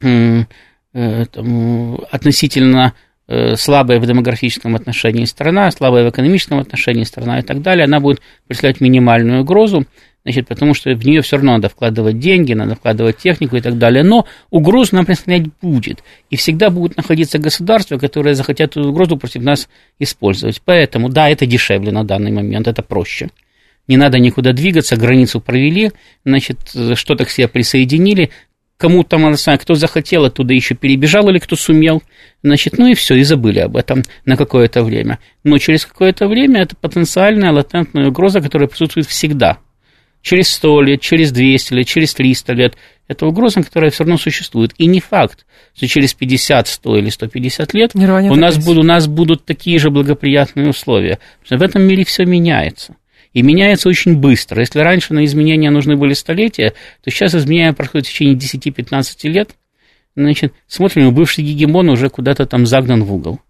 э, 0.00 0.44
там, 0.92 1.98
относительно 2.08 2.94
э, 3.26 3.56
слабая 3.56 3.98
в 3.98 4.06
демографическом 4.06 4.76
отношении 4.76 5.24
страна, 5.24 5.68
слабая 5.72 6.04
в 6.04 6.10
экономическом 6.10 6.60
отношении 6.60 7.02
страна 7.02 7.40
и 7.40 7.42
так 7.42 7.62
далее, 7.62 7.86
она 7.86 7.98
будет 7.98 8.22
представлять 8.46 8.80
минимальную 8.80 9.40
угрозу, 9.40 9.86
значит, 10.28 10.46
потому 10.46 10.74
что 10.74 10.94
в 10.94 11.06
нее 11.06 11.22
все 11.22 11.36
равно 11.36 11.52
надо 11.52 11.70
вкладывать 11.70 12.18
деньги, 12.18 12.52
надо 12.52 12.74
вкладывать 12.74 13.16
технику 13.16 13.56
и 13.56 13.62
так 13.62 13.78
далее. 13.78 14.04
Но 14.04 14.26
угрозу 14.50 14.94
нам 14.94 15.06
представлять 15.06 15.46
будет. 15.62 16.04
И 16.28 16.36
всегда 16.36 16.68
будут 16.68 16.98
находиться 16.98 17.38
государства, 17.38 17.96
которые 17.96 18.34
захотят 18.34 18.72
эту 18.72 18.90
угрозу 18.90 19.16
против 19.16 19.40
нас 19.40 19.70
использовать. 19.98 20.60
Поэтому, 20.62 21.08
да, 21.08 21.30
это 21.30 21.46
дешевле 21.46 21.92
на 21.92 22.04
данный 22.04 22.30
момент, 22.30 22.68
это 22.68 22.82
проще. 22.82 23.30
Не 23.86 23.96
надо 23.96 24.18
никуда 24.18 24.52
двигаться, 24.52 24.96
границу 24.96 25.40
провели, 25.40 25.92
значит, 26.26 26.58
что-то 26.92 27.24
к 27.24 27.30
себе 27.30 27.48
присоединили, 27.48 28.28
кому 28.76 29.04
там, 29.04 29.34
кто 29.58 29.74
захотел, 29.76 30.26
оттуда 30.26 30.52
еще 30.52 30.74
перебежал 30.74 31.30
или 31.30 31.38
кто 31.38 31.56
сумел, 31.56 32.02
значит, 32.42 32.76
ну 32.76 32.86
и 32.86 32.94
все, 32.94 33.14
и 33.14 33.22
забыли 33.22 33.60
об 33.60 33.78
этом 33.78 34.02
на 34.26 34.36
какое-то 34.36 34.84
время. 34.84 35.20
Но 35.42 35.56
через 35.56 35.86
какое-то 35.86 36.28
время 36.28 36.60
это 36.60 36.76
потенциальная 36.76 37.50
латентная 37.50 38.08
угроза, 38.08 38.42
которая 38.42 38.68
присутствует 38.68 39.06
всегда– 39.06 39.56
через 40.22 40.48
100 40.50 40.82
лет, 40.82 41.00
через 41.00 41.32
200 41.32 41.74
лет, 41.74 41.86
через 41.86 42.14
300 42.14 42.52
лет. 42.52 42.76
Это 43.06 43.26
угроза, 43.26 43.62
которая 43.62 43.90
все 43.90 44.04
равно 44.04 44.18
существует. 44.18 44.72
И 44.78 44.86
не 44.86 45.00
факт, 45.00 45.46
что 45.74 45.86
через 45.86 46.14
50, 46.14 46.68
100 46.68 46.96
или 46.96 47.08
150 47.08 47.74
лет 47.74 47.92
у 47.94 48.34
нас, 48.34 48.58
будут, 48.58 48.84
у 48.84 48.86
нас 48.86 49.06
будут 49.06 49.44
такие 49.44 49.78
же 49.78 49.90
благоприятные 49.90 50.68
условия. 50.68 51.18
Потому 51.40 51.46
что 51.46 51.58
в 51.58 51.62
этом 51.62 51.82
мире 51.82 52.04
все 52.04 52.24
меняется. 52.24 52.96
И 53.32 53.42
меняется 53.42 53.88
очень 53.88 54.16
быстро. 54.16 54.60
Если 54.60 54.80
раньше 54.80 55.14
на 55.14 55.24
изменения 55.24 55.70
нужны 55.70 55.96
были 55.96 56.12
столетия, 56.14 56.74
то 57.02 57.10
сейчас 57.10 57.34
изменения 57.34 57.72
проходят 57.72 58.06
в 58.06 58.10
течение 58.10 58.34
10-15 58.34 59.28
лет. 59.28 59.50
Значит, 60.16 60.52
смотрим, 60.66 61.14
бывший 61.14 61.44
гегемон 61.44 61.88
уже 61.90 62.08
куда-то 62.10 62.46
там 62.46 62.66
загнан 62.66 63.04
в 63.04 63.14
угол. 63.14 63.40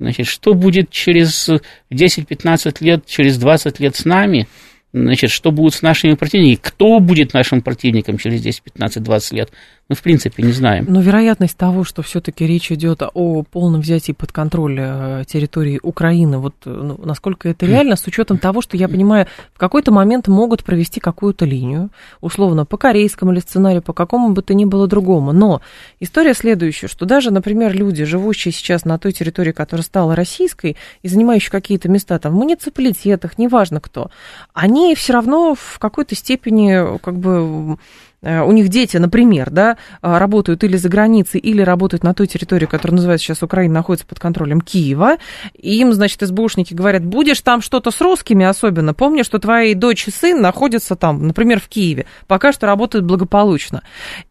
Значит, 0.00 0.26
что 0.26 0.54
будет 0.54 0.90
через 0.90 1.48
10-15 1.92 2.76
лет, 2.80 3.06
через 3.06 3.38
20 3.38 3.80
лет 3.80 3.96
с 3.96 4.04
нами– 4.04 4.48
значит, 4.92 5.30
что 5.30 5.50
будет 5.50 5.74
с 5.74 5.82
нашими 5.82 6.14
противниками, 6.14 6.60
кто 6.62 7.00
будет 7.00 7.34
нашим 7.34 7.62
противником 7.62 8.18
через 8.18 8.40
10, 8.42 8.62
15, 8.62 9.02
20 9.02 9.32
лет, 9.32 9.52
мы, 9.88 9.96
в 9.96 10.02
принципе, 10.02 10.42
не 10.42 10.52
знаем. 10.52 10.84
Но 10.86 11.00
вероятность 11.00 11.56
того, 11.56 11.82
что 11.82 12.02
все-таки 12.02 12.46
речь 12.46 12.70
идет 12.70 13.02
о 13.02 13.42
полном 13.42 13.80
взятии 13.80 14.12
под 14.12 14.32
контроль 14.32 14.76
э, 14.78 15.24
территории 15.26 15.80
Украины, 15.82 16.36
вот 16.36 16.54
э, 16.66 16.70
ну, 16.70 17.00
насколько 17.02 17.48
это 17.48 17.64
реально, 17.64 17.96
с 17.96 18.06
учетом 18.06 18.36
того, 18.36 18.60
что 18.60 18.76
я 18.76 18.86
понимаю, 18.86 19.26
в 19.54 19.58
какой-то 19.58 19.90
момент 19.90 20.28
могут 20.28 20.62
провести 20.62 21.00
какую-то 21.00 21.46
линию, 21.46 21.88
условно, 22.20 22.66
по 22.66 22.76
корейскому 22.76 23.32
или 23.32 23.40
сценарию, 23.40 23.80
по 23.80 23.94
какому 23.94 24.32
бы 24.32 24.42
то 24.42 24.52
ни 24.52 24.66
было 24.66 24.86
другому. 24.86 25.32
Но 25.32 25.62
история 26.00 26.34
следующая, 26.34 26.88
что 26.88 27.06
даже, 27.06 27.30
например, 27.30 27.74
люди, 27.74 28.04
живущие 28.04 28.52
сейчас 28.52 28.84
на 28.84 28.98
той 28.98 29.12
территории, 29.12 29.52
которая 29.52 29.84
стала 29.84 30.14
российской, 30.14 30.76
и 31.00 31.08
занимающие 31.08 31.50
какие-то 31.50 31.88
места 31.88 32.18
там 32.18 32.32
в 32.32 32.36
муниципалитетах, 32.36 33.38
неважно 33.38 33.80
кто, 33.80 34.10
они 34.52 34.94
все 34.94 35.14
равно 35.14 35.54
в 35.54 35.78
какой-то 35.78 36.14
степени 36.14 36.98
как 36.98 37.18
бы 37.18 37.78
у 38.22 38.50
них 38.50 38.68
дети, 38.68 38.96
например, 38.96 39.50
да, 39.50 39.76
э, 40.02 40.18
работают 40.18 40.64
или 40.64 40.76
за 40.76 40.88
границей, 40.88 41.38
или 41.38 41.62
работают 41.62 42.02
на 42.02 42.14
той 42.14 42.26
территории, 42.26 42.66
которая 42.66 42.96
называется 42.96 43.26
сейчас 43.26 43.42
Украина, 43.44 43.74
находится 43.74 44.06
под 44.06 44.18
контролем 44.18 44.60
Киева, 44.60 45.18
и 45.54 45.78
им, 45.78 45.92
значит, 45.92 46.20
СБУшники 46.22 46.74
говорят, 46.74 47.04
будешь 47.04 47.40
там 47.42 47.60
что-то 47.60 47.92
с 47.92 48.00
русскими 48.00 48.44
особенно, 48.44 48.92
помни, 48.92 49.22
что 49.22 49.38
твои 49.38 49.74
дочь 49.74 50.08
и 50.08 50.10
сын 50.10 50.40
находятся 50.40 50.96
там, 50.96 51.28
например, 51.28 51.60
в 51.60 51.68
Киеве, 51.68 52.06
пока 52.26 52.52
что 52.52 52.66
работают 52.66 53.06
благополучно. 53.06 53.82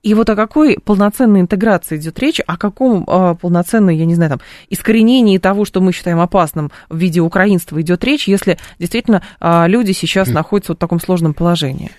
И 0.03 0.13
вот 0.13 0.29
о 0.29 0.35
какой 0.35 0.77
полноценной 0.83 1.39
интеграции 1.39 1.95
идет 1.95 2.19
речь, 2.19 2.41
о 2.45 2.57
каком 2.57 3.05
э, 3.07 3.35
полноценной, 3.39 3.95
я 3.95 4.05
не 4.05 4.15
знаю, 4.15 4.31
там, 4.31 4.41
искоренении 4.69 5.37
того, 5.37 5.63
что 5.63 5.79
мы 5.79 5.93
считаем 5.93 6.19
опасным 6.19 6.71
в 6.89 6.97
виде 6.97 7.21
украинства 7.21 7.79
идет 7.79 8.03
речь, 8.03 8.27
если 8.27 8.57
действительно 8.79 9.21
люди 9.41 9.93
сейчас 9.93 10.27
находятся 10.27 10.73
в 10.73 10.77
таком 10.77 10.99
сложном 10.99 11.33
положении. 11.33 11.91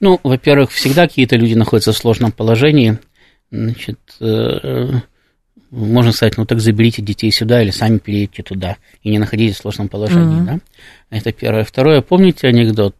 Ну, 0.00 0.20
во-первых, 0.22 0.70
всегда 0.70 1.06
какие-то 1.06 1.36
люди 1.36 1.54
находятся 1.54 1.92
в 1.92 1.96
сложном 1.96 2.32
положении. 2.32 2.98
Значит, 3.50 3.98
э, 4.20 5.00
можно 5.70 6.12
сказать, 6.12 6.36
ну 6.36 6.46
так 6.46 6.60
заберите 6.60 7.02
детей 7.02 7.30
сюда 7.30 7.62
или 7.62 7.70
сами 7.70 7.98
переедете 7.98 8.42
туда 8.42 8.76
и 9.02 9.10
не 9.10 9.18
находитесь 9.18 9.56
в 9.56 9.60
сложном 9.60 9.88
положении, 9.88 10.42
mm-hmm. 10.42 10.46
да? 10.46 10.58
Это 11.10 11.32
первое. 11.32 11.64
Второе, 11.64 12.00
помните 12.00 12.48
анекдот? 12.48 12.94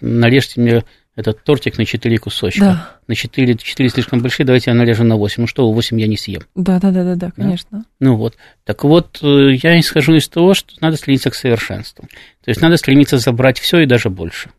Нарежьте 0.00 0.60
мне 0.60 0.84
этот 1.16 1.42
тортик 1.44 1.76
на 1.78 1.84
четыре 1.84 2.18
кусочка. 2.18 2.60
Да. 2.60 2.98
На 3.06 3.14
четыре, 3.14 3.54
четыре 3.56 3.88
слишком 3.88 4.20
большие, 4.20 4.46
давайте 4.46 4.70
я 4.70 4.76
нарежу 4.76 5.04
на 5.04 5.16
восемь. 5.16 5.42
Ну 5.42 5.46
что, 5.46 5.70
восемь 5.70 6.00
я 6.00 6.06
не 6.06 6.16
съем. 6.16 6.42
Да, 6.54 6.78
да, 6.78 6.90
да, 6.90 7.04
да, 7.04 7.14
да, 7.14 7.30
конечно. 7.30 7.68
Да? 7.70 7.84
Ну 8.00 8.16
вот. 8.16 8.36
Так 8.64 8.84
вот, 8.84 9.18
э, 9.22 9.54
я 9.62 9.78
исхожу 9.80 10.14
из 10.14 10.28
того, 10.28 10.54
что 10.54 10.74
надо 10.80 10.96
стремиться 10.96 11.30
к 11.30 11.34
совершенству. 11.34 12.06
То 12.44 12.50
есть 12.50 12.60
надо 12.60 12.76
стремиться 12.76 13.18
забрать 13.18 13.58
все 13.58 13.80
и 13.80 13.86
даже 13.86 14.08
больше 14.08 14.50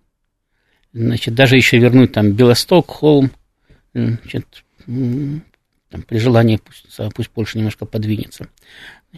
значит, 0.93 1.33
даже 1.35 1.55
еще 1.55 1.77
вернуть 1.77 2.11
там 2.11 2.31
Белосток, 2.31 2.89
Холм, 2.89 3.31
значит, 3.93 4.63
там, 4.85 6.01
при 6.07 6.17
желании 6.17 6.57
пусть, 6.57 7.13
пусть 7.15 7.29
Польша 7.29 7.57
немножко 7.57 7.85
подвинется. 7.85 8.47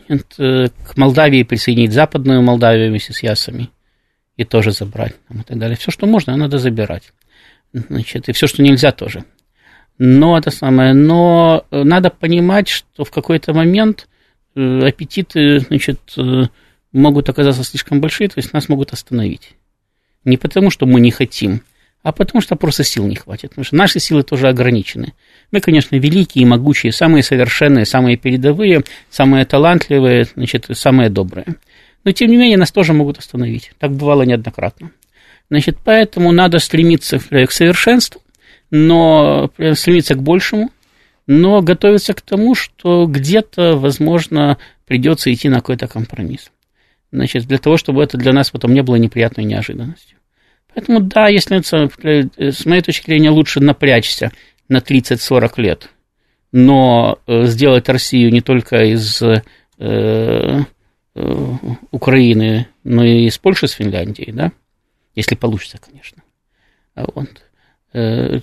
Значит, 0.07 0.33
э, 0.39 0.67
к 0.85 0.97
Молдавии 0.97 1.43
присоединить 1.43 1.93
Западную 1.93 2.41
Молдавию 2.41 2.89
вместе 2.89 3.13
с 3.13 3.21
Ясами 3.21 3.69
и 4.37 4.43
тоже 4.43 4.71
забрать 4.71 5.15
там, 5.27 5.41
и 5.41 5.43
так 5.43 5.57
далее. 5.59 5.77
Все, 5.77 5.91
что 5.91 6.07
можно, 6.07 6.35
надо 6.35 6.57
забирать. 6.57 7.13
Значит, 7.73 8.29
и 8.29 8.33
все, 8.33 8.47
что 8.47 8.63
нельзя, 8.63 8.91
тоже. 8.91 9.23
Но 9.99 10.37
это 10.37 10.49
самое, 10.49 10.93
но 10.93 11.65
надо 11.69 12.09
понимать, 12.09 12.67
что 12.67 13.05
в 13.05 13.11
какой-то 13.11 13.53
момент 13.53 14.07
э, 14.55 14.87
аппетиты, 14.87 15.59
значит, 15.59 15.99
э, 16.17 16.45
могут 16.91 17.29
оказаться 17.29 17.63
слишком 17.63 18.01
большие, 18.01 18.29
то 18.29 18.39
есть 18.39 18.53
нас 18.53 18.69
могут 18.69 18.93
остановить. 18.93 19.55
Не 20.25 20.37
потому, 20.37 20.69
что 20.69 20.85
мы 20.85 21.01
не 21.01 21.11
хотим, 21.11 21.61
а 22.01 22.11
потому 22.11 22.41
что 22.41 22.55
просто 22.55 22.83
сил 22.83 23.05
не 23.07 23.15
хватит. 23.15 23.49
Потому 23.49 23.65
что 23.65 23.75
наши 23.75 23.99
силы 23.99 24.23
тоже 24.23 24.49
ограничены. 24.49 25.13
Мы, 25.51 25.61
конечно, 25.61 25.95
великие, 25.95 26.45
могучие, 26.45 26.91
самые 26.91 27.23
совершенные, 27.23 27.85
самые 27.85 28.17
передовые, 28.17 28.83
самые 29.09 29.45
талантливые, 29.45 30.25
значит, 30.35 30.67
самые 30.73 31.09
добрые. 31.09 31.45
Но, 32.03 32.11
тем 32.11 32.29
не 32.29 32.37
менее, 32.37 32.57
нас 32.57 32.71
тоже 32.71 32.93
могут 32.93 33.19
остановить. 33.19 33.71
Так 33.79 33.91
бывало 33.91 34.23
неоднократно. 34.23 34.91
Значит, 35.49 35.77
поэтому 35.83 36.31
надо 36.31 36.59
стремиться 36.59 37.19
к 37.19 37.51
совершенству, 37.51 38.21
но 38.71 39.51
стремиться 39.75 40.15
к 40.15 40.23
большему, 40.23 40.71
но 41.27 41.61
готовиться 41.61 42.13
к 42.13 42.21
тому, 42.21 42.55
что 42.55 43.05
где-то, 43.05 43.77
возможно, 43.77 44.57
придется 44.85 45.31
идти 45.31 45.47
на 45.47 45.57
какой-то 45.57 45.87
компромисс. 45.87 46.51
Значит, 47.13 47.45
для 47.45 47.59
того, 47.59 47.77
чтобы 47.77 48.01
это 48.01 48.17
для 48.17 48.33
нас 48.33 48.49
потом 48.49 48.73
не 48.73 48.81
было 48.81 48.95
неприятной 48.95 49.43
неожиданностью. 49.43 50.17
Поэтому, 50.73 50.99
да, 50.99 51.27
если 51.27 51.59
это, 51.59 51.91
с 52.51 52.65
моей 52.65 52.81
точки 52.81 53.05
зрения, 53.05 53.29
лучше 53.29 53.59
напрячься 53.59 54.31
на 54.67 54.79
30-40 54.79 55.51
лет, 55.57 55.89
но 56.51 57.19
э, 57.27 57.45
сделать 57.45 57.87
Россию 57.87 58.31
не 58.31 58.41
только 58.41 58.77
из 58.85 59.21
э, 59.21 59.43
э, 59.77 60.59
Украины, 61.91 62.67
но 62.83 63.03
и 63.03 63.25
из 63.25 63.37
Польши, 63.37 63.67
с 63.67 63.73
Финляндией, 63.73 64.31
да, 64.31 64.51
если 65.13 65.35
получится, 65.35 65.77
конечно. 65.77 66.23
А 66.95 67.05
вот. 67.13 67.29
Э, 67.93 68.39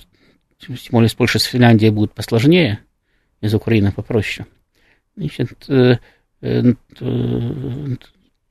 тем 0.61 0.77
более 0.93 1.09
с 1.09 1.15
Польшей, 1.15 1.41
с 1.41 1.45
Финляндией 1.45 1.91
будет 1.91 2.13
посложнее, 2.13 2.79
из 3.41 3.53
Украины 3.53 3.91
попроще. 3.91 4.47
Значит, 5.17 5.69
э, 5.69 5.99
э, 6.41 6.73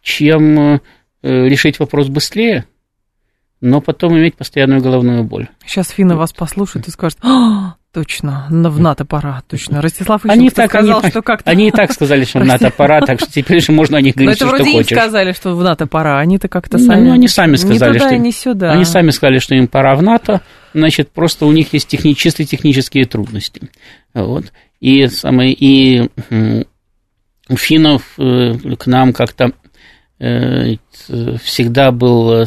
чем 0.02 0.82
решить 1.22 1.80
вопрос 1.80 2.08
быстрее, 2.08 2.66
но 3.62 3.82
потом 3.82 4.18
иметь 4.18 4.36
постоянную 4.36 4.82
головную 4.82 5.24
боль. 5.24 5.50
Сейчас 5.66 5.90
Фина 5.90 6.16
вас 6.16 6.32
послушает 6.32 6.88
и 6.88 6.92
скажет, 6.92 7.18
а, 7.22 7.76
точно, 7.92 8.48
в 8.50 8.80
НАТО 8.80 9.04
пора, 9.04 9.44
точно. 9.48 9.82
Ростислав 9.82 10.22
Ищенко 10.22 10.34
они 10.34 10.50
так, 10.50 10.70
сказал, 10.70 11.00
они, 11.00 11.10
что 11.10 11.22
как-то... 11.22 11.50
Они 11.50 11.68
и 11.68 11.72
так 11.72 11.92
сказали, 11.92 12.24
что 12.24 12.40
в 12.40 12.46
НАТО 12.46 12.72
пора, 12.72 13.02
так 13.02 13.20
что 13.20 13.32
теперь 13.32 13.62
же 13.62 13.72
можно 13.72 13.98
о 13.98 14.02
них 14.02 14.16
говорить, 14.16 14.38
что 14.38 14.48
хочешь. 14.48 14.62
это 14.62 14.72
вроде 14.72 14.80
им 14.80 14.86
сказали, 14.86 15.32
что 15.34 15.56
в 15.56 15.64
НАТО 15.64 15.88
пора, 15.88 16.20
они-то 16.20 16.48
как-то 16.48 16.78
ну, 16.78 16.86
сами... 16.86 17.08
Ну, 17.08 17.14
они 17.14 17.28
сами 17.28 17.56
сказали, 17.58 17.98
что... 17.98 18.18
ни 18.18 18.32
сюда. 18.32 18.72
Они 18.72 18.86
сами 18.86 19.10
сказали, 19.10 19.40
что 19.40 19.56
им 19.56 19.68
пора 19.68 19.96
в 19.96 20.04
НАТО, 20.04 20.42
значит, 20.74 21.12
просто 21.12 21.46
у 21.46 21.52
них 21.52 21.74
есть 21.74 21.88
техни... 21.88 22.14
чисто 22.14 22.46
технические 22.46 23.06
трудности. 23.06 23.70
Вот. 24.14 24.46
И, 24.80 25.08
самое, 25.08 25.52
и 25.52 26.10
у 27.50 27.58
финнов 27.58 28.04
э, 28.18 28.54
к 28.78 28.86
нам 28.86 29.12
как-то 29.12 29.46
э, 29.48 29.52
всегда 30.20 31.92
был 31.92 32.46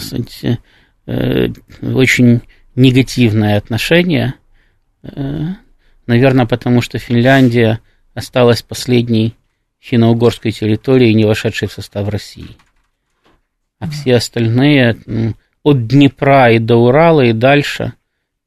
Э, 1.06 1.48
очень 1.82 2.42
негативное 2.76 3.56
отношение. 3.56 4.34
Э, 5.02 5.46
наверное, 6.06 6.46
потому 6.46 6.80
что 6.80 6.98
Финляндия 6.98 7.80
осталась 8.14 8.62
последней 8.62 9.34
финно-угорской 9.80 10.52
территорией, 10.52 11.14
не 11.14 11.24
вошедшей 11.24 11.66
в 11.66 11.72
состав 11.72 12.08
России. 12.08 12.56
А 13.80 13.90
все 13.90 14.14
остальные, 14.14 14.96
от 15.64 15.86
Днепра 15.88 16.52
и 16.52 16.60
до 16.60 16.76
Урала 16.76 17.22
и 17.22 17.32
дальше, 17.32 17.94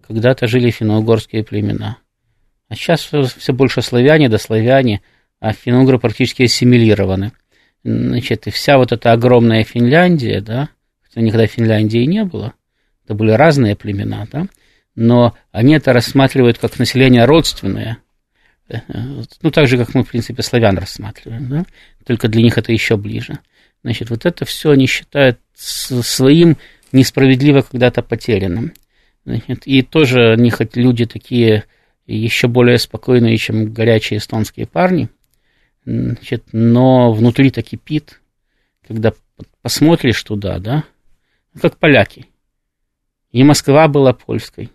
когда-то 0.08 0.48
жили 0.48 0.70
финно-угорские 0.70 1.44
племена. 1.44 1.98
А 2.70 2.76
сейчас 2.76 3.02
все 3.02 3.54
больше 3.54 3.82
славяне 3.82 4.30
да 4.30 4.38
славяне, 4.38 5.02
а 5.42 5.52
финно 5.52 6.00
практически 6.00 6.44
ассимилированы. 6.44 7.34
Значит, 7.86 8.48
и 8.48 8.50
вся 8.50 8.80
вот 8.80 8.92
эта 8.92 9.12
огромная 9.12 9.64
Финляндия, 9.64 10.42
да, 10.42 10.70
никогда 11.16 11.46
Финляндии 11.46 12.04
не 12.06 12.24
было, 12.24 12.56
это 13.04 13.14
были 13.14 13.30
разные 13.30 13.76
племена, 13.76 14.26
да, 14.32 14.48
но 14.96 15.36
они 15.52 15.76
это 15.76 15.94
рассматривают 15.94 16.58
как 16.58 16.80
население 16.80 17.26
родственное, 17.26 18.00
э, 18.70 18.78
ну, 19.44 19.52
так 19.52 19.68
же, 19.68 19.78
как 19.78 19.94
мы, 19.94 20.04
в 20.04 20.10
принципе, 20.10 20.42
славян 20.42 20.80
рассматриваем, 20.80 21.48
да, 21.48 21.66
только 22.08 22.28
для 22.28 22.42
них 22.42 22.58
это 22.58 22.72
еще 22.72 22.98
ближе. 22.98 23.38
Значит, 23.84 24.10
вот 24.10 24.26
это 24.26 24.46
все 24.46 24.72
они 24.72 24.88
считают 24.88 25.40
своим 25.54 26.58
несправедливо 26.92 27.62
когда-то 27.62 28.02
потерянным. 28.02 28.74
Значит, 29.26 29.68
и 29.68 29.84
тоже 29.84 30.32
они 30.32 30.50
хоть 30.50 30.76
люди 30.76 31.06
такие 31.06 31.66
еще 32.08 32.48
более 32.48 32.80
спокойные, 32.80 33.38
чем 33.38 33.72
горячие 33.72 34.18
эстонские 34.18 34.66
парни, 34.66 35.10
значит, 35.86 36.46
но 36.52 37.12
внутри 37.14 37.52
так 37.52 37.66
кипит, 37.66 38.22
когда 38.88 39.14
посмотришь 39.62 40.22
туда, 40.24 40.60
да, 40.60 40.84
как 41.60 41.78
поляки. 41.78 42.28
И 43.32 43.44
Москва 43.44 43.88
была 43.88 44.14
польской, 44.14 44.72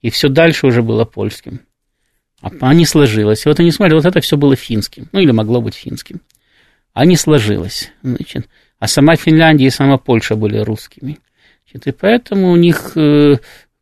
и 0.00 0.10
все 0.10 0.28
дальше 0.28 0.66
уже 0.66 0.82
было 0.82 1.04
польским. 1.04 1.60
А 2.40 2.72
не 2.72 2.86
сложилось. 2.86 3.44
Вот 3.44 3.60
они 3.60 3.70
смотрели, 3.70 3.96
вот 3.96 4.06
это 4.06 4.20
все 4.20 4.36
было 4.36 4.56
финским, 4.56 5.08
ну 5.12 5.20
или 5.20 5.30
могло 5.30 5.60
быть 5.60 5.74
финским. 5.74 6.20
А 6.92 7.04
не 7.04 7.16
сложилось. 7.16 7.92
Значит, 8.02 8.48
а 8.78 8.88
сама 8.88 9.14
Финляндия 9.16 9.66
и 9.66 9.70
сама 9.70 9.98
Польша 9.98 10.36
были 10.36 10.58
русскими. 10.58 11.18
Значит, 11.70 11.86
и 11.86 11.92
поэтому 11.92 12.50
у 12.50 12.56
них 12.56 12.92
э, 12.96 13.36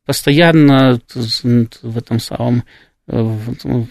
постоянно 0.04 1.00
в 1.14 1.98
этом 1.98 2.18
самом 2.18 2.64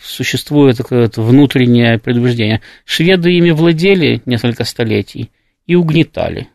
существует 0.02 0.78
такое 0.78 1.10
внутреннее 1.16 1.98
предубеждение. 1.98 2.62
Шведы 2.86 3.32
ими 3.32 3.50
владели 3.52 4.22
несколько 4.26 4.64
столетий 4.64 5.32
и 5.66 5.76
угнетали. 5.76 6.50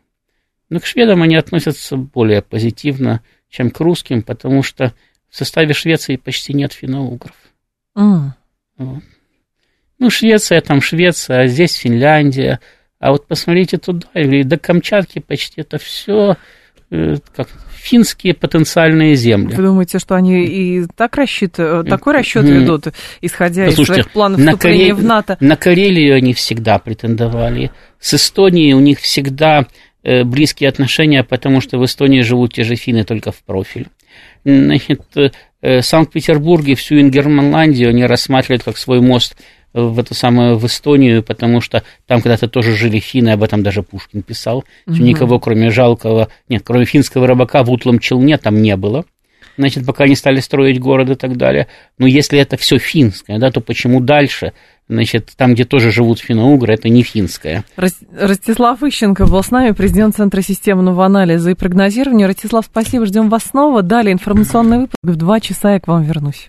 Но 0.69 0.81
к 0.81 0.87
шведам 0.87 1.23
они 1.23 1.37
относятся 1.37 1.97
более 1.97 2.41
позитивно, 2.41 3.21
чем 3.51 3.71
к 3.71 3.81
русским, 3.81 4.23
потому 4.23 4.63
что 4.63 4.95
в 5.29 5.37
составе 5.37 5.75
Швеции 5.75 6.17
почти 6.17 6.55
нет 6.55 6.73
финно-угров. 6.73 7.35
Mm. 7.97 8.31
Вот. 8.79 9.03
Ну, 9.99 10.11
Швеция 10.11 10.61
там 10.61 10.81
Швеция, 10.81 11.41
а 11.41 11.47
здесь 11.47 11.75
Финляндия. 11.75 12.61
А 12.99 13.11
вот 13.11 13.27
посмотрите 13.27 13.79
туда, 13.79 14.09
или 14.15 14.43
до 14.43 14.59
Камчатки 14.59 15.19
почти 15.19 15.61
это 15.61 15.79
все 15.79 16.37
как 17.34 17.49
финские 17.74 18.34
потенциальные 18.34 19.16
земли. 19.16 19.57
Вы 19.57 19.62
думаете, 19.62 19.99
что 19.99 20.14
они 20.14 20.45
и 20.45 20.86
так 20.95 21.16
рассчитывают, 21.16 21.88
такой 21.88 22.12
расчет 22.12 22.45
ведут, 22.45 22.88
исходя 23.20 23.66
из 23.66 23.74
своих 23.74 24.11
планов 24.11 24.38
на 24.38 24.53
вступления 24.53 24.90
Карель... 24.90 24.95
в 24.95 25.05
НАТО? 25.05 25.36
На 25.40 25.57
Карелию 25.57 26.16
они 26.16 26.32
всегда 26.32 26.78
претендовали. 26.78 27.72
С 27.99 28.14
Эстонией 28.14 28.74
у 28.74 28.80
них 28.80 29.01
всегда 29.01 29.66
Э, 30.05 30.24
близкие 30.24 30.68
отношения, 30.68 31.22
потому 31.22 31.61
что 31.61 31.78
в 31.78 31.84
Эстонии 31.84 32.22
живут 32.22 32.55
те 32.55 32.64
же 32.64 32.74
финны, 32.74 33.05
только 33.05 33.30
в 33.30 33.40
профиль. 33.45 33.86
Значит, 34.45 35.03
э, 35.62 35.80
Санкт-Петербурге, 35.80 36.74
всю 36.74 37.01
Ингерманландию 37.01 37.90
они 37.90 38.05
рассматривают 38.05 38.64
как 38.64 38.78
свой 38.78 39.01
мост 39.01 39.36
в 39.73 39.99
эту 39.99 40.14
самую 40.14 40.57
в 40.59 40.66
Эстонию, 40.66 41.23
потому 41.23 41.61
что 41.61 41.83
там 42.07 42.20
когда-то 42.20 42.49
тоже 42.49 42.75
жили 42.75 42.99
финны, 42.99 43.31
об 43.31 43.43
этом 43.43 43.62
даже 43.62 43.83
Пушкин 43.83 44.23
писал. 44.23 44.64
Угу. 44.87 44.97
Никого, 44.97 45.39
кроме 45.41 45.70
жалкого, 45.70 46.29
нет, 46.49 46.62
кроме 46.64 46.85
финского 46.85 47.27
рыбака 47.27 47.62
в 47.62 47.70
утлом 47.70 47.99
челне 47.99 48.39
там 48.39 48.61
не 48.61 48.77
было. 48.77 49.05
Значит, 49.59 49.85
пока 49.85 50.07
не 50.07 50.16
стали 50.16 50.41
строить 50.41 50.81
город 50.81 51.11
и 51.11 51.14
так 51.14 51.37
далее. 51.37 51.66
Но 51.99 52.07
если 52.07 52.39
это 52.39 52.57
все 52.57 52.79
финское, 52.79 53.39
да, 53.39 53.51
то 53.51 53.61
почему 53.61 54.01
дальше? 54.01 54.53
Значит, 54.89 55.31
там, 55.37 55.55
где 55.55 55.64
тоже 55.64 55.91
живут 55.91 56.20
финно-угры, 56.20 56.75
это 56.75 56.89
не 56.89 57.03
финское. 57.03 57.64
Ростислав 57.77 58.83
Ищенко 58.83 59.27
был 59.27 59.43
с 59.43 59.51
нами, 59.51 59.73
президент 59.73 60.16
Центра 60.16 60.43
системного 60.43 61.07
анализа 61.07 61.51
и 61.51 61.55
прогнозирования. 61.55 62.27
Ростислав, 62.27 62.66
спасибо, 62.66 63.07
ждем 63.07 63.29
вас 63.29 63.45
снова. 63.45 63.83
Далее 63.83 64.12
информационный 64.12 64.79
выпуск. 64.79 64.97
В 65.03 65.16
два 65.16 65.41
часа 65.41 65.75
я 65.75 65.81
к 65.81 65.87
вам 65.87 66.03
вернусь. 66.03 66.49